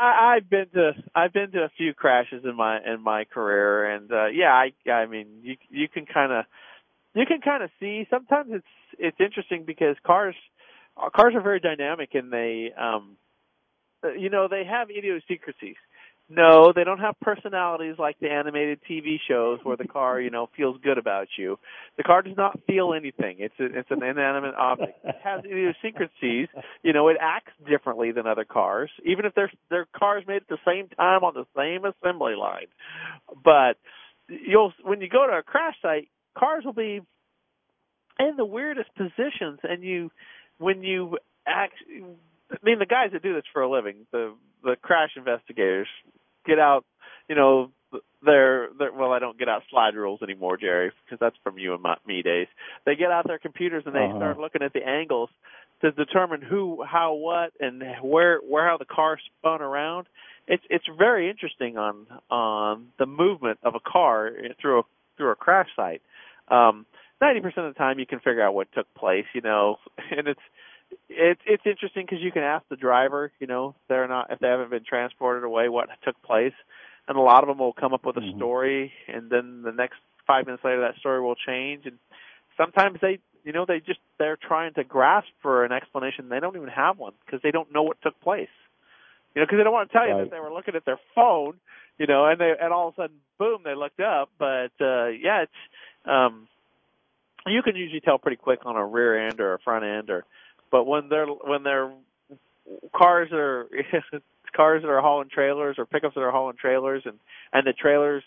I, 0.00 0.36
I've 0.36 0.48
been 0.48 0.66
to 0.74 0.92
I've 1.14 1.32
been 1.32 1.50
to 1.52 1.60
a 1.60 1.70
few 1.76 1.94
crashes 1.94 2.44
in 2.44 2.56
my 2.56 2.78
in 2.78 3.02
my 3.02 3.24
career, 3.24 3.94
and 3.94 4.10
uh 4.12 4.26
yeah, 4.26 4.52
I 4.52 4.90
I 4.90 5.06
mean 5.06 5.26
you 5.42 5.56
you 5.70 5.88
can 5.88 6.06
kind 6.06 6.32
of 6.32 6.44
you 7.14 7.26
can 7.26 7.40
kind 7.40 7.62
of 7.62 7.70
see. 7.80 8.06
Sometimes 8.10 8.50
it's 8.52 8.66
it's 8.98 9.20
interesting 9.20 9.64
because 9.66 9.96
cars 10.06 10.36
cars 11.14 11.34
are 11.34 11.42
very 11.42 11.60
dynamic 11.60 12.10
and 12.14 12.32
they 12.32 12.72
um 12.78 13.16
you 14.18 14.30
know 14.30 14.48
they 14.48 14.64
have 14.64 14.90
idiosyncrasies 14.90 15.76
no, 16.34 16.72
they 16.74 16.84
don't 16.84 16.98
have 16.98 17.14
personalities 17.20 17.96
like 17.98 18.18
the 18.18 18.30
animated 18.30 18.80
TV 18.88 19.16
shows 19.28 19.58
where 19.62 19.76
the 19.76 19.86
car, 19.86 20.20
you 20.20 20.30
know, 20.30 20.48
feels 20.56 20.78
good 20.82 20.96
about 20.96 21.28
you. 21.36 21.58
The 21.96 22.02
car 22.02 22.22
does 22.22 22.36
not 22.36 22.58
feel 22.66 22.94
anything. 22.94 23.36
It's 23.38 23.54
a, 23.60 23.66
it's 23.66 23.90
an 23.90 24.02
inanimate 24.02 24.54
object. 24.54 24.98
It 25.04 25.16
has 25.22 25.44
idiosyncrasies. 25.44 26.48
You 26.82 26.92
know, 26.92 27.08
it 27.08 27.18
acts 27.20 27.52
differently 27.68 28.12
than 28.12 28.26
other 28.26 28.44
cars, 28.44 28.90
even 29.04 29.26
if 29.26 29.34
they're 29.34 29.52
they're 29.68 29.86
cars 29.96 30.24
made 30.26 30.36
at 30.36 30.48
the 30.48 30.58
same 30.66 30.88
time 30.88 31.22
on 31.22 31.34
the 31.34 31.44
same 31.56 31.84
assembly 31.84 32.34
line. 32.34 32.68
But 33.44 33.76
you'll 34.28 34.72
when 34.82 35.00
you 35.00 35.08
go 35.08 35.26
to 35.26 35.34
a 35.34 35.42
crash 35.42 35.76
site, 35.82 36.08
cars 36.38 36.64
will 36.64 36.72
be 36.72 37.00
in 38.18 38.36
the 38.36 38.44
weirdest 38.44 38.90
positions, 38.96 39.60
and 39.64 39.82
you 39.82 40.10
when 40.58 40.82
you 40.82 41.18
act. 41.46 41.74
I 42.50 42.56
mean, 42.62 42.78
the 42.78 42.86
guys 42.86 43.10
that 43.12 43.22
do 43.22 43.34
this 43.34 43.44
for 43.52 43.62
a 43.62 43.70
living, 43.70 44.06
the 44.12 44.34
the 44.62 44.76
crash 44.80 45.10
investigators, 45.16 45.88
get 46.46 46.58
out, 46.58 46.84
you 47.28 47.34
know, 47.34 47.70
their, 48.24 48.68
their 48.78 48.92
well, 48.92 49.12
I 49.12 49.18
don't 49.18 49.38
get 49.38 49.48
out 49.48 49.62
slide 49.70 49.94
rules 49.94 50.22
anymore, 50.22 50.56
Jerry, 50.56 50.92
because 51.04 51.18
that's 51.20 51.36
from 51.42 51.58
you 51.58 51.74
and 51.74 51.82
my, 51.82 51.96
me 52.06 52.22
days. 52.22 52.46
They 52.86 52.94
get 52.94 53.10
out 53.10 53.26
their 53.26 53.38
computers 53.38 53.84
and 53.86 53.94
they 53.94 54.00
uh-huh. 54.00 54.18
start 54.18 54.38
looking 54.38 54.62
at 54.62 54.72
the 54.72 54.86
angles 54.86 55.30
to 55.82 55.90
determine 55.90 56.42
who, 56.42 56.82
how, 56.84 57.14
what, 57.14 57.52
and 57.60 57.82
where, 58.02 58.38
where 58.38 58.68
how 58.68 58.76
the 58.78 58.84
car 58.84 59.18
spun 59.38 59.60
around. 59.60 60.06
It's 60.48 60.62
it's 60.68 60.84
very 60.98 61.30
interesting 61.30 61.78
on 61.78 62.06
on 62.28 62.88
the 62.98 63.06
movement 63.06 63.60
of 63.62 63.74
a 63.76 63.80
car 63.80 64.30
through 64.60 64.80
a 64.80 64.82
through 65.16 65.30
a 65.30 65.36
crash 65.36 65.68
site. 65.76 66.02
Um, 66.48 66.84
Ninety 67.22 67.40
percent 67.40 67.68
of 67.68 67.74
the 67.74 67.78
time, 67.78 68.00
you 68.00 68.06
can 68.06 68.18
figure 68.18 68.42
out 68.42 68.52
what 68.52 68.66
took 68.74 68.92
place, 68.94 69.26
you 69.32 69.42
know, 69.42 69.76
and 70.10 70.26
it's 70.26 70.40
it's 71.08 71.40
it's 71.46 71.62
interesting 71.66 72.04
because 72.04 72.22
you 72.22 72.32
can 72.32 72.42
ask 72.42 72.64
the 72.68 72.76
driver, 72.76 73.32
you 73.38 73.46
know, 73.46 73.70
if 73.70 73.88
they're 73.88 74.08
not 74.08 74.30
if 74.30 74.38
they 74.38 74.48
haven't 74.48 74.70
been 74.70 74.84
transported 74.84 75.44
away, 75.44 75.68
what 75.68 75.88
took 76.04 76.20
place, 76.22 76.54
and 77.08 77.16
a 77.16 77.20
lot 77.20 77.42
of 77.42 77.48
them 77.48 77.58
will 77.58 77.72
come 77.72 77.92
up 77.94 78.04
with 78.04 78.16
a 78.16 78.20
mm-hmm. 78.20 78.38
story, 78.38 78.92
and 79.08 79.30
then 79.30 79.62
the 79.62 79.72
next 79.72 79.96
five 80.26 80.46
minutes 80.46 80.64
later, 80.64 80.80
that 80.82 80.98
story 80.98 81.20
will 81.20 81.34
change, 81.34 81.86
and 81.86 81.98
sometimes 82.56 82.98
they, 83.00 83.18
you 83.44 83.52
know, 83.52 83.64
they 83.66 83.80
just 83.80 84.00
they're 84.18 84.36
trying 84.36 84.74
to 84.74 84.84
grasp 84.84 85.28
for 85.40 85.64
an 85.64 85.72
explanation, 85.72 86.28
they 86.28 86.40
don't 86.40 86.56
even 86.56 86.68
have 86.68 86.98
one 86.98 87.12
because 87.24 87.40
they 87.42 87.50
don't 87.50 87.72
know 87.72 87.82
what 87.82 88.00
took 88.02 88.18
place, 88.20 88.48
you 89.34 89.40
know, 89.40 89.46
because 89.46 89.58
they 89.58 89.64
don't 89.64 89.72
want 89.72 89.90
to 89.90 89.96
tell 89.96 90.06
you 90.06 90.14
right. 90.14 90.24
that 90.24 90.30
they 90.30 90.40
were 90.40 90.52
looking 90.52 90.74
at 90.74 90.84
their 90.84 91.00
phone, 91.14 91.54
you 91.98 92.06
know, 92.06 92.26
and 92.26 92.40
they 92.40 92.52
and 92.60 92.72
all 92.72 92.88
of 92.88 92.94
a 92.94 93.02
sudden, 93.02 93.16
boom, 93.38 93.62
they 93.64 93.74
looked 93.74 94.00
up, 94.00 94.30
but 94.38 94.72
uh 94.80 95.08
yeah, 95.08 95.42
it's 95.42 95.52
um 96.04 96.48
you 97.46 97.62
can 97.62 97.74
usually 97.74 98.00
tell 98.00 98.18
pretty 98.18 98.36
quick 98.36 98.60
on 98.64 98.76
a 98.76 98.86
rear 98.86 99.26
end 99.26 99.40
or 99.40 99.54
a 99.54 99.58
front 99.58 99.84
end 99.84 100.10
or 100.10 100.24
but 100.72 100.84
when 100.84 101.08
they're 101.08 101.26
when 101.26 101.62
they're 101.62 101.92
cars 102.96 103.28
are 103.32 103.68
cars 104.56 104.82
that 104.82 104.88
are 104.88 105.00
hauling 105.00 105.28
trailers 105.32 105.76
or 105.78 105.86
pickups 105.86 106.16
that 106.16 106.22
are 106.22 106.32
hauling 106.32 106.56
trailers 106.60 107.02
and 107.04 107.18
and 107.52 107.66
the 107.66 107.72
trailers 107.72 108.24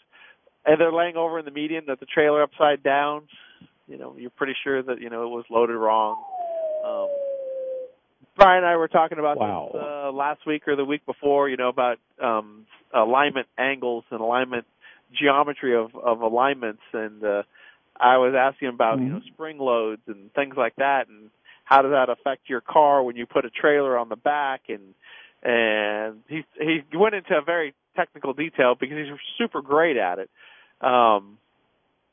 and 0.65 0.79
they're 0.79 0.93
laying 0.93 1.17
over 1.17 1.39
in 1.39 1.45
the 1.45 1.51
median 1.51 1.85
that 1.87 1.99
the 1.99 2.05
trailer 2.05 2.41
upside 2.41 2.81
down, 2.81 3.23
you 3.87 3.97
know, 3.97 4.15
you're 4.17 4.31
pretty 4.31 4.55
sure 4.63 4.81
that 4.81 5.01
you 5.01 5.09
know 5.09 5.23
it 5.23 5.29
was 5.29 5.45
loaded 5.49 5.75
wrong. 5.75 6.23
Um, 6.85 7.07
Brian 8.37 8.63
and 8.63 8.67
I 8.67 8.75
were 8.75 8.87
talking 8.87 9.17
about 9.17 9.37
wow. 9.37 9.69
this 9.71 9.81
uh, 9.81 10.11
last 10.11 10.45
week 10.45 10.67
or 10.67 10.75
the 10.75 10.83
week 10.83 11.05
before, 11.05 11.49
you 11.49 11.57
know, 11.57 11.69
about 11.69 11.97
um, 12.21 12.65
alignment 12.93 13.47
angles 13.57 14.03
and 14.11 14.19
alignment 14.19 14.65
geometry 15.17 15.75
of 15.75 15.95
of 15.95 16.21
alignments, 16.21 16.81
and 16.93 17.23
uh, 17.23 17.43
I 17.99 18.17
was 18.17 18.33
asking 18.37 18.69
about 18.69 18.97
mm-hmm. 18.97 19.07
you 19.07 19.13
know 19.13 19.21
spring 19.33 19.57
loads 19.57 20.01
and 20.07 20.33
things 20.33 20.55
like 20.57 20.75
that, 20.77 21.07
and 21.07 21.29
how 21.65 21.81
does 21.81 21.91
that 21.91 22.09
affect 22.09 22.49
your 22.49 22.61
car 22.61 23.03
when 23.03 23.15
you 23.15 23.25
put 23.25 23.43
a 23.45 23.49
trailer 23.49 23.97
on 23.97 24.09
the 24.09 24.15
back 24.15 24.61
and 24.69 24.93
and 25.43 26.21
he 26.27 26.43
he 26.59 26.97
went 26.97 27.13
into 27.13 27.35
a 27.35 27.41
very 27.41 27.73
technical 27.95 28.33
detail 28.33 28.75
because 28.79 28.97
he's 28.97 29.17
super 29.37 29.61
great 29.61 29.97
at 29.97 30.19
it 30.19 30.29
um 30.81 31.37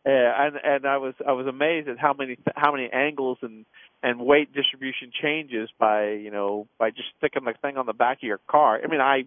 and 0.05 0.57
and 0.65 0.87
I 0.87 0.97
was 0.97 1.15
I 1.27 1.33
was 1.33 1.47
amazed 1.47 1.89
at 1.89 1.99
how 1.99 2.13
many 2.13 2.37
how 2.57 2.73
many 2.73 2.91
angles 2.93 3.39
and 3.43 3.65
and 4.03 4.21
weight 4.21 4.53
distribution 4.53 5.13
changes 5.23 5.69
by 5.79 6.11
you 6.11 6.31
know 6.31 6.67
by 6.79 6.91
just 6.91 7.09
sticking 7.19 7.45
the 7.45 7.55
thing 7.63 7.77
on 7.77 7.87
the 7.87 7.93
back 7.93 8.19
of 8.19 8.25
your 8.25 8.41
car. 8.49 8.81
I 8.83 8.89
mean 8.89 9.01
I 9.01 9.25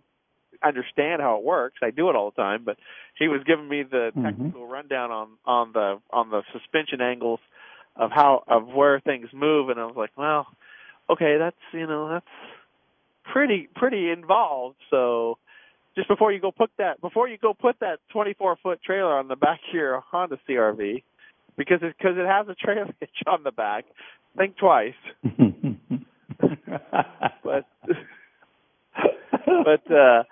understand 0.63 1.21
how 1.21 1.37
it 1.37 1.43
works. 1.43 1.77
I 1.81 1.91
do 1.91 2.09
it 2.09 2.15
all 2.15 2.31
the 2.31 2.41
time, 2.41 2.63
but 2.65 2.77
he 3.17 3.27
was 3.27 3.41
giving 3.45 3.67
me 3.67 3.83
the 3.83 4.11
mm-hmm. 4.11 4.23
technical 4.23 4.61
mm-hmm. 4.61 4.71
rundown 4.71 5.11
on 5.11 5.27
on 5.45 5.71
the 5.71 6.01
on 6.11 6.29
the 6.29 6.43
suspension 6.51 7.01
angles 7.01 7.39
of 7.95 8.11
how 8.11 8.43
of 8.47 8.67
where 8.67 8.99
things 8.99 9.29
move 9.33 9.69
and 9.69 9.79
I 9.79 9.85
was 9.85 9.95
like, 9.95 10.11
well, 10.17 10.47
okay, 11.09 11.37
that's 11.37 11.55
you 11.73 11.87
know, 11.87 12.09
that's 12.09 12.25
pretty 13.31 13.69
pretty 13.75 14.09
involved. 14.09 14.77
So 14.89 15.37
just 15.95 16.07
before 16.07 16.31
you 16.31 16.39
go 16.39 16.51
put 16.51 16.71
that 16.77 17.01
before 17.01 17.27
you 17.27 17.37
go 17.37 17.53
put 17.53 17.79
that 17.79 17.99
24 18.11 18.57
foot 18.61 18.79
trailer 18.83 19.17
on 19.17 19.27
the 19.27 19.35
back 19.35 19.59
of 19.67 19.73
your 19.73 20.01
Honda 20.11 20.37
CRV 20.47 21.03
because 21.57 21.79
it 21.81 21.95
because 21.97 22.17
it 22.17 22.25
has 22.25 22.47
a 22.47 22.55
trailer 22.55 22.87
hitch 22.99 23.23
on 23.27 23.43
the 23.43 23.51
back, 23.51 23.85
think 24.37 24.57
twice. 24.57 24.93
but 27.43 27.65
but 29.45 29.91
uh 29.91 30.23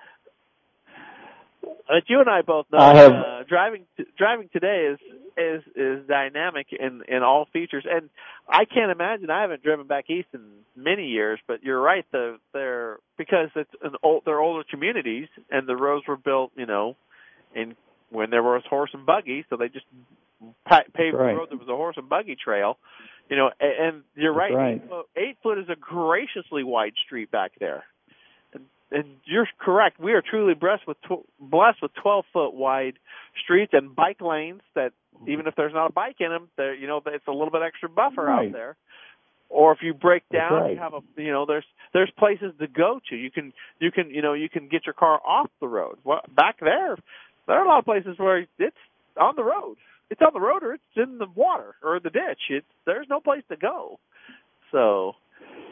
but 1.87 2.03
you 2.07 2.19
and 2.19 2.29
I 2.29 2.41
both 2.41 2.65
know 2.71 2.79
I 2.79 2.95
have, 2.95 3.11
uh, 3.11 3.43
driving 3.47 3.85
driving 4.17 4.49
today 4.51 4.93
is 4.93 4.99
is 5.37 5.63
is 5.75 6.07
dynamic 6.07 6.67
in 6.71 7.03
in 7.07 7.23
all 7.23 7.47
features, 7.51 7.85
and 7.89 8.09
I 8.47 8.65
can't 8.65 8.91
imagine. 8.91 9.29
I 9.29 9.41
haven't 9.41 9.63
driven 9.63 9.87
back 9.87 10.09
east 10.09 10.27
in 10.33 10.41
many 10.75 11.07
years, 11.07 11.39
but 11.47 11.63
you're 11.63 11.81
right. 11.81 12.05
The 12.11 12.37
they're 12.53 12.97
because 13.17 13.49
it's 13.55 13.69
an 13.81 13.95
old 14.03 14.23
they're 14.25 14.39
older 14.39 14.63
communities, 14.69 15.27
and 15.49 15.67
the 15.67 15.75
roads 15.75 16.07
were 16.07 16.17
built, 16.17 16.51
you 16.55 16.65
know, 16.65 16.95
in 17.55 17.75
when 18.09 18.29
there 18.29 18.43
was 18.43 18.63
horse 18.69 18.91
and 18.93 19.05
buggy, 19.05 19.45
so 19.49 19.57
they 19.57 19.69
just 19.69 19.85
paved 20.67 21.15
right. 21.15 21.31
the 21.31 21.37
road. 21.37 21.49
There 21.49 21.57
was 21.57 21.67
a 21.69 21.75
horse 21.75 21.95
and 21.97 22.07
buggy 22.07 22.35
trail, 22.35 22.77
You 23.29 23.37
know, 23.37 23.49
and, 23.59 23.87
and 23.87 24.03
you're 24.15 24.33
right. 24.33 24.53
right. 24.53 24.75
Eight, 24.75 24.89
foot, 24.89 25.05
eight 25.15 25.37
foot 25.41 25.57
is 25.57 25.69
a 25.69 25.75
graciously 25.75 26.63
wide 26.63 26.93
street 27.05 27.31
back 27.31 27.51
there, 27.59 27.83
and, 28.93 29.05
you're 29.25 29.47
correct. 29.59 29.99
We 29.99 30.13
are 30.13 30.21
truly 30.21 30.53
blessed 30.53 30.87
with 30.87 30.97
tw- 31.01 31.27
blessed 31.39 31.81
with 31.81 31.91
12 32.01 32.25
foot 32.31 32.53
wide 32.53 32.93
streets 33.43 33.73
and 33.73 33.95
bike 33.95 34.21
lanes 34.21 34.61
that 34.75 34.91
even 35.27 35.47
if 35.47 35.55
there's 35.55 35.73
not 35.73 35.89
a 35.89 35.93
bike 35.93 36.17
in 36.19 36.29
them, 36.29 36.49
there 36.57 36.73
you 36.73 36.87
know 36.87 37.01
it's 37.05 37.27
a 37.27 37.31
little 37.31 37.51
bit 37.51 37.61
extra 37.61 37.89
buffer 37.89 38.23
right. 38.23 38.47
out 38.47 38.53
there. 38.53 38.75
Or 39.49 39.71
if 39.71 39.79
you 39.81 39.93
break 39.93 40.23
down, 40.31 40.53
right. 40.53 40.71
you 40.71 40.79
have 40.79 40.93
a 40.93 41.01
you 41.21 41.31
know 41.31 41.45
there's 41.45 41.65
there's 41.93 42.11
places 42.17 42.53
to 42.59 42.67
go 42.67 42.99
to. 43.09 43.15
You 43.15 43.29
can 43.29 43.53
you 43.79 43.91
can 43.91 44.09
you 44.09 44.21
know 44.21 44.33
you 44.33 44.49
can 44.49 44.67
get 44.67 44.85
your 44.85 44.93
car 44.93 45.19
off 45.25 45.49
the 45.61 45.67
road. 45.67 45.97
Well, 46.03 46.21
back 46.35 46.59
there, 46.59 46.97
there 47.47 47.57
are 47.57 47.65
a 47.65 47.67
lot 47.67 47.79
of 47.79 47.85
places 47.85 48.17
where 48.17 48.45
it's 48.57 48.77
on 49.19 49.35
the 49.35 49.43
road. 49.43 49.77
It's 50.09 50.21
on 50.21 50.33
the 50.33 50.39
road 50.39 50.63
or 50.63 50.73
it's 50.73 50.83
in 50.95 51.17
the 51.17 51.27
water 51.33 51.75
or 51.83 51.99
the 51.99 52.09
ditch. 52.09 52.41
It's 52.49 52.65
there's 52.85 53.07
no 53.09 53.19
place 53.19 53.43
to 53.49 53.55
go. 53.55 53.99
So, 54.71 55.13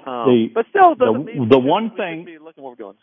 um, 0.05 0.25
the, 0.25 0.47
but 0.53 0.65
still, 0.69 0.95
the, 0.95 1.11
mean 1.11 1.49
the 1.49 1.59
one 1.59 1.91
thing. 1.95 2.25
Be 2.25 2.37
looking 2.37 2.63
where 2.63 2.71
we're 2.71 2.75
going. 2.75 2.97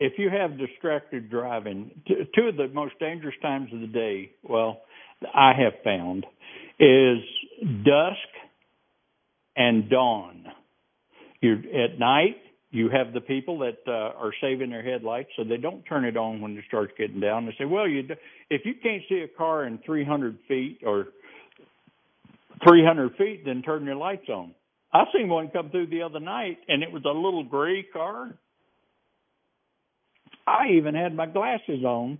If 0.00 0.12
you 0.16 0.30
have 0.30 0.58
distracted 0.58 1.30
driving, 1.30 1.90
two 2.06 2.42
of 2.42 2.56
the 2.56 2.68
most 2.68 2.98
dangerous 3.00 3.34
times 3.42 3.70
of 3.72 3.80
the 3.80 3.86
day, 3.86 4.30
well, 4.42 4.82
I 5.34 5.52
have 5.58 5.74
found, 5.82 6.24
is 6.78 7.18
dusk 7.84 8.28
and 9.56 9.90
dawn. 9.90 10.44
You 11.40 11.54
at 11.54 11.98
night 11.98 12.36
you 12.70 12.90
have 12.90 13.12
the 13.12 13.20
people 13.20 13.58
that 13.60 13.78
uh, 13.86 13.90
are 14.18 14.32
saving 14.40 14.70
their 14.70 14.82
headlights 14.82 15.30
so 15.36 15.44
they 15.44 15.56
don't 15.56 15.82
turn 15.84 16.04
it 16.04 16.16
on 16.16 16.40
when 16.40 16.56
it 16.56 16.64
starts 16.68 16.92
getting 16.98 17.20
down. 17.20 17.46
They 17.46 17.54
say, 17.58 17.64
well, 17.64 17.88
you 17.88 18.02
if 18.50 18.62
you 18.64 18.74
can't 18.82 19.02
see 19.08 19.20
a 19.20 19.28
car 19.28 19.64
in 19.64 19.78
300 19.84 20.38
feet 20.46 20.80
or 20.84 21.08
300 22.68 23.16
feet, 23.16 23.44
then 23.44 23.62
turn 23.62 23.84
your 23.84 23.96
lights 23.96 24.28
on. 24.28 24.54
I 24.92 25.04
seen 25.14 25.28
one 25.28 25.48
come 25.48 25.70
through 25.70 25.88
the 25.88 26.02
other 26.02 26.20
night, 26.20 26.58
and 26.68 26.82
it 26.82 26.90
was 26.90 27.02
a 27.04 27.08
little 27.08 27.44
gray 27.44 27.82
car. 27.82 28.34
I 30.48 30.72
even 30.76 30.94
had 30.94 31.14
my 31.14 31.26
glasses 31.26 31.84
on, 31.84 32.18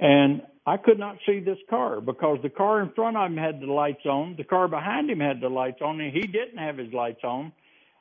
and 0.00 0.42
I 0.66 0.76
could 0.76 0.98
not 0.98 1.16
see 1.26 1.40
this 1.40 1.58
car 1.70 2.00
because 2.00 2.38
the 2.42 2.50
car 2.50 2.80
in 2.82 2.90
front 2.94 3.16
of 3.16 3.30
him 3.30 3.36
had 3.36 3.60
the 3.60 3.66
lights 3.66 4.04
on, 4.06 4.34
the 4.36 4.44
car 4.44 4.68
behind 4.68 5.10
him 5.10 5.20
had 5.20 5.40
the 5.40 5.48
lights 5.48 5.80
on, 5.82 6.00
and 6.00 6.12
he 6.12 6.22
didn't 6.22 6.58
have 6.58 6.78
his 6.78 6.92
lights 6.92 7.22
on. 7.24 7.52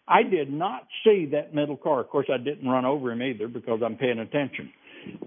I 0.08 0.24
did 0.24 0.52
not 0.52 0.88
see 1.04 1.28
that 1.32 1.54
middle 1.54 1.78
car. 1.78 2.02
Of 2.02 2.10
course, 2.10 2.28
I 2.32 2.38
didn't 2.38 2.68
run 2.68 2.86
over 2.86 3.12
him 3.12 3.22
either 3.22 3.48
because 3.48 3.82
I'm 3.84 3.98
paying 3.98 4.20
attention. 4.20 4.72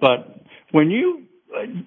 But 0.01 0.41
when 0.73 0.91
you 0.91 1.25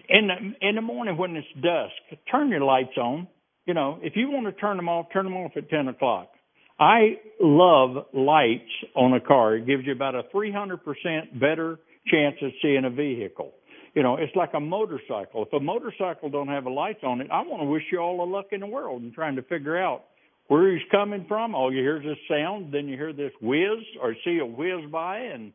in 0.09 0.27
the 0.27 0.67
in 0.67 0.75
the 0.75 0.81
morning 0.81 1.17
when 1.17 1.35
it's 1.35 1.47
dusk, 1.61 2.21
turn 2.29 2.49
your 2.49 2.61
lights 2.61 2.97
on. 2.97 3.27
You 3.65 3.73
know, 3.73 3.99
if 4.01 4.13
you 4.15 4.29
want 4.31 4.47
to 4.47 4.53
turn 4.53 4.77
them 4.77 4.89
off, 4.89 5.07
turn 5.13 5.23
them 5.23 5.35
off 5.35 5.51
at 5.55 5.69
ten 5.69 5.87
o'clock. 5.87 6.31
I 6.79 7.19
love 7.39 8.07
lights 8.11 8.71
on 8.95 9.13
a 9.13 9.19
car. 9.21 9.55
It 9.55 9.67
gives 9.67 9.85
you 9.85 9.91
about 9.91 10.15
a 10.15 10.23
300% 10.33 11.39
better 11.39 11.79
chance 12.07 12.35
of 12.41 12.51
seeing 12.61 12.85
a 12.85 12.89
vehicle. 12.89 13.53
You 13.93 14.03
know, 14.03 14.15
it's 14.15 14.35
like 14.35 14.51
a 14.53 14.59
motorcycle. 14.59 15.45
If 15.45 15.53
a 15.53 15.59
motorcycle 15.59 16.29
don't 16.29 16.47
have 16.47 16.65
a 16.65 16.69
lights 16.69 17.01
on 17.03 17.19
it, 17.19 17.27
I 17.31 17.41
want 17.41 17.61
to 17.61 17.65
wish 17.65 17.83
you 17.91 17.99
all 17.99 18.17
the 18.17 18.23
luck 18.23 18.47
in 18.51 18.61
the 18.61 18.67
world 18.67 19.03
in 19.03 19.11
trying 19.13 19.35
to 19.35 19.41
figure 19.43 19.77
out 19.77 20.03
where 20.47 20.71
he's 20.71 20.85
coming 20.91 21.25
from. 21.27 21.55
All 21.55 21.73
you 21.73 21.81
hear 21.81 21.97
is 21.97 22.03
this 22.03 22.17
sound, 22.29 22.73
then 22.73 22.87
you 22.87 22.95
hear 22.95 23.13
this 23.13 23.31
whiz 23.41 23.79
or 24.01 24.15
see 24.23 24.39
a 24.39 24.45
whiz 24.45 24.89
by, 24.91 25.17
and 25.19 25.51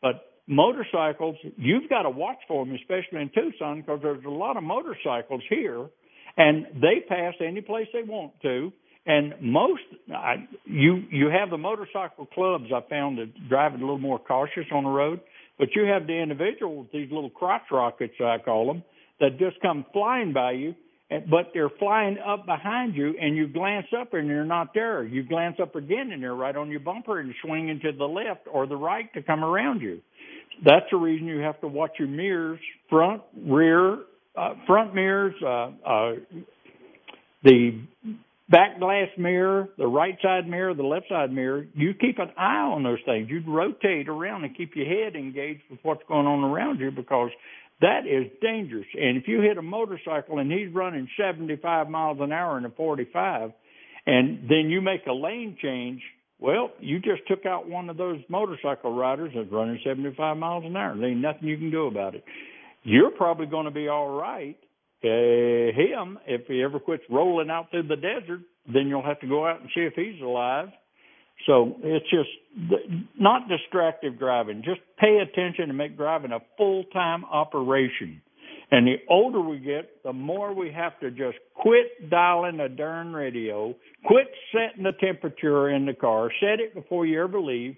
but 0.00 0.24
motorcycles, 0.46 1.36
you've 1.56 1.88
got 1.88 2.02
to 2.02 2.10
watch 2.10 2.38
for 2.48 2.64
them, 2.64 2.74
especially 2.74 3.20
in 3.20 3.30
Tucson, 3.34 3.80
because 3.80 4.00
there's 4.02 4.24
a 4.24 4.30
lot 4.30 4.56
of 4.56 4.62
motorcycles 4.62 5.42
here, 5.48 5.86
and 6.36 6.66
they 6.74 7.04
pass 7.08 7.34
any 7.40 7.60
place 7.60 7.88
they 7.92 8.02
want 8.02 8.32
to. 8.42 8.72
And 9.06 9.34
most, 9.40 9.82
I, 10.12 10.48
you 10.64 11.04
you 11.10 11.28
have 11.28 11.50
the 11.50 11.58
motorcycle 11.58 12.26
clubs. 12.26 12.64
I 12.74 12.80
found 12.90 13.18
that 13.18 13.48
driving 13.48 13.80
a 13.80 13.84
little 13.84 13.98
more 13.98 14.18
cautious 14.18 14.66
on 14.72 14.82
the 14.82 14.90
road, 14.90 15.20
but 15.58 15.68
you 15.74 15.84
have 15.84 16.06
the 16.06 16.14
individuals, 16.14 16.86
these 16.92 17.10
little 17.10 17.30
crotch 17.30 17.62
rockets, 17.70 18.14
I 18.20 18.38
call 18.44 18.66
them, 18.66 18.82
that 19.20 19.38
just 19.38 19.60
come 19.60 19.84
flying 19.92 20.32
by 20.32 20.52
you 20.52 20.74
but 21.08 21.50
they're 21.54 21.70
flying 21.78 22.18
up 22.18 22.46
behind 22.46 22.96
you 22.96 23.14
and 23.20 23.36
you 23.36 23.46
glance 23.46 23.86
up 23.98 24.12
and 24.14 24.26
you're 24.26 24.44
not 24.44 24.74
there. 24.74 25.04
You 25.04 25.22
glance 25.22 25.56
up 25.62 25.76
again 25.76 26.10
and 26.12 26.22
they're 26.22 26.34
right 26.34 26.56
on 26.56 26.68
your 26.68 26.80
bumper 26.80 27.20
and 27.20 27.32
swinging 27.44 27.80
to 27.84 27.92
the 27.92 28.04
left 28.04 28.48
or 28.52 28.66
the 28.66 28.76
right 28.76 29.12
to 29.14 29.22
come 29.22 29.44
around 29.44 29.82
you. 29.82 30.00
That's 30.64 30.86
the 30.90 30.96
reason 30.96 31.28
you 31.28 31.40
have 31.40 31.60
to 31.60 31.68
watch 31.68 31.92
your 31.98 32.08
mirrors, 32.08 32.58
front, 32.90 33.22
rear, 33.36 33.98
uh, 34.36 34.54
front 34.66 34.94
mirrors, 34.94 35.34
uh, 35.44 35.70
uh, 35.86 36.12
the 37.44 37.80
back 38.48 38.78
glass 38.78 39.08
mirror, 39.18 39.68
the 39.76 39.86
right 39.86 40.16
side 40.22 40.48
mirror, 40.48 40.74
the 40.74 40.82
left 40.82 41.06
side 41.08 41.32
mirror. 41.32 41.66
You 41.74 41.94
keep 41.94 42.18
an 42.18 42.30
eye 42.38 42.70
on 42.72 42.82
those 42.82 42.98
things. 43.04 43.28
You 43.30 43.42
rotate 43.46 44.08
around 44.08 44.44
and 44.44 44.56
keep 44.56 44.76
your 44.76 44.86
head 44.86 45.16
engaged 45.16 45.62
with 45.70 45.80
what's 45.82 46.02
going 46.08 46.26
on 46.26 46.44
around 46.44 46.80
you 46.80 46.90
because 46.90 47.30
that 47.80 48.06
is 48.06 48.30
dangerous. 48.40 48.86
And 48.94 49.16
if 49.16 49.28
you 49.28 49.40
hit 49.40 49.58
a 49.58 49.62
motorcycle 49.62 50.38
and 50.38 50.50
he's 50.50 50.72
running 50.72 51.08
75 51.18 51.88
miles 51.88 52.18
an 52.20 52.32
hour 52.32 52.56
in 52.58 52.64
a 52.64 52.70
45, 52.70 53.50
and 54.06 54.48
then 54.48 54.70
you 54.70 54.80
make 54.80 55.04
a 55.06 55.12
lane 55.12 55.56
change, 55.60 56.00
well, 56.38 56.70
you 56.80 57.00
just 57.00 57.26
took 57.28 57.44
out 57.44 57.68
one 57.68 57.90
of 57.90 57.96
those 57.96 58.20
motorcycle 58.28 58.94
riders 58.94 59.32
that's 59.34 59.50
running 59.50 59.80
75 59.84 60.36
miles 60.36 60.64
an 60.64 60.76
hour. 60.76 60.96
There 60.96 61.08
ain't 61.08 61.20
nothing 61.20 61.48
you 61.48 61.56
can 61.56 61.70
do 61.70 61.86
about 61.86 62.14
it. 62.14 62.24
You're 62.82 63.10
probably 63.10 63.46
going 63.46 63.64
to 63.64 63.70
be 63.70 63.88
all 63.88 64.08
right. 64.08 64.56
Uh, 65.04 65.76
him, 65.76 66.18
if 66.26 66.46
he 66.46 66.62
ever 66.62 66.80
quits 66.80 67.04
rolling 67.10 67.50
out 67.50 67.70
through 67.70 67.86
the 67.86 67.96
desert, 67.96 68.40
then 68.72 68.88
you'll 68.88 69.04
have 69.04 69.20
to 69.20 69.28
go 69.28 69.46
out 69.46 69.60
and 69.60 69.68
see 69.74 69.82
if 69.82 69.92
he's 69.94 70.20
alive. 70.22 70.68
So 71.46 71.76
it's 71.82 72.06
just 72.10 72.30
not 73.18 73.42
distractive 73.48 74.18
driving. 74.18 74.62
Just 74.64 74.80
pay 74.98 75.18
attention 75.18 75.68
and 75.68 75.76
make 75.76 75.96
driving 75.96 76.32
a 76.32 76.40
full 76.56 76.84
time 76.92 77.24
operation. 77.26 78.22
And 78.70 78.86
the 78.86 78.96
older 79.08 79.40
we 79.40 79.58
get, 79.58 80.02
the 80.02 80.12
more 80.12 80.52
we 80.52 80.72
have 80.72 80.98
to 81.00 81.10
just 81.10 81.36
quit 81.54 82.10
dialing 82.10 82.56
the 82.56 82.68
darn 82.68 83.12
radio, 83.12 83.74
quit 84.04 84.26
setting 84.50 84.82
the 84.82 84.92
temperature 84.92 85.70
in 85.70 85.86
the 85.86 85.94
car, 85.94 86.30
set 86.40 86.58
it 86.58 86.74
before 86.74 87.06
you 87.06 87.22
ever 87.22 87.40
leave, 87.40 87.76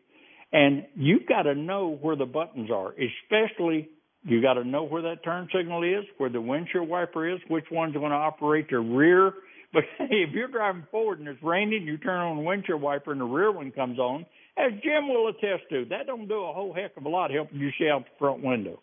and 0.52 0.86
you've 0.94 1.26
got 1.26 1.42
to 1.42 1.54
know 1.54 1.98
where 2.00 2.16
the 2.16 2.24
buttons 2.24 2.70
are, 2.70 2.92
especially 2.92 3.90
you 4.28 4.42
got 4.42 4.54
to 4.54 4.64
know 4.64 4.84
where 4.84 5.02
that 5.02 5.24
turn 5.24 5.48
signal 5.54 5.82
is, 5.82 6.04
where 6.18 6.30
the 6.30 6.40
windshield 6.40 6.88
wiper 6.88 7.28
is, 7.28 7.40
which 7.48 7.64
one's 7.70 7.94
going 7.94 8.10
to 8.10 8.16
operate 8.16 8.68
the 8.70 8.78
rear 8.78 9.32
but 9.72 9.84
if 10.00 10.30
you're 10.32 10.48
driving 10.48 10.86
forward 10.90 11.18
and 11.18 11.28
it's 11.28 11.42
raining, 11.42 11.82
you 11.82 11.98
turn 11.98 12.20
on 12.20 12.36
the 12.36 12.42
windshield 12.42 12.80
wiper 12.80 13.12
and 13.12 13.20
the 13.20 13.26
rear 13.26 13.52
one 13.52 13.70
comes 13.70 13.98
on, 13.98 14.24
as 14.56 14.72
Jim 14.82 15.08
will 15.08 15.28
attest 15.28 15.68
to, 15.70 15.84
that 15.90 16.06
don't 16.06 16.26
do 16.26 16.42
a 16.42 16.52
whole 16.52 16.72
heck 16.72 16.96
of 16.96 17.04
a 17.04 17.08
lot 17.08 17.30
helping 17.30 17.58
you 17.58 17.70
see 17.78 17.88
out 17.88 18.04
the 18.04 18.10
front 18.18 18.42
window. 18.42 18.80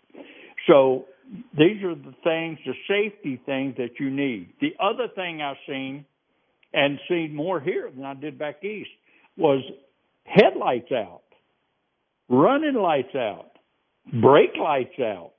So 0.68 1.06
these 1.58 1.84
are 1.84 1.96
the 1.96 2.14
things, 2.24 2.60
the 2.66 2.74
safety 2.88 3.42
things 3.46 3.76
that 3.78 4.00
you 4.00 4.12
need. 4.12 4.54
The 4.62 4.74
other 4.80 5.08
thing 5.16 5.42
I've 5.42 5.58
seen 5.68 6.06
and 6.72 7.00
seen 7.10 7.36
more 7.36 7.60
here 7.60 7.90
than 7.94 8.06
I 8.06 8.14
did 8.14 8.38
back 8.38 8.64
east 8.64 8.90
was 9.38 9.64
headlights 10.24 10.92
out, 10.92 11.24
running 12.30 12.76
lights 12.76 13.16
out, 13.16 13.52
brake 14.22 14.56
lights 14.60 15.00
out. 15.00 15.34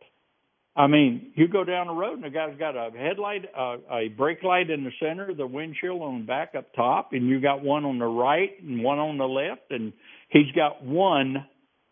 I 0.76 0.86
mean, 0.88 1.32
you 1.34 1.48
go 1.48 1.64
down 1.64 1.86
the 1.86 1.94
road 1.94 2.14
and 2.14 2.24
the 2.24 2.30
guy's 2.30 2.58
got 2.58 2.76
a 2.76 2.90
headlight, 2.90 3.46
uh, 3.58 3.76
a 3.90 4.08
brake 4.08 4.42
light 4.42 4.68
in 4.68 4.84
the 4.84 4.90
center, 5.00 5.32
the 5.32 5.46
windshield 5.46 6.02
on 6.02 6.20
the 6.20 6.26
back 6.26 6.54
up 6.56 6.66
top, 6.74 7.12
and 7.12 7.26
you 7.26 7.40
got 7.40 7.62
one 7.62 7.86
on 7.86 7.98
the 7.98 8.04
right 8.04 8.50
and 8.62 8.82
one 8.82 8.98
on 8.98 9.16
the 9.16 9.24
left, 9.24 9.70
and 9.70 9.94
he's 10.28 10.52
got 10.54 10.84
one 10.84 11.46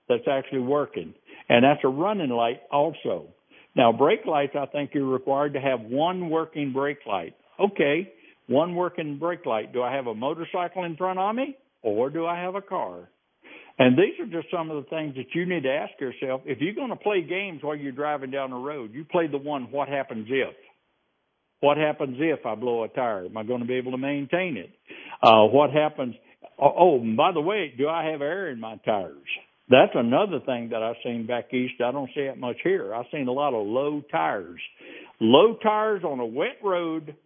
that's 0.07 0.29
actually 0.31 0.61
working, 0.61 1.15
and 1.49 1.65
that's 1.65 1.81
a 1.83 1.89
running 1.89 2.29
light 2.29 2.61
also. 2.71 3.29
Now, 3.75 3.91
brake 3.91 4.27
lights, 4.27 4.55
I 4.55 4.67
think 4.67 4.91
you're 4.93 5.07
required 5.07 5.55
to 5.55 5.61
have 5.61 5.81
one 5.81 6.29
working 6.29 6.75
brake 6.75 7.07
light. 7.07 7.35
Okay, 7.59 8.13
one 8.49 8.75
working 8.75 9.19
brake 9.19 9.47
light. 9.47 9.73
Do 9.73 9.83
I 9.83 9.95
have 9.95 10.09
a 10.09 10.15
motorcycle 10.15 10.85
in 10.85 10.97
front 10.97 11.19
of 11.19 11.35
me, 11.35 11.57
or 11.83 12.11
do 12.11 12.27
I 12.27 12.39
have 12.39 12.55
a 12.55 12.61
car? 12.61 13.09
And 13.79 13.99
these 13.99 14.19
are 14.21 14.27
just 14.27 14.53
some 14.53 14.71
of 14.71 14.85
the 14.85 14.89
things 14.89 15.17
that 15.17 15.35
you 15.35 15.47
need 15.47 15.65
to 15.65 15.73
ask 15.73 16.01
yourself. 16.01 16.43
If 16.45 16.61
you're 16.61 16.75
going 16.75 16.91
to 16.91 16.97
play 16.97 17.23
games 17.23 17.61
while 17.63 17.75
you're 17.75 17.93
driving 17.93 18.31
down 18.31 18.51
the 18.51 18.57
road, 18.57 18.95
you 18.95 19.05
play 19.05 19.27
the 19.27 19.39
one, 19.39 19.71
what 19.73 19.89
happens 19.89 20.29
if? 20.31 20.55
What 21.61 21.77
happens 21.77 22.17
if 22.21 22.47
I 22.47 22.55
blow 22.55 22.85
a 22.85 22.89
tire? 22.89 23.25
Am 23.25 23.37
I 23.37 23.43
going 23.43 23.61
to 23.61 23.67
be 23.67 23.75
able 23.75 23.93
to 23.93 23.99
maintain 23.99 24.57
it? 24.57 24.71
Uh, 25.23 25.45
what 25.47 25.71
happens? 25.71 26.15
Oh, 26.59 26.75
oh 26.79 27.17
by 27.17 27.33
the 27.33 27.41
way, 27.41 27.73
do 27.77 27.89
I 27.89 28.11
have 28.11 28.23
air 28.23 28.51
in 28.51 28.61
my 28.61 28.77
tires? 28.85 29.17
That's 29.71 29.93
another 29.95 30.41
thing 30.45 30.69
that 30.71 30.83
I've 30.83 30.97
seen 31.03 31.27
back 31.27 31.53
east. 31.55 31.81
I 31.81 31.91
don't 31.91 32.11
see 32.15 32.21
it 32.21 32.39
much 32.39 32.59
here. 32.63 32.95
I've 32.95 33.07
seen 33.11 33.29
a 33.29 33.33
lot 33.33 33.55
of 33.55 33.67
low 33.67 34.03
tires. 34.11 34.61
Low 35.21 35.57
tires 35.63 36.05
on 36.05 36.21
a 36.21 36.27
wet 36.27 36.59
road. 36.63 37.17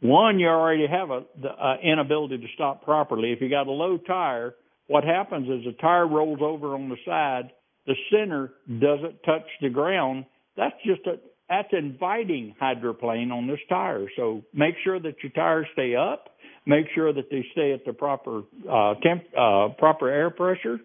One, 0.00 0.40
you 0.40 0.48
already 0.48 0.88
have 0.88 1.10
a 1.10 1.22
the 1.40 1.50
uh, 1.50 1.76
inability 1.84 2.38
to 2.38 2.46
stop 2.54 2.82
properly. 2.82 3.30
If 3.30 3.40
you 3.40 3.48
got 3.48 3.68
a 3.68 3.70
low 3.70 3.96
tire, 3.96 4.54
what 4.88 5.04
happens 5.04 5.48
is 5.48 5.64
the 5.64 5.72
tire 5.80 6.06
rolls 6.06 6.40
over 6.42 6.74
on 6.74 6.88
the 6.88 6.96
side, 7.06 7.52
the 7.86 7.94
center 8.10 8.52
doesn't 8.68 9.22
touch 9.24 9.46
the 9.60 9.70
ground. 9.70 10.26
That's 10.56 10.76
just 10.84 11.06
a 11.06 11.18
that's 11.48 11.72
inviting 11.72 12.54
hydroplane 12.58 13.30
on 13.30 13.46
this 13.46 13.58
tire. 13.68 14.06
So 14.16 14.42
make 14.54 14.74
sure 14.84 14.98
that 14.98 15.16
your 15.22 15.32
tires 15.32 15.66
stay 15.74 15.94
up. 15.94 16.30
make 16.66 16.86
sure 16.94 17.12
that 17.12 17.30
they 17.30 17.44
stay 17.52 17.72
at 17.72 17.84
the 17.84 17.92
proper 17.92 18.42
uh, 18.70 18.94
temp, 19.02 19.24
uh, 19.36 19.68
proper 19.78 20.08
air 20.08 20.30
pressure, 20.30 20.78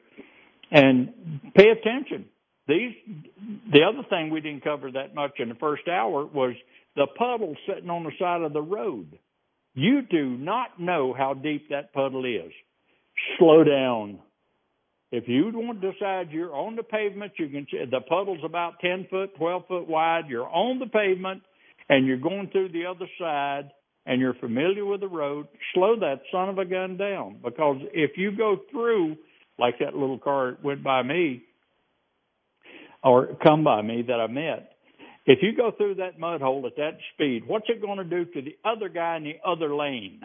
and 0.71 1.13
pay 1.55 1.69
attention. 1.69 2.25
These, 2.67 2.93
the 3.71 3.83
other 3.83 4.05
thing 4.09 4.29
we 4.29 4.41
didn't 4.41 4.63
cover 4.63 4.91
that 4.91 5.15
much 5.15 5.39
in 5.39 5.49
the 5.49 5.55
first 5.55 5.87
hour 5.87 6.25
was 6.25 6.53
the 6.95 7.07
puddle 7.17 7.55
sitting 7.67 7.89
on 7.89 8.03
the 8.03 8.11
side 8.19 8.41
of 8.41 8.53
the 8.53 8.61
road. 8.61 9.17
You 9.73 10.01
do 10.01 10.25
not 10.37 10.79
know 10.79 11.13
how 11.17 11.33
deep 11.33 11.69
that 11.69 11.93
puddle 11.93 12.25
is. 12.25 12.51
Slow 13.37 13.63
down. 13.63 14.19
If 15.11 15.27
you 15.27 15.51
want 15.53 15.81
to 15.81 15.91
decide 15.91 16.31
you're 16.31 16.53
on 16.53 16.75
the 16.75 16.83
pavement, 16.83 17.31
you 17.37 17.47
can. 17.47 17.65
The 17.89 18.01
puddle's 18.01 18.43
about 18.43 18.79
ten 18.81 19.07
foot, 19.09 19.35
twelve 19.37 19.63
foot 19.67 19.87
wide. 19.87 20.25
You're 20.27 20.49
on 20.49 20.79
the 20.79 20.87
pavement, 20.87 21.43
and 21.87 22.05
you're 22.05 22.17
going 22.17 22.49
through 22.51 22.69
the 22.73 22.85
other 22.85 23.07
side, 23.19 23.71
and 24.05 24.19
you're 24.19 24.33
familiar 24.33 24.85
with 24.85 24.99
the 24.99 25.07
road. 25.07 25.47
Slow 25.73 25.97
that 26.01 26.21
son 26.31 26.49
of 26.49 26.57
a 26.57 26.65
gun 26.65 26.97
down, 26.97 27.39
because 27.43 27.77
if 27.93 28.17
you 28.17 28.35
go 28.35 28.57
through, 28.69 29.15
like 29.57 29.79
that 29.79 29.95
little 29.95 30.19
car 30.19 30.57
went 30.61 30.83
by 30.83 31.03
me, 31.03 31.43
or 33.03 33.37
come 33.41 33.63
by 33.63 33.81
me 33.81 34.03
that 34.07 34.19
I 34.19 34.27
met, 34.27 34.73
if 35.25 35.39
you 35.41 35.55
go 35.55 35.71
through 35.71 35.95
that 35.95 36.19
mud 36.19 36.41
hole 36.41 36.65
at 36.67 36.75
that 36.75 36.97
speed, 37.13 37.47
what's 37.47 37.69
it 37.69 37.81
going 37.81 37.97
to 37.97 38.03
do 38.03 38.25
to 38.25 38.41
the 38.41 38.57
other 38.65 38.89
guy 38.89 39.17
in 39.17 39.23
the 39.23 39.35
other 39.45 39.73
lane? 39.73 40.21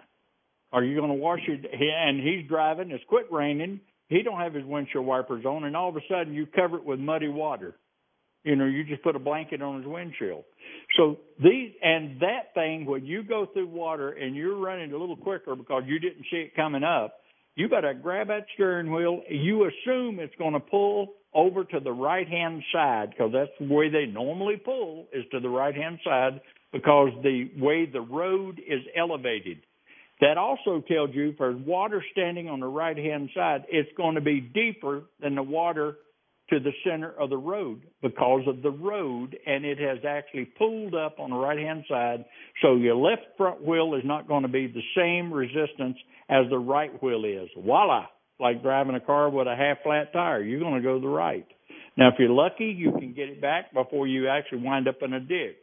Are 0.72 0.82
you 0.82 0.96
going 0.96 1.10
to 1.10 1.14
wash 1.14 1.40
your? 1.46 1.56
And 1.56 2.20
he's 2.20 2.48
driving. 2.48 2.90
It's 2.90 3.04
quit 3.08 3.26
raining 3.30 3.80
he 4.12 4.22
don't 4.22 4.40
have 4.40 4.52
his 4.52 4.64
windshield 4.64 5.06
wipers 5.06 5.46
on, 5.46 5.64
and 5.64 5.74
all 5.74 5.88
of 5.88 5.96
a 5.96 6.00
sudden 6.08 6.34
you 6.34 6.46
cover 6.46 6.76
it 6.76 6.84
with 6.84 7.00
muddy 7.00 7.28
water. 7.28 7.74
You 8.44 8.56
know, 8.56 8.66
you 8.66 8.84
just 8.84 9.02
put 9.02 9.16
a 9.16 9.20
blanket 9.20 9.62
on 9.62 9.78
his 9.78 9.86
windshield. 9.86 10.44
So 10.96 11.18
these 11.42 11.72
and 11.82 12.20
that 12.20 12.52
thing 12.54 12.84
when 12.84 13.06
you 13.06 13.22
go 13.22 13.46
through 13.52 13.68
water 13.68 14.10
and 14.10 14.36
you're 14.36 14.56
running 14.56 14.92
a 14.92 14.98
little 14.98 15.16
quicker 15.16 15.56
because 15.56 15.84
you 15.86 15.98
didn't 15.98 16.26
see 16.30 16.38
it 16.38 16.54
coming 16.54 16.82
up, 16.82 17.20
you 17.54 17.68
to 17.68 17.94
grab 17.94 18.28
that 18.28 18.46
steering 18.54 18.92
wheel. 18.92 19.22
You 19.30 19.64
assume 19.64 20.18
it's 20.18 20.34
going 20.36 20.54
to 20.54 20.60
pull 20.60 21.14
over 21.32 21.64
to 21.64 21.80
the 21.80 21.92
right 21.92 22.28
hand 22.28 22.62
side 22.72 23.10
because 23.10 23.32
that's 23.32 23.50
the 23.58 23.72
way 23.72 23.88
they 23.88 24.06
normally 24.06 24.56
pull 24.56 25.06
is 25.12 25.24
to 25.30 25.40
the 25.40 25.48
right 25.48 25.74
hand 25.74 26.00
side 26.04 26.40
because 26.72 27.10
the 27.22 27.50
way 27.56 27.86
the 27.86 28.00
road 28.00 28.60
is 28.66 28.80
elevated. 28.94 29.62
That 30.20 30.38
also 30.38 30.82
tells 30.86 31.10
you 31.14 31.34
for 31.36 31.56
water 31.56 32.04
standing 32.12 32.48
on 32.48 32.60
the 32.60 32.66
right 32.66 32.96
hand 32.96 33.30
side, 33.34 33.64
it's 33.68 33.90
going 33.96 34.14
to 34.14 34.20
be 34.20 34.40
deeper 34.40 35.02
than 35.20 35.34
the 35.34 35.42
water 35.42 35.96
to 36.50 36.60
the 36.60 36.72
center 36.84 37.10
of 37.18 37.30
the 37.30 37.36
road 37.36 37.82
because 38.02 38.42
of 38.46 38.62
the 38.62 38.70
road 38.70 39.36
and 39.46 39.64
it 39.64 39.78
has 39.78 39.98
actually 40.06 40.44
pulled 40.44 40.94
up 40.94 41.18
on 41.18 41.30
the 41.30 41.36
right 41.36 41.58
hand 41.58 41.84
side. 41.88 42.24
So 42.60 42.76
your 42.76 42.94
left 42.94 43.22
front 43.36 43.66
wheel 43.66 43.94
is 43.94 44.02
not 44.04 44.28
going 44.28 44.42
to 44.42 44.48
be 44.48 44.66
the 44.66 44.82
same 44.96 45.32
resistance 45.32 45.96
as 46.28 46.44
the 46.50 46.58
right 46.58 47.02
wheel 47.02 47.24
is. 47.24 47.48
Voila! 47.56 48.06
Like 48.38 48.62
driving 48.62 48.94
a 48.94 49.00
car 49.00 49.30
with 49.30 49.46
a 49.46 49.56
half 49.56 49.78
flat 49.82 50.12
tire, 50.12 50.42
you're 50.42 50.60
going 50.60 50.74
to 50.74 50.82
go 50.82 50.96
to 50.96 51.00
the 51.00 51.08
right. 51.08 51.46
Now, 51.96 52.08
if 52.08 52.14
you're 52.18 52.30
lucky, 52.30 52.74
you 52.76 52.92
can 52.92 53.12
get 53.14 53.28
it 53.28 53.40
back 53.40 53.72
before 53.72 54.06
you 54.06 54.28
actually 54.28 54.62
wind 54.62 54.88
up 54.88 54.96
in 55.02 55.12
a 55.12 55.20
ditch. 55.20 55.62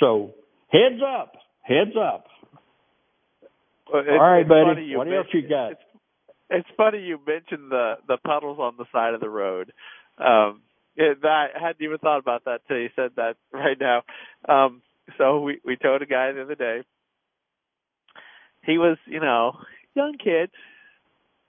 So 0.00 0.34
heads 0.68 1.00
up, 1.06 1.34
heads 1.62 1.96
up. 1.96 2.24
Well, 3.92 4.02
All 4.08 4.18
right, 4.18 4.46
buddy. 4.46 4.96
What 4.96 5.08
else 5.12 5.26
you 5.32 5.48
got? 5.48 5.72
It's, 5.72 5.80
it's 6.50 6.68
funny 6.76 7.00
you 7.00 7.18
mentioned 7.26 7.70
the 7.70 7.94
the 8.06 8.18
puddles 8.24 8.58
on 8.58 8.74
the 8.78 8.86
side 8.92 9.14
of 9.14 9.20
the 9.20 9.28
road. 9.28 9.72
Um, 10.18 10.62
it, 10.96 11.18
I 11.24 11.46
hadn't 11.54 11.82
even 11.82 11.98
thought 11.98 12.18
about 12.18 12.44
that 12.44 12.60
till 12.66 12.78
you 12.78 12.90
said 12.96 13.12
that 13.16 13.36
right 13.52 13.78
now. 13.78 14.02
Um, 14.48 14.82
so 15.16 15.40
we 15.40 15.60
we 15.64 15.76
towed 15.76 16.02
a 16.02 16.06
guy 16.06 16.32
the 16.32 16.42
other 16.42 16.54
day. 16.54 16.82
He 18.64 18.76
was, 18.76 18.98
you 19.06 19.20
know, 19.20 19.52
young 19.94 20.16
kid. 20.22 20.50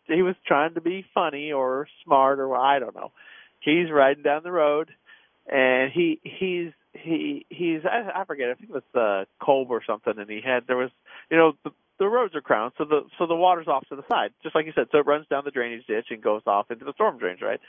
He 0.05 0.21
was 0.21 0.35
trying 0.47 0.75
to 0.75 0.81
be 0.81 1.05
funny 1.13 1.51
or 1.51 1.87
smart 2.03 2.39
or 2.39 2.55
I 2.55 2.79
don't 2.79 2.95
know. 2.95 3.11
He's 3.59 3.91
riding 3.91 4.23
down 4.23 4.43
the 4.43 4.51
road, 4.51 4.89
and 5.51 5.91
he 5.91 6.19
he's 6.23 6.71
he 6.93 7.45
he's 7.49 7.81
I, 7.85 8.21
I 8.21 8.25
forget 8.25 8.49
I 8.49 8.53
think 8.53 8.69
it 8.69 8.73
was 8.73 8.83
the 8.93 9.25
Kolb 9.43 9.69
or 9.69 9.81
something, 9.85 10.13
and 10.17 10.29
he 10.29 10.41
had 10.43 10.65
there 10.67 10.77
was 10.77 10.91
you 11.29 11.37
know 11.37 11.53
the 11.63 11.71
the 11.99 12.07
roads 12.07 12.35
are 12.35 12.41
crowned, 12.41 12.73
so 12.77 12.85
the 12.85 13.01
so 13.17 13.27
the 13.27 13.35
water's 13.35 13.67
off 13.67 13.87
to 13.89 13.95
the 13.95 14.03
side, 14.09 14.31
just 14.41 14.55
like 14.55 14.65
you 14.65 14.73
said. 14.75 14.87
So 14.91 14.99
it 14.99 15.05
runs 15.05 15.27
down 15.27 15.43
the 15.45 15.51
drainage 15.51 15.85
ditch 15.87 16.07
and 16.09 16.21
goes 16.21 16.41
off 16.47 16.71
into 16.71 16.85
the 16.85 16.93
storm 16.93 17.17
drains, 17.17 17.41
right? 17.41 17.59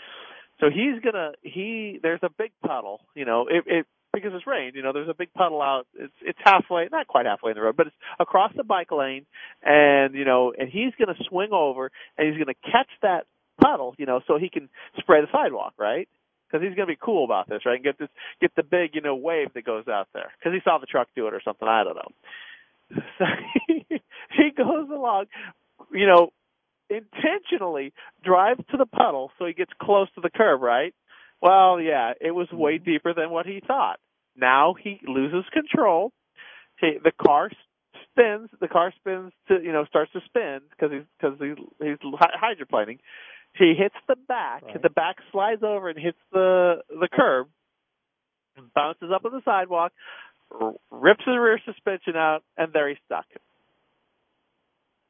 So 0.61 0.67
he's 0.71 1.03
gonna 1.03 1.33
he 1.43 1.99
there's 2.03 2.21
a 2.23 2.31
big 2.31 2.53
puddle, 2.65 3.01
you 3.15 3.25
know, 3.25 3.47
it, 3.51 3.65
it 3.67 3.87
because 4.13 4.33
it's 4.35 4.47
rained, 4.47 4.75
you 4.75 4.83
know, 4.83 4.93
there's 4.93 5.09
a 5.09 5.15
big 5.15 5.33
puddle 5.33 5.63
out. 5.63 5.87
It's 5.99 6.13
it's 6.23 6.39
halfway, 6.45 6.89
not 6.91 7.07
quite 7.07 7.27
halfway 7.27 7.53
in 7.53 7.57
the 7.57 7.63
road, 7.63 7.77
but 7.77 7.89
it's 7.89 7.97
across 8.19 8.53
the 8.57 8.65
bike 8.65 8.93
lane, 8.93 9.27
and 9.63 10.15
you 10.15 10.25
know, 10.25 10.53
and 10.57 10.69
he's 10.69 10.93
gonna 10.99 11.19
swing 11.29 11.51
over 11.53 11.91
and 12.17 12.29
he's 12.29 12.39
gonna 12.39 12.55
catch 12.73 12.91
that 13.03 13.27
puddle, 13.61 13.95
you 13.99 14.07
know, 14.07 14.21
so 14.27 14.39
he 14.39 14.49
can 14.49 14.69
spray 14.99 15.21
the 15.21 15.29
sidewalk, 15.33 15.75
right? 15.79 16.09
Because 16.51 16.67
he's 16.67 16.77
gonna 16.77 16.87
be 16.87 16.99
cool 17.01 17.25
about 17.25 17.49
this, 17.49 17.63
right? 17.65 17.77
And 17.77 17.85
get 17.85 17.99
this 17.99 18.09
get 18.41 18.53
the 18.57 18.63
big, 18.63 18.95
you 18.95 19.01
know, 19.01 19.15
wave 19.17 19.55
that 19.55 19.65
goes 19.65 19.89
out 19.89 20.09
there. 20.13 20.31
Because 20.39 20.55
he 20.55 20.61
saw 20.63 20.79
the 20.79 20.87
truck 20.87 21.09
do 21.17 21.27
it 21.27 21.35
or 21.35 21.41
something. 21.45 21.67
I 21.67 21.85
don't 21.85 21.97
know. 21.97 22.11
So 23.19 23.25
he, 23.67 23.87
he 23.91 24.51
goes 24.57 24.89
along, 24.91 25.27
you 25.93 26.07
know, 26.07 26.31
intentionally 26.89 27.93
drives 28.25 28.61
to 28.71 28.77
the 28.77 28.87
puddle 28.87 29.31
so 29.39 29.47
he 29.47 29.53
gets 29.53 29.73
close 29.81 30.09
to 30.15 30.21
the 30.21 30.31
curb, 30.31 30.61
right? 30.61 30.95
Well, 31.41 31.81
yeah, 31.81 32.13
it 32.21 32.33
was 32.33 32.49
way 32.53 32.77
mm-hmm. 32.77 32.91
deeper 32.91 33.15
than 33.15 33.31
what 33.31 33.47
he 33.47 33.63
thought. 33.67 33.99
Now 34.37 34.75
he 34.75 35.01
loses 35.07 35.45
control. 35.53 36.13
He, 36.81 36.99
the 37.03 37.13
car 37.13 37.51
spins. 38.11 38.51
The 38.61 38.69
car 38.69 38.93
spins 38.97 39.33
to 39.49 39.59
you 39.63 39.73
know 39.73 39.85
starts 39.87 40.13
to 40.13 40.21
spin 40.27 40.61
because 40.71 40.93
he's 40.93 41.07
because 41.19 41.39
he's 41.41 41.65
he's 41.81 41.99
hydroplaning. 42.21 42.99
He 43.57 43.75
hits 43.77 43.97
the 44.07 44.17
back. 44.29 44.63
Right. 44.63 44.83
The 44.83 44.91
back 44.91 45.17
slides 45.33 45.63
over 45.63 45.89
and 45.89 45.99
hits 45.99 46.19
the 46.33 46.83
the 46.89 47.09
curb, 47.13 47.49
and 48.57 48.73
bounces 48.75 49.11
up 49.15 49.25
on 49.25 49.33
the 49.33 49.43
sidewalk, 49.45 49.93
rips 50.91 51.23
the 51.27 51.33
rear 51.33 51.61
suspension 51.65 52.17
out, 52.17 52.43
and 52.57 52.73
there 52.73 52.89
he's 52.89 52.99
stuck. 53.07 53.27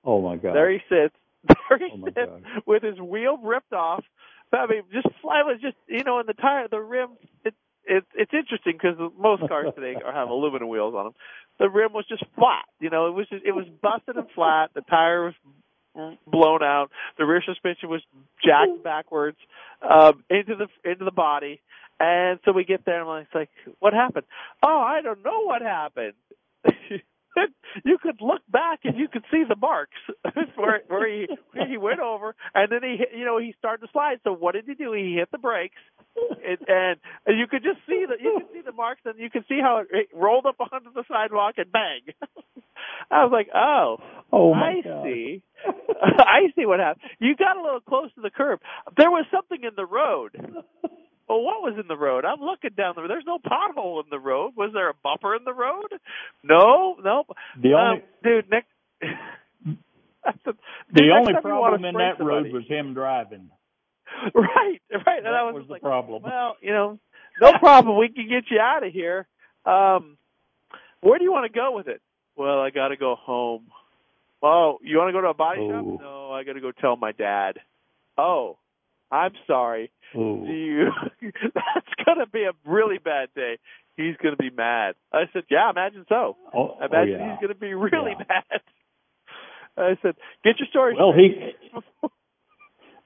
Oh 0.05 0.20
my 0.20 0.36
god! 0.36 0.55
There 0.55 0.70
he 0.70 0.78
sits. 0.88 1.14
There 1.68 1.78
he 1.78 1.88
oh 1.93 2.05
sits 2.05 2.16
god. 2.16 2.43
with 2.66 2.82
his 2.82 2.99
wheel 2.99 3.38
ripped 3.38 3.72
off. 3.72 4.05
I 4.53 4.66
mean, 4.66 4.82
just 4.93 5.07
fly 5.22 5.43
was 5.43 5.61
just 5.62 5.76
you 5.86 6.05
know, 6.05 6.20
in 6.20 6.26
the 6.26 6.34
tire, 6.34 6.68
the 6.68 6.80
rim. 6.80 7.11
It, 7.45 7.55
it 7.84 8.05
it's 8.14 8.32
interesting 8.34 8.74
because 8.74 8.99
most 9.18 9.47
cars 9.49 9.72
today 9.76 9.97
are 10.05 10.12
have 10.12 10.28
aluminum 10.28 10.68
wheels 10.68 10.95
on 10.95 11.05
them. 11.07 11.14
The 11.59 11.68
rim 11.68 11.93
was 11.93 12.05
just 12.09 12.24
flat. 12.36 12.64
You 12.80 12.91
know, 12.91 13.07
it 13.09 13.12
was 13.12 13.28
just, 13.28 13.45
it 13.45 13.53
was 13.53 13.66
busted 13.82 14.16
and 14.16 14.26
flat. 14.34 14.70
The 14.74 14.82
tire 14.82 15.24
was 15.26 15.34
blown 16.26 16.62
out. 16.62 16.91
The 17.18 17.24
rear 17.24 17.43
suspension 17.45 17.88
was 17.88 18.03
jacked 18.45 18.82
backwards 18.82 19.38
um, 19.82 20.24
into 20.30 20.55
the 20.57 20.91
into 20.91 21.05
the 21.05 21.11
body. 21.12 21.61
And 21.99 22.41
so 22.45 22.53
we 22.53 22.64
get 22.64 22.84
there 22.86 23.01
and 23.01 23.11
I'm 23.11 23.26
like, 23.34 23.51
what 23.78 23.93
happened? 23.93 24.24
Oh, 24.62 24.80
I 24.80 25.03
don't 25.03 25.22
know 25.22 25.43
what 25.45 25.61
happened. 25.61 26.14
you 27.84 27.99
could 28.03 28.20
look 28.20 28.41
back 28.51 28.80
and 28.84 28.97
you 28.97 29.07
could 29.07 29.24
see 29.30 29.45
the 29.49 29.57
marks 29.57 29.99
where 30.57 30.80
where 30.88 31.09
he 31.09 31.26
where 31.53 31.68
he 31.68 31.76
went 31.76 32.01
over 32.01 32.34
and 32.55 32.72
then 32.72 32.82
he 32.82 32.97
hit, 32.97 33.11
you 33.16 33.24
know 33.24 33.38
he 33.38 33.55
started 33.59 33.86
to 33.86 33.93
slide. 33.93 34.20
So 34.24 34.32
what 34.32 34.55
did 34.55 34.64
he 34.66 34.74
do? 34.74 34.93
He 34.93 35.14
hit 35.14 35.30
the 35.30 35.38
brakes 35.38 35.76
and, 36.17 36.97
and 37.27 37.39
you 37.39 37.47
could 37.47 37.63
just 37.63 37.79
see 37.87 38.05
the 38.09 38.23
you 38.23 38.39
could 38.39 38.53
see 38.53 38.63
the 38.65 38.73
marks 38.73 39.03
and 39.05 39.19
you 39.19 39.31
could 39.31 39.45
see 39.49 39.59
how 39.63 39.79
it, 39.79 39.89
it 39.91 40.09
rolled 40.15 40.47
up 40.47 40.57
onto 40.61 40.93
the 40.93 41.05
sidewalk 41.09 41.55
and 41.59 41.71
bang. 41.73 42.01
I 43.11 43.25
was 43.25 43.33
like, 43.33 43.49
oh, 43.55 43.97
oh 44.33 44.53
I 44.55 44.81
God. 44.83 45.05
see. 45.05 45.43
I 46.03 46.51
see 46.57 46.67
what 46.67 46.81
happened. 46.81 47.11
You 47.19 47.37
got 47.37 47.57
a 47.57 47.63
little 47.63 47.81
close 47.81 48.13
to 48.15 48.21
the 48.21 48.31
curb. 48.31 48.61
There 48.97 49.11
was 49.11 49.27
something 49.31 49.63
in 49.63 49.73
the 49.77 49.87
road. 49.87 50.37
Well, 51.29 51.43
what 51.43 51.63
was 51.63 51.75
in 51.79 51.87
the 51.87 51.97
road? 51.97 52.25
I'm 52.25 52.41
looking 52.41 52.71
down 52.77 52.95
the. 52.97 53.07
There's 53.07 53.25
no 53.27 53.39
pothole 53.39 54.03
in 54.03 54.11
the 54.11 54.19
road. 54.19 54.53
Was 54.57 54.71
there 54.75 54.91
a 54.91 54.95
bumper 55.03 55.37
in 55.37 55.45
the 55.45 55.55
road? 55.55 55.87
No, 56.43 56.97
no. 57.03 57.25
The 57.63 57.75
only 57.75 57.99
um, 57.99 58.03
dude, 58.25 58.51
Nick. 58.51 58.65
the, 60.45 60.55
the 60.93 61.11
only 61.17 61.35
problem 61.41 61.85
in 61.85 61.95
that 61.95 62.17
somebody. 62.19 62.51
road 62.51 62.53
was 62.53 62.65
him 62.69 62.95
driving. 62.95 63.51
Right, 64.35 64.81
right. 64.91 65.23
That 65.23 65.27
and 65.27 65.29
I 65.29 65.45
was, 65.45 65.55
was 65.55 65.67
the 65.67 65.73
like, 65.75 65.83
problem. 65.83 66.23
Well, 66.23 66.57
you 66.61 66.73
know, 66.73 66.99
no 67.41 67.53
problem. 67.59 67.97
We 67.99 68.09
can 68.09 68.29
get 68.29 68.45
you 68.51 68.61
out 68.61 68.87
of 68.87 68.93
here. 68.93 69.27
Um, 69.65 70.19
where 71.01 71.19
do 71.19 71.25
you 71.25 71.33
want 71.33 71.51
to 71.51 71.59
go 71.59 71.75
with 71.75 71.89
it? 71.89 72.01
Well, 72.37 72.61
I 72.61 72.71
got 72.71 72.89
to 72.89 72.97
go 72.97 73.17
home. 73.17 73.69
Oh, 74.43 74.79
you 74.83 74.99
want 74.99 75.09
to 75.09 75.13
go 75.13 75.21
to 75.21 75.29
a 75.29 75.35
body 75.35 75.63
Ooh. 75.63 75.71
shop? 75.71 76.01
No, 76.01 76.33
I 76.33 76.45
got 76.45 76.55
to 76.55 76.61
go 76.61 76.73
tell 76.73 76.97
my 76.97 77.13
dad. 77.13 77.59
Oh, 78.17 78.59
I'm 79.11 79.33
sorry. 79.47 79.91
Ooh. 80.17 80.45
You? 80.47 80.91
that's 81.55 82.05
gonna 82.05 82.27
be 82.27 82.45
a 82.45 82.53
really 82.65 82.99
bad 82.99 83.29
day. 83.35 83.59
He's 83.97 84.17
gonna 84.23 84.37
be 84.37 84.51
mad. 84.51 84.95
I 85.13 85.25
said, 85.33 85.45
yeah, 85.51 85.71
imagine 85.71 86.05
so. 86.09 86.37
Oh, 86.55 86.77
I 86.81 86.87
imagine 86.87 87.15
oh, 87.15 87.19
yeah. 87.19 87.31
he's 87.33 87.41
gonna 87.41 87.55
be 87.55 87.75
really 87.75 88.13
yeah. 88.19 88.25
mad. 88.29 88.61
I 89.77 89.97
said, 90.03 90.15
get 90.45 90.59
your 90.59 90.69
story. 90.69 90.97
Well, 90.99 91.13
he. 91.13 91.53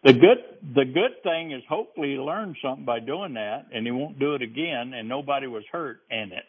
The 0.04 0.12
good 0.12 0.38
the 0.74 0.84
good 0.84 1.22
thing 1.22 1.52
is 1.52 1.62
hopefully 1.66 2.10
he 2.12 2.18
learned 2.18 2.56
something 2.62 2.84
by 2.84 3.00
doing 3.00 3.32
that, 3.34 3.68
and 3.72 3.86
he 3.86 3.92
won't 3.92 4.18
do 4.18 4.34
it 4.34 4.42
again, 4.42 4.92
and 4.94 5.08
nobody 5.08 5.46
was 5.46 5.64
hurt 5.72 6.00
in 6.10 6.32
it. 6.32 6.44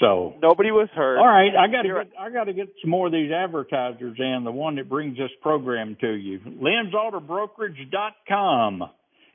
So 0.00 0.34
nobody 0.40 0.70
was 0.70 0.88
hurt. 0.94 1.18
All 1.18 1.26
right, 1.26 1.54
I 1.54 1.66
got 1.70 1.82
to 1.82 1.88
get 1.88 2.10
I 2.18 2.30
got 2.30 2.44
to 2.44 2.54
get 2.54 2.72
some 2.80 2.88
more 2.90 3.08
of 3.08 3.12
these 3.12 3.30
advertisers 3.30 4.16
in. 4.18 4.44
The 4.44 4.52
one 4.52 4.76
that 4.76 4.88
brings 4.88 5.18
this 5.18 5.28
program 5.42 5.98
to 6.00 6.12
you, 6.12 6.40
LensAutoBrokerage.com. 6.40 8.84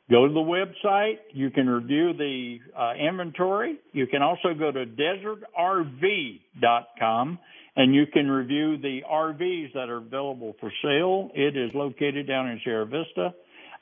Go 0.09 0.27
to 0.27 0.33
the 0.33 0.39
website. 0.39 1.19
You 1.31 1.51
can 1.51 1.69
review 1.69 2.13
the 2.13 2.57
uh, 2.77 2.93
inventory. 2.95 3.77
You 3.93 4.07
can 4.07 4.21
also 4.23 4.53
go 4.57 4.71
to 4.71 4.85
DesertRV.com 4.85 7.39
and 7.75 7.95
you 7.95 8.05
can 8.05 8.29
review 8.29 8.77
the 8.77 9.01
RVs 9.09 9.73
that 9.73 9.89
are 9.89 9.97
available 9.97 10.55
for 10.59 10.71
sale. 10.83 11.31
It 11.33 11.57
is 11.57 11.73
located 11.73 12.27
down 12.27 12.47
in 12.49 12.61
Sierra 12.63 12.85
Vista. 12.85 13.33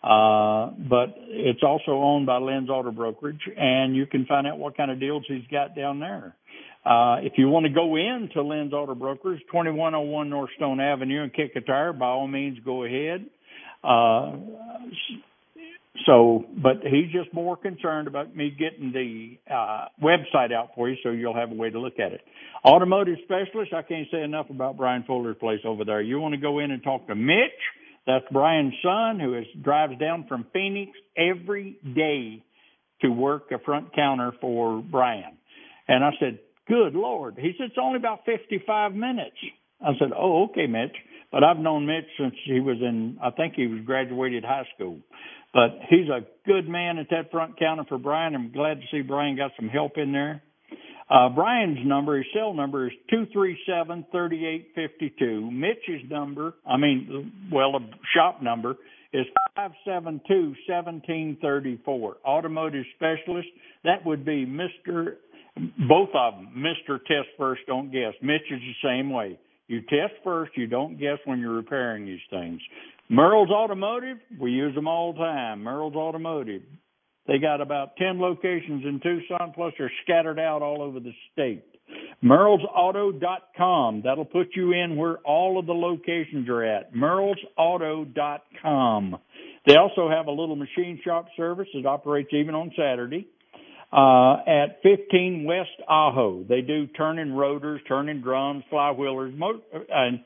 Uh, 0.04 0.72
but 0.90 1.14
it's 1.30 1.62
also 1.64 1.92
owned 1.92 2.26
by 2.26 2.38
Lens 2.38 2.70
Auto 2.70 2.92
Brokerage, 2.92 3.42
and 3.56 3.96
you 3.96 4.08
can 4.08 4.26
find 4.26 4.48
out 4.48 4.58
what 4.58 4.76
kind 4.76 4.90
of 4.90 5.00
deals 5.00 5.24
he's 5.28 5.46
got 5.52 5.76
down 5.76 6.00
there. 6.00 6.36
Uh, 6.84 7.18
if 7.22 7.34
you 7.38 7.48
want 7.48 7.68
to 7.68 7.72
go 7.72 7.96
into 7.96 8.42
Lens 8.42 8.74
Auto 8.74 8.96
Brokers, 8.96 9.40
2101 9.52 10.30
North 10.30 10.50
Stone 10.56 10.80
Avenue 10.80 11.22
and 11.22 11.32
kick 11.32 11.52
a 11.56 11.62
tire, 11.62 11.94
by 11.94 12.08
all 12.08 12.28
means, 12.28 12.58
go 12.66 12.84
ahead. 12.84 13.26
Uh, 13.84 14.38
so, 16.08 16.46
but 16.58 16.78
he's 16.82 17.12
just 17.12 17.32
more 17.34 17.56
concerned 17.56 18.08
about 18.08 18.36
me 18.36 18.50
getting 18.50 18.92
the 18.92 19.54
uh, 19.54 19.86
website 20.02 20.52
out 20.52 20.70
for 20.74 20.90
you 20.90 20.98
so 21.04 21.12
you'll 21.12 21.36
have 21.36 21.52
a 21.52 21.56
way 21.56 21.70
to 21.70 21.80
look 21.80 22.00
at 22.00 22.14
it. 22.14 22.22
Automotive 22.66 23.18
specialist, 23.24 23.74
I 23.74 23.84
can't 23.84 24.08
say 24.12 24.24
enough 24.24 24.50
about 24.50 24.78
Brian 24.78 25.04
Fuller's 25.04 25.38
place 25.40 25.60
over 25.66 25.86
there. 25.86 26.02
You 26.02 26.20
want 26.20 26.34
to 26.34 26.42
go 26.42 26.60
in 26.60 26.72
and 26.72 26.82
talk 26.82 27.06
to 27.08 27.16
Mitch? 27.16 27.52
That's 28.08 28.26
Brian's 28.32 28.74
son 28.84 29.20
who 29.20 29.38
is 29.38 29.46
drives 29.62 29.98
down 30.00 30.26
from 30.28 30.48
Phoenix 30.54 30.92
every 31.18 31.78
day 31.84 32.44
to 33.02 33.10
work 33.10 33.52
a 33.52 33.60
front 33.60 33.94
counter 33.96 34.32
for 34.42 34.82
Brian. 34.82 35.38
And 35.88 36.04
I 36.04 36.12
said, 36.20 36.40
Good 36.68 36.94
Lord. 36.94 37.36
He 37.38 37.54
said, 37.58 37.68
It's 37.68 37.78
only 37.82 37.98
about 37.98 38.26
55 38.26 38.94
minutes. 38.94 39.36
I 39.82 39.92
said, 40.00 40.10
Oh, 40.16 40.46
okay, 40.46 40.68
Mitch. 40.68 40.96
But 41.32 41.44
I've 41.44 41.58
known 41.58 41.86
Mitch 41.86 42.08
since 42.20 42.36
he 42.46 42.60
was 42.60 42.78
in, 42.82 43.18
I 43.24 43.30
think 43.32 43.54
he 43.56 43.68
was 43.68 43.82
graduated 43.86 44.44
high 44.44 44.68
school. 44.76 45.00
But 45.54 45.80
he's 45.90 46.10
a 46.10 46.26
good 46.46 46.68
man 46.68 46.98
at 46.98 47.10
that 47.10 47.32
front 47.32 47.58
counter 47.58 47.84
for 47.88 47.98
Brian. 47.98 48.36
I'm 48.36 48.52
glad 48.52 48.76
to 48.76 48.88
see 48.92 49.02
Brian 49.02 49.38
got 49.38 49.52
some 49.58 49.70
help 49.70 49.98
in 49.98 50.12
there. 50.12 50.44
Uh, 51.12 51.28
Brian's 51.28 51.86
number, 51.86 52.16
his 52.18 52.26
cell 52.34 52.54
number 52.54 52.88
is 52.88 52.94
237-3852. 53.12 55.52
Mitch's 55.52 56.10
number, 56.10 56.54
I 56.66 56.78
mean, 56.78 57.34
well, 57.52 57.76
a 57.76 57.82
shop 58.16 58.42
number 58.42 58.78
is 59.12 59.26
572-1734. 59.58 62.14
Automotive 62.26 62.86
specialist, 62.96 63.50
that 63.84 64.06
would 64.06 64.24
be 64.24 64.46
Mr. 64.46 65.18
Both 65.90 66.12
of 66.16 66.36
them, 66.36 66.54
Mr. 66.56 66.98
Test 67.06 67.28
First, 67.38 67.64
Don't 67.68 67.92
Guess. 67.92 68.14
Mitch 68.22 68.50
is 68.50 68.62
the 68.62 68.76
same 68.82 69.10
way. 69.10 69.38
You 69.68 69.82
test 69.82 70.14
first, 70.24 70.56
you 70.56 70.68
don't 70.68 70.98
guess 70.98 71.18
when 71.26 71.40
you're 71.40 71.52
repairing 71.54 72.06
these 72.06 72.22
things. 72.30 72.62
Merle's 73.10 73.52
Automotive, 73.52 74.20
we 74.40 74.52
use 74.52 74.74
them 74.76 74.88
all 74.88 75.12
the 75.12 75.20
time. 75.20 75.62
Merle's 75.62 75.96
Automotive. 75.96 76.62
They 77.28 77.38
got 77.38 77.62
about 77.62 77.96
10 77.98 78.20
locations 78.20 78.84
in 78.84 79.00
Tucson, 79.02 79.52
plus 79.54 79.74
they're 79.78 79.92
scattered 80.04 80.40
out 80.40 80.62
all 80.62 80.82
over 80.82 81.00
the 81.00 81.14
state. 81.34 81.64
Merle'sAuto.com. 82.24 84.02
That'll 84.04 84.26
put 84.26 84.50
you 84.56 84.74
in 84.74 84.96
where 84.96 85.18
all 85.20 85.60
of 85.60 85.66
the 85.66 85.74
locations 85.74 86.48
are 86.50 86.64
at. 86.64 86.94
Merle'sAuto.com. 86.94 89.18
They 89.68 89.76
also 89.76 90.10
have 90.10 90.28
a 90.28 90.32
little 90.32 90.56
machine 90.56 91.00
shop 91.04 91.26
service 91.38 91.68
that 91.74 91.86
operates 91.86 92.30
even 92.34 92.56
on 92.56 92.72
Saturday 92.78 93.28
uh, 93.94 94.38
at 94.48 94.82
15 94.82 95.44
West 95.46 95.70
Ajo. 95.90 96.46
They 96.48 96.62
do 96.62 96.88
turning 96.88 97.34
rotors, 97.34 97.82
turning 97.88 98.22
drums, 98.22 98.64
flywheelers, 98.72 99.36
mo- 99.38 99.62
uh, 99.74 99.80
and 99.90 100.22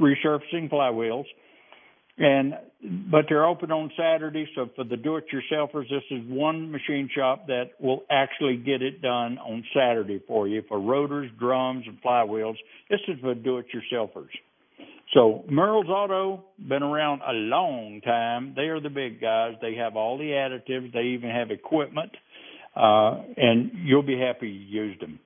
resurfacing 0.00 0.70
flywheels. 0.70 1.26
And 2.20 2.54
but 3.10 3.26
they're 3.28 3.44
open 3.44 3.72
on 3.72 3.90
Saturday, 3.96 4.48
so 4.54 4.70
for 4.74 4.84
the 4.84 4.96
do-it-yourselfers, 4.96 5.90
this 5.90 6.02
is 6.10 6.22
one 6.28 6.70
machine 6.70 7.10
shop 7.14 7.46
that 7.48 7.72
will 7.78 8.04
actually 8.10 8.56
get 8.56 8.80
it 8.80 9.02
done 9.02 9.36
on 9.38 9.64
Saturday 9.74 10.22
for 10.26 10.48
you 10.48 10.62
for 10.68 10.80
rotors, 10.80 11.30
drums, 11.38 11.84
and 11.86 12.00
flywheels. 12.02 12.56
This 12.88 13.00
is 13.08 13.18
for 13.20 13.34
do-it-yourselfers. 13.34 14.30
So 15.12 15.44
Merle's 15.50 15.88
Auto 15.88 16.44
been 16.58 16.82
around 16.82 17.20
a 17.20 17.32
long 17.32 18.00
time. 18.02 18.54
They 18.54 18.68
are 18.68 18.80
the 18.80 18.90
big 18.90 19.20
guys. 19.20 19.54
They 19.60 19.74
have 19.74 19.96
all 19.96 20.16
the 20.16 20.30
additives. 20.30 20.92
They 20.92 21.14
even 21.14 21.30
have 21.30 21.50
equipment 21.50 22.12
uh, 22.74 23.22
and 23.36 23.70
you'll 23.84 24.02
be 24.02 24.18
happy 24.18 24.48
you 24.48 24.82
used 24.82 25.00
them. 25.00 25.20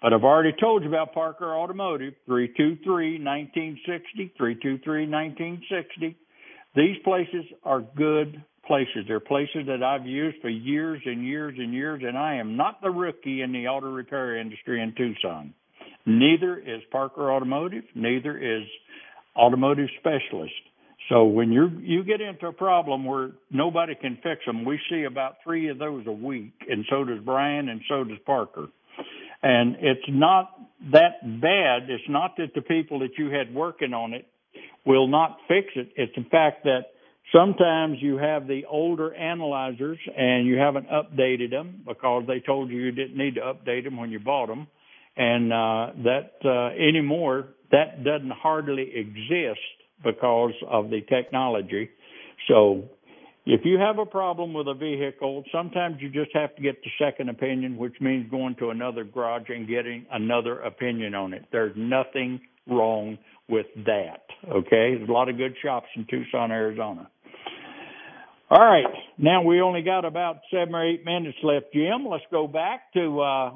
But 0.00 0.12
I've 0.12 0.24
already 0.24 0.52
told 0.58 0.82
you 0.82 0.88
about 0.88 1.12
Parker 1.12 1.56
Automotive, 1.56 2.14
323-1960, 2.28 4.32
323-1960. 4.40 6.14
These 6.74 6.96
places 7.04 7.44
are 7.64 7.80
good 7.80 8.42
places. 8.66 9.04
They're 9.08 9.20
places 9.20 9.66
that 9.66 9.82
I've 9.82 10.06
used 10.06 10.36
for 10.40 10.50
years 10.50 11.00
and 11.04 11.26
years 11.26 11.54
and 11.56 11.72
years, 11.72 12.02
and 12.06 12.16
I 12.16 12.36
am 12.36 12.56
not 12.56 12.80
the 12.82 12.90
rookie 12.90 13.42
in 13.42 13.52
the 13.52 13.66
auto 13.66 13.90
repair 13.90 14.38
industry 14.38 14.82
in 14.82 14.94
Tucson. 14.94 15.54
Neither 16.06 16.58
is 16.58 16.82
Parker 16.92 17.32
Automotive, 17.32 17.84
neither 17.94 18.36
is 18.38 18.64
Automotive 19.36 19.88
Specialist. 19.98 20.52
So 21.08 21.24
when 21.24 21.52
you 21.52 21.70
you 21.80 22.04
get 22.04 22.20
into 22.20 22.48
a 22.48 22.52
problem 22.52 23.04
where 23.04 23.30
nobody 23.50 23.94
can 23.94 24.16
fix 24.22 24.44
them, 24.44 24.64
we 24.64 24.78
see 24.90 25.04
about 25.04 25.36
three 25.42 25.68
of 25.68 25.78
those 25.78 26.06
a 26.06 26.12
week, 26.12 26.52
and 26.68 26.84
so 26.90 27.04
does 27.04 27.20
Brian, 27.24 27.68
and 27.70 27.80
so 27.88 28.04
does 28.04 28.18
Parker. 28.26 28.68
And 29.42 29.76
it's 29.80 30.04
not 30.08 30.50
that 30.92 31.22
bad. 31.22 31.88
It's 31.88 32.08
not 32.08 32.36
that 32.36 32.52
the 32.54 32.62
people 32.62 32.98
that 33.00 33.16
you 33.16 33.30
had 33.30 33.54
working 33.54 33.94
on 33.94 34.12
it 34.12 34.26
will 34.88 35.06
not 35.06 35.36
fix 35.46 35.68
it. 35.76 35.92
It's 35.96 36.14
the 36.16 36.24
fact 36.30 36.64
that 36.64 36.86
sometimes 37.30 37.98
you 38.00 38.16
have 38.16 38.48
the 38.48 38.62
older 38.68 39.14
analyzers 39.14 39.98
and 40.16 40.46
you 40.46 40.56
haven't 40.56 40.88
updated 40.88 41.50
them 41.50 41.82
because 41.86 42.24
they 42.26 42.40
told 42.40 42.70
you 42.70 42.78
you 42.78 42.92
didn't 42.92 43.16
need 43.16 43.34
to 43.34 43.42
update 43.42 43.84
them 43.84 43.98
when 43.98 44.10
you 44.10 44.18
bought 44.18 44.46
them, 44.46 44.66
and 45.16 45.52
uh, 45.52 45.92
that 46.04 46.32
uh, 46.42 46.74
anymore 46.82 47.48
that 47.70 48.02
doesn't 48.02 48.32
hardly 48.32 48.90
exist 48.94 49.60
because 50.02 50.54
of 50.66 50.88
the 50.88 51.02
technology. 51.02 51.90
So 52.48 52.84
if 53.44 53.60
you 53.64 53.78
have 53.78 53.98
a 53.98 54.06
problem 54.06 54.54
with 54.54 54.68
a 54.68 54.74
vehicle, 54.74 55.44
sometimes 55.52 55.96
you 56.00 56.08
just 56.08 56.30
have 56.32 56.56
to 56.56 56.62
get 56.62 56.76
the 56.82 56.90
second 56.98 57.28
opinion, 57.28 57.76
which 57.76 57.94
means 58.00 58.30
going 58.30 58.54
to 58.56 58.70
another 58.70 59.04
garage 59.04 59.50
and 59.50 59.68
getting 59.68 60.06
another 60.10 60.60
opinion 60.60 61.14
on 61.14 61.34
it. 61.34 61.44
There's 61.52 61.74
nothing 61.76 62.40
wrong 62.68 63.18
with 63.48 63.66
that. 63.86 64.22
Okay? 64.48 64.94
There's 64.96 65.08
a 65.08 65.12
lot 65.12 65.28
of 65.28 65.36
good 65.36 65.54
shops 65.62 65.86
in 65.96 66.06
Tucson, 66.08 66.50
Arizona. 66.50 67.10
All 68.50 68.64
right. 68.64 68.86
Now 69.18 69.42
we 69.42 69.60
only 69.60 69.82
got 69.82 70.06
about 70.06 70.38
seven 70.50 70.74
or 70.74 70.82
eight 70.82 71.04
minutes 71.04 71.36
left, 71.42 71.66
Jim. 71.74 72.06
Let's 72.08 72.24
go 72.30 72.46
back 72.46 72.92
to 72.94 73.20
uh, 73.20 73.50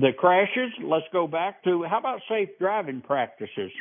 the 0.00 0.10
crashes. 0.16 0.70
Let's 0.84 1.06
go 1.12 1.26
back 1.26 1.64
to 1.64 1.82
how 1.82 1.98
about 1.98 2.20
safe 2.28 2.50
driving 2.60 3.00
practices? 3.00 3.72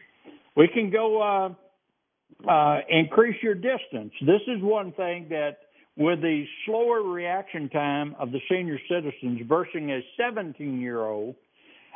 We 0.57 0.67
can 0.73 0.89
go 0.89 1.21
uh, 1.21 2.49
uh, 2.49 2.79
increase 2.89 3.35
your 3.43 3.53
distance. 3.53 4.11
This 4.21 4.41
is 4.47 4.61
one 4.61 4.91
thing 4.93 5.27
that 5.29 5.57
with 5.97 6.21
the 6.21 6.45
slower 6.65 7.03
reaction 7.03 7.69
time 7.69 8.15
of 8.17 8.31
the 8.31 8.39
senior 8.49 8.79
citizens 8.89 9.41
versus 9.47 9.75
a 9.75 9.99
17 10.17 10.79
year 10.79 11.01
old, 11.01 11.35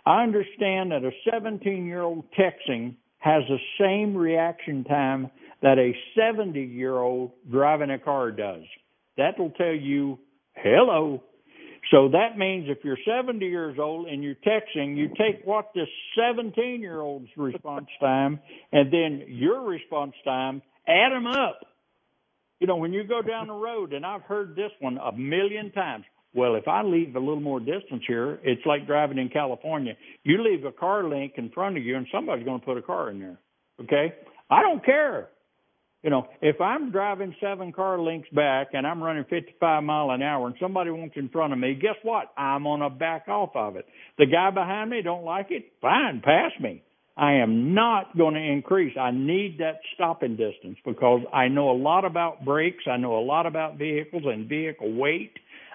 I 0.06 0.24
understand 0.24 0.92
that 0.92 1.04
a 1.04 1.12
17 1.32 1.86
year 1.86 2.02
old 2.02 2.26
texting 2.38 2.96
has 3.20 3.44
the 3.48 3.60
same 3.80 4.16
reaction 4.16 4.84
time 4.84 5.32
that 5.62 5.78
a 5.78 5.96
70 6.18 6.60
year 6.60 6.98
old 6.98 7.32
driving 7.50 7.90
a 7.90 8.00
car 8.00 8.32
does. 8.32 8.64
That 9.18 9.40
will 9.40 9.52
tell 9.52 9.74
you, 9.74 10.20
hello, 10.56 11.24
so 11.92 12.10
that 12.10 12.38
means 12.38 12.66
if 12.70 12.80
you're 12.84 12.98
70 13.06 13.46
years 13.46 13.78
old 13.80 14.08
and 14.08 14.24
you're 14.24 14.36
texting, 14.36 14.96
you 14.96 15.10
take 15.10 15.46
what 15.46 15.72
the 15.76 15.86
17 16.18 16.82
year 16.82 17.02
old's 17.02 17.30
response 17.36 17.88
time 18.00 18.40
and 18.72 18.92
then 18.92 19.26
your 19.28 19.62
response 19.62 20.14
time, 20.24 20.62
add 20.88 21.12
them 21.12 21.28
up. 21.28 21.60
You 22.60 22.68
know, 22.68 22.78
when 22.78 22.94
you 22.94 23.04
go 23.04 23.22
down 23.22 23.48
the 23.48 23.54
road, 23.54 23.92
and 23.92 24.06
I've 24.06 24.22
heard 24.22 24.56
this 24.56 24.72
one 24.80 24.98
a 24.98 25.12
million 25.12 25.72
times. 25.72 26.06
Well, 26.36 26.56
if 26.56 26.68
I 26.68 26.82
leave 26.82 27.16
a 27.16 27.20
little 27.20 27.42
more 27.42 27.60
distance 27.60 28.04
here, 28.08 28.40
it's 28.44 28.66
like 28.66 28.88
driving 28.88 29.20
in 29.20 29.30
California. 29.30 29.94
You 30.24 30.44
leave 30.44 30.66
a 30.66 30.72
car 30.72 31.08
link 31.08 31.34
in 31.38 31.52
front 31.52 31.78
of 31.78 31.84
you, 31.84 31.96
and 31.96 32.08
somebody's 32.12 32.46
going 32.46 32.60
to 32.60 32.66
put 32.66 32.78
a 32.78 32.82
car 32.82 33.12
in 33.12 33.20
there. 33.20 33.38
Okay? 33.82 34.14
I 34.50 34.62
don't 34.62 34.84
care. 34.84 35.30
You 36.04 36.10
know, 36.10 36.28
if 36.42 36.60
I'm 36.60 36.92
driving 36.92 37.34
seven 37.40 37.72
car 37.72 37.98
links 37.98 38.28
back 38.34 38.70
and 38.74 38.86
I'm 38.86 39.02
running 39.02 39.24
55 39.30 39.84
mile 39.84 40.12
an 40.12 40.22
hour 40.22 40.48
and 40.48 40.56
somebody 40.60 40.90
wants 40.90 41.16
in 41.16 41.30
front 41.30 41.54
of 41.54 41.60
me, 41.60 41.76
guess 41.76 41.96
what? 42.04 42.26
I'm 42.38 42.64
going 42.64 42.82
to 42.82 42.90
back 42.90 43.30
off 43.30 43.52
of 43.56 43.78
it. 43.78 43.86
The 44.18 44.26
guy 44.26 44.52
behind 44.52 44.90
me 44.90 45.02
don't 45.02 45.24
like 45.24 45.48
it. 45.50 45.64
Fine, 45.82 46.22
pass 46.22 46.52
me. 46.60 46.84
I 47.16 47.36
am 47.36 47.74
not 47.74 48.18
going 48.18 48.34
to 48.34 48.42
increase. 48.42 48.98
I 49.00 49.12
need 49.12 49.60
that 49.60 49.80
stopping 49.94 50.36
distance 50.36 50.78
because 50.84 51.22
I 51.32 51.48
know 51.48 51.70
a 51.70 51.78
lot 51.78 52.04
about 52.06 52.44
brakes. 52.44 52.84
I 52.92 52.98
know 52.98 53.18
a 53.18 53.24
lot 53.24 53.46
about 53.46 53.78
vehicles 53.78 54.24
and 54.26 54.50
vehicle 54.50 54.94
weight. 54.94 55.32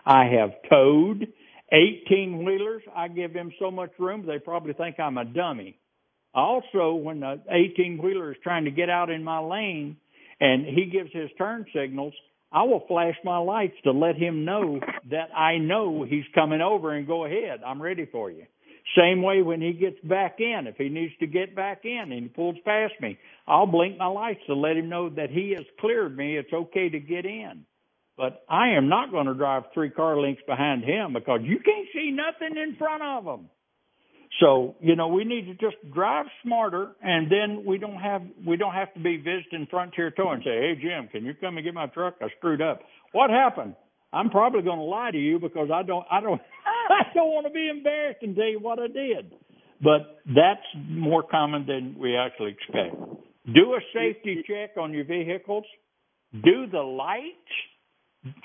I 0.07 0.25
have 0.27 0.51
towed 0.69 1.27
18 1.73 2.45
wheelers, 2.45 2.83
I 2.95 3.09
give 3.09 3.35
them 3.35 3.53
so 3.59 3.71
much 3.71 3.91
room 3.99 4.25
they 4.27 4.39
probably 4.39 4.73
think 4.73 4.99
I'm 4.99 5.19
a 5.19 5.25
dummy. 5.25 5.79
Also, 6.35 6.95
when 6.95 7.21
the 7.21 7.41
18 7.51 8.01
wheeler 8.03 8.33
is 8.33 8.39
trying 8.43 8.65
to 8.65 8.71
get 8.71 8.89
out 8.89 9.11
in 9.11 9.23
my 9.25 9.39
lane 9.39 9.97
and 10.41 10.65
he 10.65 10.87
gives 10.87 11.11
his 11.13 11.31
turn 11.37 11.67
signals, 11.75 12.15
I 12.51 12.63
will 12.63 12.85
flash 12.89 13.17
my 13.25 13.39
lights 13.39 13.77
to 13.85 13.93
let 13.93 14.17
him 14.17 14.45
know 14.45 14.81
that 15.11 15.29
I 15.37 15.59
know 15.59 16.07
he's 16.09 16.25
coming 16.35 16.63
over 16.63 16.93
and 16.93 17.07
go 17.07 17.25
ahead. 17.27 17.61
I'm 17.67 17.83
ready 17.83 18.07
for 18.11 18.31
you. 18.31 18.45
Same 18.97 19.21
way 19.23 19.43
when 19.43 19.61
he 19.61 19.75
gets 19.75 19.99
back 20.03 20.37
in, 20.41 20.67
if 20.67 20.77
he 20.77 20.89
needs 20.89 21.13
to 21.21 21.27
get 21.27 21.55
back 21.55 21.85
in 21.85 22.11
and 22.11 22.23
he 22.23 22.29
pulls 22.29 22.57
past 22.65 22.95
me, 23.01 23.19
I'll 23.47 23.67
blink 23.67 23.99
my 23.99 24.07
lights 24.07 24.41
to 24.47 24.55
let 24.55 24.79
him 24.79 24.89
know 24.89 25.11
that 25.11 25.29
he 25.31 25.51
has 25.51 25.67
cleared 25.79 26.17
me. 26.17 26.39
It's 26.39 26.53
okay 26.53 26.89
to 26.89 26.99
get 26.99 27.27
in. 27.27 27.67
But 28.19 28.45
I 28.51 28.71
am 28.71 28.89
not 28.89 29.13
going 29.13 29.27
to 29.27 29.35
drive 29.35 29.63
three 29.73 29.91
car 29.91 30.21
lengths 30.21 30.43
behind 30.47 30.83
him 30.83 31.13
because 31.13 31.39
you 31.45 31.61
can't 31.65 31.87
see 31.95 32.11
nothing 32.11 32.61
in 32.61 32.75
front 32.77 33.01
of 33.01 33.25
him. 33.25 33.49
So, 34.41 34.75
you 34.81 34.97
know, 34.97 35.09
we 35.09 35.25
need 35.25 35.47
to 35.47 35.55
just 35.55 35.77
drive 35.95 36.27
smarter 36.45 36.97
and 37.01 37.31
then 37.31 37.65
we 37.65 37.79
don't 37.79 37.97
have 37.97 38.23
we 38.47 38.57
don't 38.57 38.75
have 38.75 38.93
to 38.95 39.01
be 39.01 39.17
visiting 39.17 39.69
Frontier 39.71 40.11
Tow 40.11 40.33
and 40.33 40.43
say, 40.43 40.51
Hey 40.51 40.75
Jim, 40.83 41.09
can 41.11 41.25
you 41.25 41.33
come 41.41 41.57
and 41.57 41.65
get 41.65 41.75
my 41.75 41.87
truck? 41.87 42.17
I 42.21 42.27
screwed 42.37 42.61
up. 42.61 42.81
What 43.13 43.31
happened? 43.31 43.75
I'm 44.13 44.31
probably 44.31 44.63
gonna 44.63 44.83
lie 44.83 45.13
to 45.13 45.19
you 45.19 45.39
because 45.39 45.71
I 45.73 45.83
don't 45.83 46.05
I 46.11 46.21
don't 46.21 46.41
I 46.91 47.05
don't 47.15 47.29
want 47.29 47.47
to 47.47 47.53
be 47.53 47.69
embarrassed 47.69 48.19
and 48.23 48.37
tell 48.37 48.49
you 48.49 48.59
what 48.61 48.79
I 48.79 48.89
did. 48.89 49.33
But 49.81 50.19
that's 50.27 50.67
more 50.89 51.23
common 51.23 51.67
than 51.67 51.97
we 51.99 52.17
actually 52.17 52.51
expect. 52.51 52.97
Do 53.47 53.75
a 53.75 53.81
safety 53.95 54.45
check 54.47 54.77
on 54.77 54.93
your 54.93 55.05
vehicles. 55.05 55.65
Do 56.33 56.67
the 56.71 56.81
lights. 56.81 57.33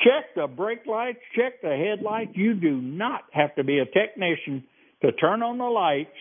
Check 0.04 0.36
the 0.36 0.48
brake 0.48 0.86
lights. 0.86 1.20
Check 1.36 1.62
the 1.62 1.76
headlights. 1.76 2.32
You 2.36 2.54
do 2.54 2.82
not 2.82 3.24
have 3.32 3.56
to 3.56 3.64
be 3.64 3.80
a 3.80 3.86
technician 3.86 4.64
to 5.02 5.12
turn 5.14 5.42
on 5.44 5.58
the 5.58 5.66
lights 5.66 6.16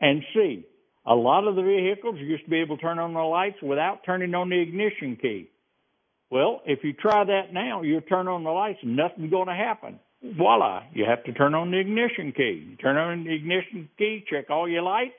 and 0.00 0.22
see. 0.34 0.64
A 1.06 1.14
lot 1.14 1.46
of 1.48 1.56
the 1.56 1.62
vehicles 1.62 2.16
used 2.18 2.44
to 2.44 2.50
be 2.50 2.60
able 2.60 2.76
to 2.76 2.82
turn 2.82 2.98
on 2.98 3.14
the 3.14 3.20
lights 3.20 3.56
without 3.62 4.00
turning 4.04 4.34
on 4.34 4.50
the 4.50 4.60
ignition 4.60 5.16
key. 5.20 5.48
Well, 6.30 6.60
if 6.66 6.80
you 6.84 6.92
try 6.92 7.24
that 7.24 7.52
now, 7.52 7.82
you 7.82 8.00
turn 8.02 8.28
on 8.28 8.44
the 8.44 8.50
lights 8.50 8.80
nothing's 8.82 9.30
going 9.30 9.48
to 9.48 9.54
happen. 9.54 9.98
Voila, 10.22 10.82
you 10.92 11.04
have 11.08 11.24
to 11.24 11.32
turn 11.32 11.54
on 11.54 11.70
the 11.70 11.78
ignition 11.78 12.32
key. 12.36 12.66
You 12.70 12.76
turn 12.76 12.96
on 12.96 13.24
the 13.24 13.34
ignition 13.34 13.88
key, 13.96 14.24
check 14.28 14.50
all 14.50 14.68
your 14.68 14.82
lights, 14.82 15.14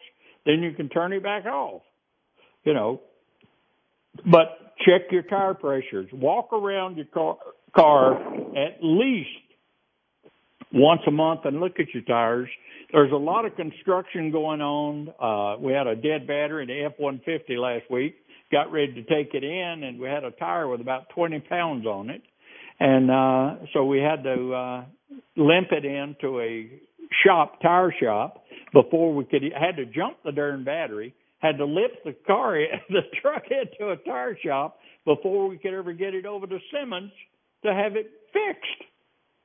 then 0.45 0.62
you 0.62 0.74
can 0.74 0.89
turn 0.89 1.14
it 1.14 1.24
back 1.24 1.45
off. 1.45 1.82
You 2.66 2.74
know, 2.74 3.02
but 4.30 4.76
check 4.86 5.12
your 5.12 5.24
tire 5.24 5.54
pressures. 5.54 6.10
Walk 6.12 6.52
around 6.54 6.97
your 6.97 7.06
car, 7.06 7.38
car 7.76 8.16
at 8.56 8.78
least 8.82 9.30
once 10.72 11.02
a 11.08 11.12
month 11.12 11.42
and 11.46 11.60
look 11.60 11.80
at 11.80 11.94
your 11.94 12.04
tires 12.04 12.50
there's 12.92 13.12
a 13.12 13.18
lot 13.18 13.46
of 13.46 13.56
construction 13.56 14.32
going 14.32 14.62
on. 14.62 15.10
Uh, 15.20 15.60
we 15.62 15.74
had 15.74 15.88
a 15.88 15.96
dead 15.96 16.26
battery 16.28 16.64
in 16.64 16.70
the 16.70 16.86
F-150 16.86 17.58
last 17.58 17.90
week. 17.92 18.16
Got 18.52 18.72
ready 18.72 18.94
to 18.94 19.04
take 19.04 19.34
it 19.34 19.44
in, 19.44 19.84
and 19.84 20.00
we 20.00 20.08
had 20.08 20.24
a 20.24 20.32
tire 20.32 20.68
with 20.68 20.82
about 20.82 21.10
20 21.10 21.40
pounds 21.42 21.86
on 21.86 22.10
it, 22.10 22.24
and 22.80 23.12
uh, 23.12 23.66
so 23.74 23.86
we 23.86 24.00
had 24.00 24.24
to 24.24 24.54
uh, 24.54 24.86
limp 25.38 25.68
it 25.72 25.86
into 25.86 26.40
a 26.40 26.68
shop, 27.24 27.62
tire 27.62 27.94
shop, 28.02 28.44
before 28.74 29.14
we 29.14 29.26
could 29.26 29.44
had 29.44 29.76
to 29.76 29.86
jump 29.86 30.18
the 30.26 30.32
darn 30.32 30.64
battery. 30.64 31.14
Had 31.38 31.58
to 31.60 31.66
lift 31.66 32.04
the 32.04 32.16
car, 32.26 32.58
the 32.90 33.02
truck 33.22 33.44
into 33.52 33.92
a 33.92 33.98
tire 33.98 34.38
shop 34.44 34.80
before 35.06 35.48
we 35.48 35.60
could 35.60 35.74
ever 35.76 35.94
get 35.94 36.16
it 36.16 36.26
over 36.26 36.48
to 36.48 36.58
Simmons 36.74 37.12
to 37.66 37.74
have 37.74 37.95
it 37.95 38.12
fixed 38.34 38.89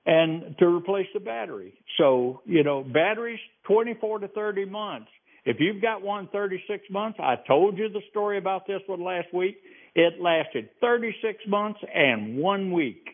and 0.07 0.57
to 0.59 0.67
replace 0.67 1.07
the 1.15 1.21
battery. 1.21 1.75
So, 1.99 2.43
you 2.45 2.63
know, 2.63 2.83
batteries 2.83 3.41
24 3.67 4.21
to 4.21 4.29
30 4.29 4.67
months. 4.67 5.09
If 5.45 5.57
you've 5.61 5.83
got 5.83 6.03
one 6.03 6.29
36 6.33 6.85
months, 6.91 7.19
I 7.21 7.37
told 7.47 7.79
you 7.79 7.89
the 7.89 8.01
story 8.11 8.39
about 8.39 8.67
this 8.67 8.81
one 8.87 9.03
last 9.03 9.33
week. 9.33 9.57
It 9.95 10.21
lasted 10.21 10.71
36 10.81 11.39
months 11.47 11.81
and 11.95 12.39
one 12.39 12.73
week 12.73 13.07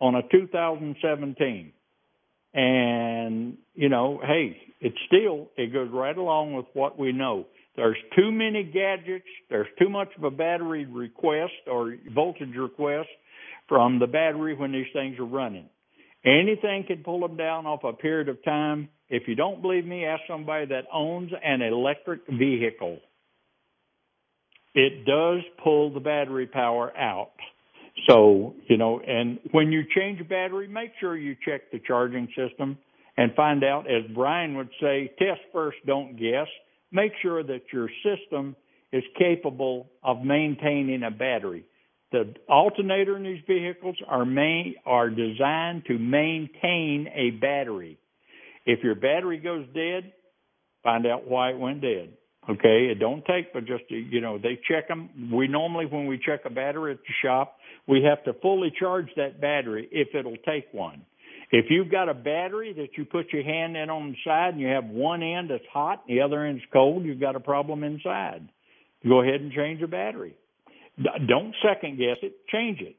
on 0.00 0.14
a 0.14 0.22
2017. 0.22 1.72
And, 2.54 3.58
you 3.74 3.88
know, 3.90 4.20
hey, 4.26 4.56
it's 4.80 4.96
still, 5.06 5.48
it 5.56 5.72
goes 5.72 5.90
right 5.92 6.16
along 6.16 6.54
with 6.54 6.66
what 6.72 6.98
we 6.98 7.12
know. 7.12 7.46
There's 7.76 7.98
too 8.16 8.32
many 8.32 8.62
gadgets. 8.64 9.26
There's 9.50 9.66
too 9.78 9.90
much 9.90 10.08
of 10.16 10.24
a 10.24 10.30
battery 10.30 10.86
request 10.86 11.52
or 11.70 11.96
voltage 12.14 12.56
request 12.56 13.08
from 13.68 13.98
the 13.98 14.06
battery 14.06 14.54
when 14.54 14.72
these 14.72 14.86
things 14.92 15.18
are 15.18 15.24
running. 15.24 15.68
Anything 16.24 16.84
can 16.86 17.02
pull 17.04 17.20
them 17.20 17.36
down 17.36 17.66
off 17.66 17.84
a 17.84 17.92
period 17.92 18.28
of 18.28 18.42
time. 18.44 18.88
If 19.08 19.28
you 19.28 19.34
don't 19.34 19.62
believe 19.62 19.86
me, 19.86 20.04
ask 20.04 20.22
somebody 20.28 20.66
that 20.66 20.84
owns 20.92 21.30
an 21.44 21.62
electric 21.62 22.26
vehicle. 22.26 22.98
It 24.74 25.06
does 25.06 25.40
pull 25.62 25.94
the 25.94 26.00
battery 26.00 26.46
power 26.46 26.96
out. 26.96 27.32
So, 28.08 28.54
you 28.68 28.76
know, 28.76 29.00
and 29.00 29.38
when 29.52 29.72
you 29.72 29.84
change 29.96 30.20
a 30.20 30.24
battery, 30.24 30.68
make 30.68 30.90
sure 31.00 31.16
you 31.16 31.36
check 31.44 31.70
the 31.72 31.78
charging 31.78 32.28
system 32.36 32.76
and 33.16 33.34
find 33.34 33.64
out, 33.64 33.90
as 33.90 34.02
Brian 34.14 34.56
would 34.56 34.68
say, 34.80 35.12
test 35.18 35.40
first, 35.52 35.78
don't 35.86 36.18
guess. 36.18 36.48
Make 36.92 37.12
sure 37.22 37.42
that 37.42 37.62
your 37.72 37.88
system 38.04 38.54
is 38.92 39.02
capable 39.18 39.88
of 40.02 40.22
maintaining 40.22 41.02
a 41.04 41.10
battery. 41.10 41.64
The 42.12 42.34
alternator 42.48 43.16
in 43.16 43.24
these 43.24 43.42
vehicles 43.46 43.96
are 44.06 44.24
main, 44.24 44.76
are 44.84 45.10
designed 45.10 45.84
to 45.86 45.98
maintain 45.98 47.08
a 47.14 47.30
battery. 47.30 47.98
If 48.64 48.82
your 48.84 48.94
battery 48.94 49.38
goes 49.38 49.66
dead, 49.74 50.12
find 50.82 51.06
out 51.06 51.26
why 51.26 51.50
it 51.50 51.58
went 51.58 51.80
dead. 51.80 52.10
Okay, 52.48 52.90
it 52.92 53.00
don't 53.00 53.24
take 53.24 53.52
but 53.52 53.66
just 53.66 53.88
to, 53.88 53.96
you 53.96 54.20
know 54.20 54.38
they 54.38 54.58
check 54.70 54.86
them. 54.86 55.32
We 55.32 55.48
normally 55.48 55.86
when 55.86 56.06
we 56.06 56.16
check 56.16 56.42
a 56.44 56.50
battery 56.50 56.92
at 56.92 56.98
the 56.98 57.12
shop, 57.24 57.56
we 57.88 58.04
have 58.04 58.22
to 58.24 58.40
fully 58.40 58.72
charge 58.78 59.08
that 59.16 59.40
battery 59.40 59.88
if 59.90 60.14
it'll 60.14 60.36
take 60.46 60.66
one. 60.72 61.02
If 61.50 61.66
you've 61.70 61.90
got 61.90 62.08
a 62.08 62.14
battery 62.14 62.72
that 62.74 62.96
you 62.96 63.04
put 63.04 63.32
your 63.32 63.42
hand 63.42 63.76
in 63.76 63.90
on 63.90 64.10
the 64.10 64.16
side 64.24 64.54
and 64.54 64.60
you 64.60 64.68
have 64.68 64.84
one 64.84 65.22
end 65.22 65.50
that's 65.50 65.64
hot, 65.72 66.04
and 66.06 66.16
the 66.16 66.22
other 66.22 66.44
end's 66.44 66.62
cold, 66.72 67.04
you've 67.04 67.20
got 67.20 67.36
a 67.36 67.40
problem 67.40 67.84
inside. 67.84 68.48
Go 69.06 69.22
ahead 69.22 69.40
and 69.40 69.52
change 69.52 69.80
the 69.80 69.86
battery. 69.86 70.34
Don't 70.98 71.54
second 71.62 71.98
guess 71.98 72.16
it, 72.22 72.46
change 72.48 72.80
it. 72.80 72.96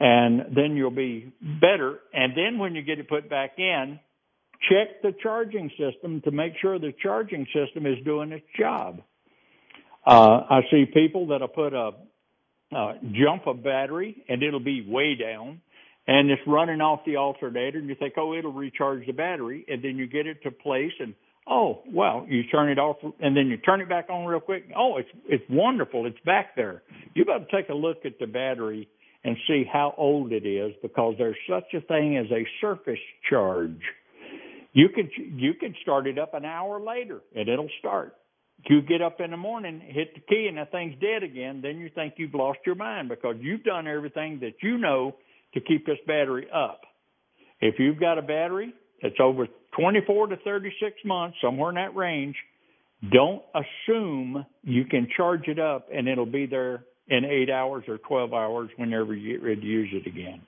And 0.00 0.56
then 0.56 0.76
you'll 0.76 0.90
be 0.90 1.32
better. 1.40 1.98
And 2.12 2.32
then 2.36 2.58
when 2.58 2.74
you 2.74 2.82
get 2.82 2.98
it 2.98 3.08
put 3.08 3.28
back 3.28 3.58
in, 3.58 3.98
check 4.68 5.02
the 5.02 5.14
charging 5.22 5.70
system 5.70 6.20
to 6.22 6.30
make 6.30 6.54
sure 6.60 6.78
the 6.78 6.92
charging 7.02 7.46
system 7.54 7.86
is 7.86 7.98
doing 8.04 8.32
its 8.32 8.46
job. 8.58 9.00
Uh, 10.06 10.40
I 10.50 10.60
see 10.70 10.84
people 10.92 11.28
that'll 11.28 11.48
put 11.48 11.72
a, 11.72 11.92
a 12.72 12.94
jump 13.12 13.46
a 13.46 13.54
battery 13.54 14.22
and 14.28 14.42
it'll 14.42 14.60
be 14.60 14.86
way 14.86 15.14
down 15.14 15.60
and 16.06 16.30
it's 16.30 16.42
running 16.46 16.80
off 16.80 17.00
the 17.06 17.16
alternator 17.16 17.78
and 17.78 17.88
you 17.88 17.94
think, 17.94 18.14
oh, 18.18 18.34
it'll 18.34 18.52
recharge 18.52 19.06
the 19.06 19.12
battery. 19.12 19.64
And 19.68 19.82
then 19.82 19.96
you 19.96 20.06
get 20.06 20.26
it 20.26 20.42
to 20.42 20.50
place 20.50 20.92
and 21.00 21.14
Oh, 21.46 21.82
well, 21.92 22.24
you 22.28 22.44
turn 22.44 22.70
it 22.70 22.78
off 22.78 22.96
and 23.20 23.36
then 23.36 23.48
you 23.48 23.58
turn 23.58 23.80
it 23.82 23.88
back 23.88 24.08
on 24.08 24.24
real 24.24 24.40
quick. 24.40 24.64
Oh, 24.76 24.96
it's 24.96 25.08
it's 25.26 25.44
wonderful. 25.50 26.06
It's 26.06 26.18
back 26.24 26.56
there. 26.56 26.82
You 27.14 27.24
to 27.24 27.44
take 27.52 27.68
a 27.68 27.74
look 27.74 27.98
at 28.06 28.18
the 28.18 28.26
battery 28.26 28.88
and 29.24 29.36
see 29.46 29.64
how 29.70 29.94
old 29.96 30.32
it 30.32 30.46
is 30.46 30.72
because 30.82 31.14
there's 31.18 31.36
such 31.48 31.74
a 31.74 31.80
thing 31.80 32.16
as 32.16 32.26
a 32.30 32.46
surface 32.60 32.98
charge. 33.28 33.80
You 34.72 34.88
can 34.88 35.10
you 35.38 35.54
can 35.54 35.74
start 35.82 36.06
it 36.06 36.18
up 36.18 36.32
an 36.32 36.46
hour 36.46 36.80
later 36.80 37.20
and 37.34 37.48
it'll 37.48 37.70
start. 37.78 38.14
You 38.68 38.80
get 38.80 39.02
up 39.02 39.20
in 39.20 39.30
the 39.30 39.36
morning, 39.36 39.82
hit 39.86 40.14
the 40.14 40.20
key, 40.20 40.46
and 40.48 40.56
that 40.56 40.72
thing's 40.72 40.98
dead 40.98 41.22
again. 41.22 41.60
Then 41.60 41.78
you 41.78 41.90
think 41.94 42.14
you've 42.16 42.34
lost 42.34 42.60
your 42.64 42.76
mind 42.76 43.10
because 43.10 43.36
you've 43.40 43.64
done 43.64 43.86
everything 43.86 44.40
that 44.40 44.54
you 44.62 44.78
know 44.78 45.14
to 45.52 45.60
keep 45.60 45.84
this 45.84 45.98
battery 46.06 46.46
up. 46.54 46.80
If 47.60 47.78
you've 47.78 48.00
got 48.00 48.18
a 48.18 48.22
battery 48.22 48.72
that's 49.02 49.16
over 49.20 49.46
24 49.76 50.28
to 50.28 50.36
36 50.38 50.96
months, 51.04 51.36
somewhere 51.42 51.70
in 51.70 51.76
that 51.76 51.94
range, 51.96 52.36
don't 53.12 53.42
assume 53.54 54.46
you 54.62 54.84
can 54.84 55.08
charge 55.16 55.48
it 55.48 55.58
up 55.58 55.88
and 55.92 56.08
it'll 56.08 56.26
be 56.26 56.46
there 56.46 56.84
in 57.08 57.24
eight 57.24 57.50
hours 57.50 57.84
or 57.88 57.98
12 57.98 58.32
hours 58.32 58.70
whenever 58.76 59.14
you 59.14 59.36
get 59.36 59.44
ready 59.44 59.60
to 59.60 59.66
use 59.66 59.90
it 59.92 60.06
again. 60.06 60.40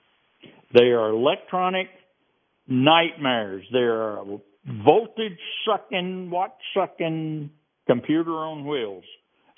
They 0.73 0.85
are 0.85 1.09
electronic 1.09 1.87
nightmares. 2.67 3.63
They're 3.71 4.17
voltage 4.65 5.39
sucking, 5.65 6.29
watt 6.29 6.55
sucking 6.73 7.51
computer 7.87 8.31
on 8.31 8.65
wheels. 8.65 9.03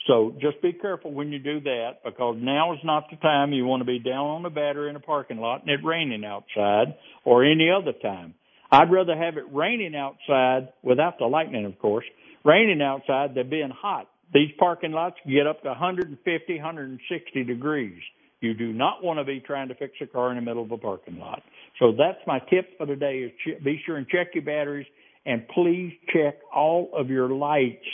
So 0.08 0.34
just 0.42 0.62
be 0.62 0.74
careful 0.74 1.12
when 1.12 1.32
you 1.32 1.40
do 1.40 1.60
that 1.62 1.98
because 2.04 2.38
now 2.40 2.74
is 2.74 2.80
not 2.84 3.06
the 3.12 3.18
time 3.18 3.54
you 3.54 3.66
want 3.66 3.82
to 3.82 3.86
be 3.86 4.00
down 4.00 4.28
on 4.28 4.44
the 4.44 4.50
battery 4.50 4.90
in 4.90 4.96
a 4.96 5.00
parking 5.00 5.38
lot 5.38 5.62
and 5.62 5.70
it 5.70 5.86
raining 5.86 6.24
outside 6.26 6.96
or 7.26 7.44
any 7.44 7.70
other 7.70 7.92
time. 8.02 8.34
I'd 8.72 8.92
rather 8.92 9.16
have 9.18 9.38
it 9.38 9.46
raining 9.52 9.96
outside 9.96 10.70
without 10.84 11.18
the 11.18 11.26
lightning, 11.26 11.66
of 11.66 11.80
course, 11.80 12.06
raining 12.46 12.82
outside 12.82 13.36
than 13.36 13.50
being 13.50 13.72
hot. 13.72 14.08
These 14.34 14.52
parking 14.60 14.92
lots 14.92 15.16
get 15.28 15.48
up 15.48 15.62
to 15.64 15.70
150, 15.70 16.56
160 16.56 17.44
degrees. 17.44 18.02
You 18.42 18.54
do 18.54 18.72
not 18.72 19.04
want 19.04 19.20
to 19.20 19.26
be 19.26 19.40
trying 19.40 19.68
to 19.70 19.76
fix 19.76 19.94
a 20.02 20.08
car 20.08 20.30
in 20.30 20.36
the 20.36 20.42
middle 20.42 20.64
of 20.64 20.72
a 20.72 20.78
parking 20.78 21.18
lot. 21.18 21.42
So 21.80 21.92
that's 21.92 22.20
my 22.28 22.40
tip 22.50 22.78
for 22.78 22.86
the 22.86 22.96
day 22.96 23.20
is 23.20 23.32
be 23.64 23.82
sure 23.86 23.98
and 23.98 24.08
check 24.08 24.28
your 24.34 24.44
batteries 24.44 24.88
and 25.26 25.48
please 25.50 25.94
check 26.14 26.38
all 26.54 26.90
of 26.94 27.10
your 27.10 27.30
lights. 27.30 27.86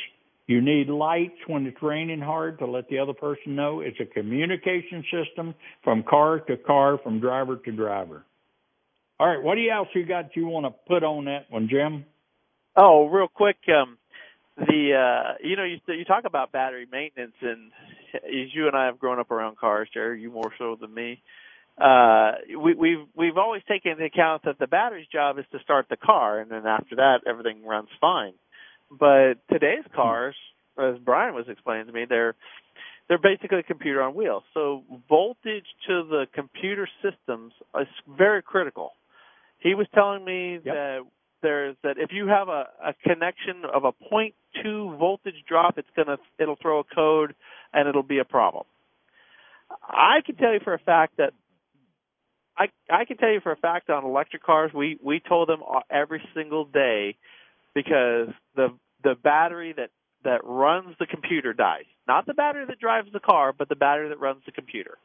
You 0.48 0.62
need 0.62 0.90
lights 0.90 1.38
when 1.48 1.66
it's 1.66 1.82
raining 1.82 2.22
hard 2.22 2.60
to 2.60 2.68
let 2.68 2.88
the 2.90 3.00
other 3.00 3.14
person 3.14 3.56
know 3.56 3.80
it's 3.80 4.00
a 4.00 4.06
communication 4.06 5.04
system 5.12 5.56
from 5.84 6.04
car 6.04 6.40
to 6.42 6.58
car, 6.58 7.00
from 7.02 7.20
driver 7.20 7.56
to 7.58 7.72
driver. 7.72 8.24
All 9.20 9.28
right, 9.28 9.42
what 9.42 9.58
else 9.58 9.88
you 9.94 10.06
got 10.06 10.36
you 10.36 10.48
want 10.48 10.66
to 10.66 10.72
put 10.88 11.04
on 11.04 11.26
that 11.26 11.50
one, 11.50 11.70
Jim? 11.70 12.06
Oh, 12.76 13.06
real 13.08 13.30
quick, 13.30 13.56
um, 13.70 13.98
the 14.58 14.92
uh, 14.94 15.34
you 15.42 15.56
know 15.56 15.64
you 15.64 15.80
you 15.88 16.04
talk 16.04 16.26
about 16.26 16.52
battery 16.52 16.86
maintenance, 16.92 17.36
and 17.42 17.72
as 18.14 18.54
you 18.54 18.68
and 18.68 18.76
I 18.76 18.88
have 18.88 19.00
grown 19.00 19.20
up 19.20 19.32
around 19.32 19.58
cars, 19.58 19.88
Jerry, 19.94 20.22
you 20.22 20.32
more 20.32 20.52
so 20.58 20.78
than 20.80 20.94
me. 20.94 21.22
Uh, 21.78 22.32
we, 22.62 22.74
we've 22.74 23.06
we've 23.16 23.38
always 23.38 23.62
taken 23.70 23.92
into 23.92 24.04
account 24.04 24.44
that 24.44 24.60
the 24.60 24.68
battery's 24.68 25.08
job 25.08 25.40
is 25.40 25.46
to 25.54 25.60
start 25.60 25.88
the 25.90 25.98
car, 25.98 26.40
and 26.42 26.52
then 26.52 26.66
after 26.66 26.98
that, 26.98 27.20
everything 27.26 27.66
runs 27.66 27.90
fine. 28.02 28.34
But 28.92 29.36
today's 29.52 29.86
cars, 29.96 30.36
as 30.78 30.96
Brian 31.04 31.36
was 31.36 31.46
explaining 31.48 31.88
to 31.88 31.94
me, 31.94 32.06
they're 32.08 32.36
they're 33.08 33.18
basically 33.18 33.60
a 33.60 33.64
computer 33.64 34.02
on 34.02 34.16
wheels. 34.16 34.44
So 34.54 34.84
voltage 35.08 35.66
to 35.88 36.04
the 36.04 36.26
computer 36.34 36.88
systems 37.02 37.54
is 37.80 37.88
very 38.18 38.42
critical. 38.42 38.92
He 39.66 39.74
was 39.74 39.88
telling 39.96 40.24
me 40.24 40.60
Yep. 40.64 40.64
that 40.64 41.00
there's 41.42 41.76
that 41.82 41.98
if 41.98 42.12
you 42.12 42.28
have 42.28 42.50
a, 42.50 42.68
a 42.86 42.94
connection 43.02 43.64
of 43.66 43.84
a 43.84 43.94
0.2 44.14 45.00
voltage 45.00 45.44
drop, 45.48 45.80
it's 45.80 45.90
gonna 45.96 46.18
it'll 46.40 46.56
throw 46.62 46.82
a 46.82 46.84
code 46.84 47.34
and 47.74 47.90
it'll 47.90 48.04
be 48.04 48.20
a 48.20 48.24
problem. 48.26 48.66
I 49.82 50.22
can 50.24 50.36
tell 50.36 50.54
you 50.54 50.60
for 50.64 50.76
a 50.76 50.80
fact 50.80 51.18
that 51.18 51.34
I 52.56 52.66
I 52.92 53.06
can 53.06 53.18
tell 53.18 53.32
you 53.32 53.40
for 53.42 53.52
a 53.52 53.56
fact 53.56 53.90
on 53.90 54.06
electric 54.06 54.44
cars 54.44 54.72
we 54.72 55.00
we 55.04 55.20
told 55.20 55.50
them 55.50 55.62
every 55.90 56.22
single 56.36 56.66
day 56.66 57.18
because 57.74 58.30
the 58.56 58.68
the 59.04 59.16
battery 59.16 59.74
that 59.76 59.90
that 60.26 60.42
runs 60.44 60.96
the 61.00 61.08
computer 61.08 61.54
dies. 61.54 61.86
Not 62.08 62.28
the 62.28 62.36
battery 62.36 62.66
that 62.68 62.80
drives 62.80 63.12
the 63.12 63.20
car, 63.20 63.52
but 63.52 63.68
the 63.68 63.76
battery 63.76 64.10
that 64.10 64.20
runs 64.20 64.44
the 64.46 64.52
computer. 64.52 65.00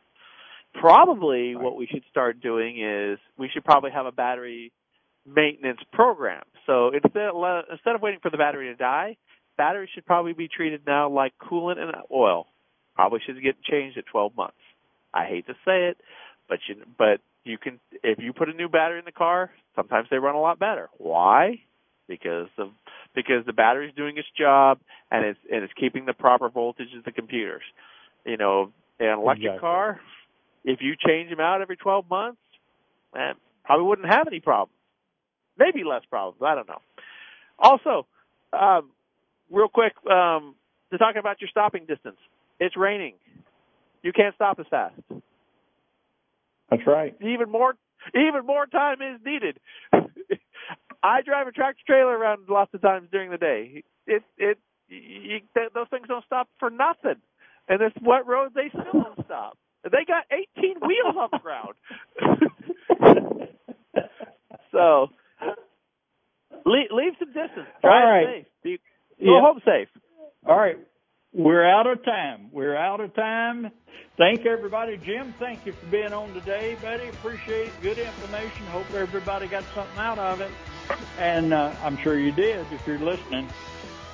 Probably 0.75 1.57
what 1.57 1.77
we 1.77 1.87
should 1.87 2.05
start 2.11 2.41
doing 2.41 2.81
is 2.83 3.19
we 3.39 3.49
should 3.53 3.65
probably 3.65 3.91
have 3.91 4.07
a 4.07 4.13
battery 4.13 4.73
maintenance 5.27 5.81
program. 5.93 6.43
So 6.67 6.89
instead 6.89 7.31
instead 7.71 7.95
of 7.95 8.03
waiting 8.03 8.21
for 8.23 8.31
the 8.31 8.39
battery 8.39 8.69
to 8.69 8.77
die, 8.77 9.17
batteries 9.57 9.91
should 9.95 10.07
probably 10.07 10.33
be 10.33 10.49
treated 10.49 10.83
now 10.87 11.11
like 11.11 11.33
coolant 11.39 11.79
and 11.79 11.93
oil. 12.13 12.47
Probably 12.95 13.21
should 13.25 13.43
get 13.43 13.63
changed 13.63 13.99
at 13.99 14.07
12 14.07 14.37
months. 14.37 14.57
I 15.13 15.27
hate 15.27 15.47
to 15.47 15.55
say 15.65 15.89
it, 15.89 15.97
but 16.49 16.59
you 16.69 16.77
but 16.97 17.21
you 17.45 17.59
can 17.59 17.81
if 18.03 18.19
you 18.19 18.33
put 18.33 18.49
a 18.49 18.53
new 18.53 18.69
battery 18.69 18.99
in 18.99 19.05
the 19.05 19.13
car, 19.13 19.51
sometimes 19.75 20.09
they 20.11 20.19
run 20.19 20.35
a 20.35 20.41
lot 20.41 20.59
better. 20.59 20.89
Why? 20.99 21.61
Because 22.09 22.49
the 22.57 22.71
because 23.15 23.45
the 23.47 23.53
battery's 23.53 23.95
doing 23.95 24.19
its 24.19 24.29
job 24.39 24.79
and 25.11 25.25
it's 25.25 25.39
and 25.51 25.65
it's 25.65 25.73
keeping 25.75 26.07
the 26.07 26.13
proper 26.13 26.49
voltage 26.49 26.95
of 26.97 27.05
the 27.05 27.13
computers. 27.13 27.63
You 28.25 28.37
know, 28.37 28.73
an 28.99 29.19
electric 29.19 29.47
Exactly. 29.47 29.61
car, 29.61 30.01
if 30.65 30.81
you 30.81 30.95
change 30.97 31.31
them 31.31 31.41
out 31.41 31.61
every 31.63 31.77
12 31.77 32.09
months, 32.09 32.41
man, 33.15 33.35
probably 33.65 33.87
wouldn't 33.87 34.09
have 34.09 34.27
any 34.27 34.41
problems. 34.41 34.77
Maybe 35.59 35.85
less 35.85 36.03
problems. 36.09 36.43
I 36.43 36.55
don't 36.55 36.69
know. 36.69 36.81
Also, 37.59 38.07
um, 38.53 38.91
real 39.51 39.69
quick, 39.69 39.93
um, 40.11 40.55
to 40.91 40.99
talk 40.99 41.17
about 41.17 41.41
your 41.41 41.49
stopping 41.49 41.87
distance. 41.87 42.17
It's 42.59 42.77
raining. 42.77 43.15
You 44.03 44.13
can't 44.13 44.35
stop 44.35 44.59
as 44.59 44.67
fast. 44.71 44.95
That's 46.71 46.87
right. 46.87 47.15
Even 47.21 47.51
more, 47.51 47.75
even 48.15 48.47
more 48.47 48.67
time 48.67 48.99
is 49.03 49.21
needed. 49.25 49.59
I 51.03 51.23
drive 51.23 51.47
a 51.47 51.53
tractor 51.53 51.83
trailer 51.87 52.17
around 52.17 52.49
lots 52.49 52.73
of 52.75 52.83
times 52.83 53.09
during 53.11 53.31
the 53.31 53.39
day. 53.39 53.83
It, 54.07 54.23
it, 54.39 54.59
you, 54.89 55.41
those 55.75 55.89
things 55.91 56.07
don't 56.09 56.25
stop 56.25 56.49
for 56.59 56.71
nothing. 56.71 57.21
And 57.69 57.81
it's 57.81 57.97
wet 58.03 58.27
roads, 58.27 58.55
they 58.55 58.69
still 58.69 59.03
don't 59.03 59.25
stop. 59.25 59.57
They 59.85 60.05
got 60.07 60.25
18 60.31 60.75
wheels 60.81 61.17
on 61.19 61.29
the 61.33 61.39
ground. 61.39 61.75
so, 64.73 65.09
leave, 66.67 66.89
leave 66.91 67.13
some 67.19 67.29
distance. 67.33 67.67
Drive 67.83 68.05
All 68.05 68.11
right. 68.11 68.27
safe. 68.27 68.47
Be, 68.63 68.79
go 69.25 69.35
Yep. 69.35 69.43
home 69.43 69.61
safe. 69.65 69.89
All 70.47 70.57
right. 70.57 70.79
We're 71.33 71.65
out 71.65 71.87
of 71.87 72.05
time. 72.05 72.49
We're 72.53 72.77
out 72.77 73.01
of 73.01 73.15
time. 73.15 73.71
Thank 74.19 74.45
everybody. 74.45 74.97
Jim, 74.99 75.33
thank 75.39 75.65
you 75.65 75.73
for 75.73 75.87
being 75.87 76.13
on 76.13 76.35
today, 76.35 76.77
buddy. 76.83 77.09
Appreciate 77.09 77.69
it. 77.69 77.73
Good 77.83 77.99
information. 77.99 78.67
Hope 78.67 78.93
everybody 78.93 79.47
got 79.47 79.65
something 79.75 79.99
out 79.99 80.19
of 80.19 80.41
it. 80.41 80.51
And 81.19 81.55
uh, 81.55 81.73
I'm 81.83 81.97
sure 81.99 82.19
you 82.19 82.33
did 82.33 82.67
if 82.73 82.87
you're 82.87 82.99
listening. 82.99 83.49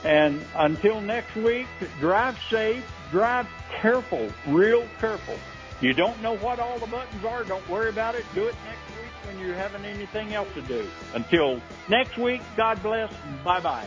And 0.04 0.44
until 0.56 1.00
next 1.00 1.34
week, 1.36 1.66
drive 1.98 2.38
safe, 2.50 2.84
drive 3.10 3.48
careful, 3.80 4.30
real 4.46 4.86
careful. 5.00 5.36
You 5.80 5.92
don't 5.92 6.20
know 6.22 6.36
what 6.38 6.58
all 6.58 6.78
the 6.78 6.86
buttons 6.86 7.24
are. 7.24 7.44
Don't 7.44 7.66
worry 7.68 7.90
about 7.90 8.14
it. 8.14 8.24
Do 8.34 8.46
it 8.46 8.54
next 8.64 9.00
week 9.00 9.12
when 9.26 9.38
you're 9.38 9.54
having 9.54 9.84
anything 9.84 10.32
else 10.32 10.48
to 10.54 10.62
do. 10.62 10.86
Until 11.14 11.60
next 11.88 12.16
week, 12.16 12.40
God 12.56 12.82
bless. 12.82 13.12
Bye 13.44 13.60
bye. 13.60 13.86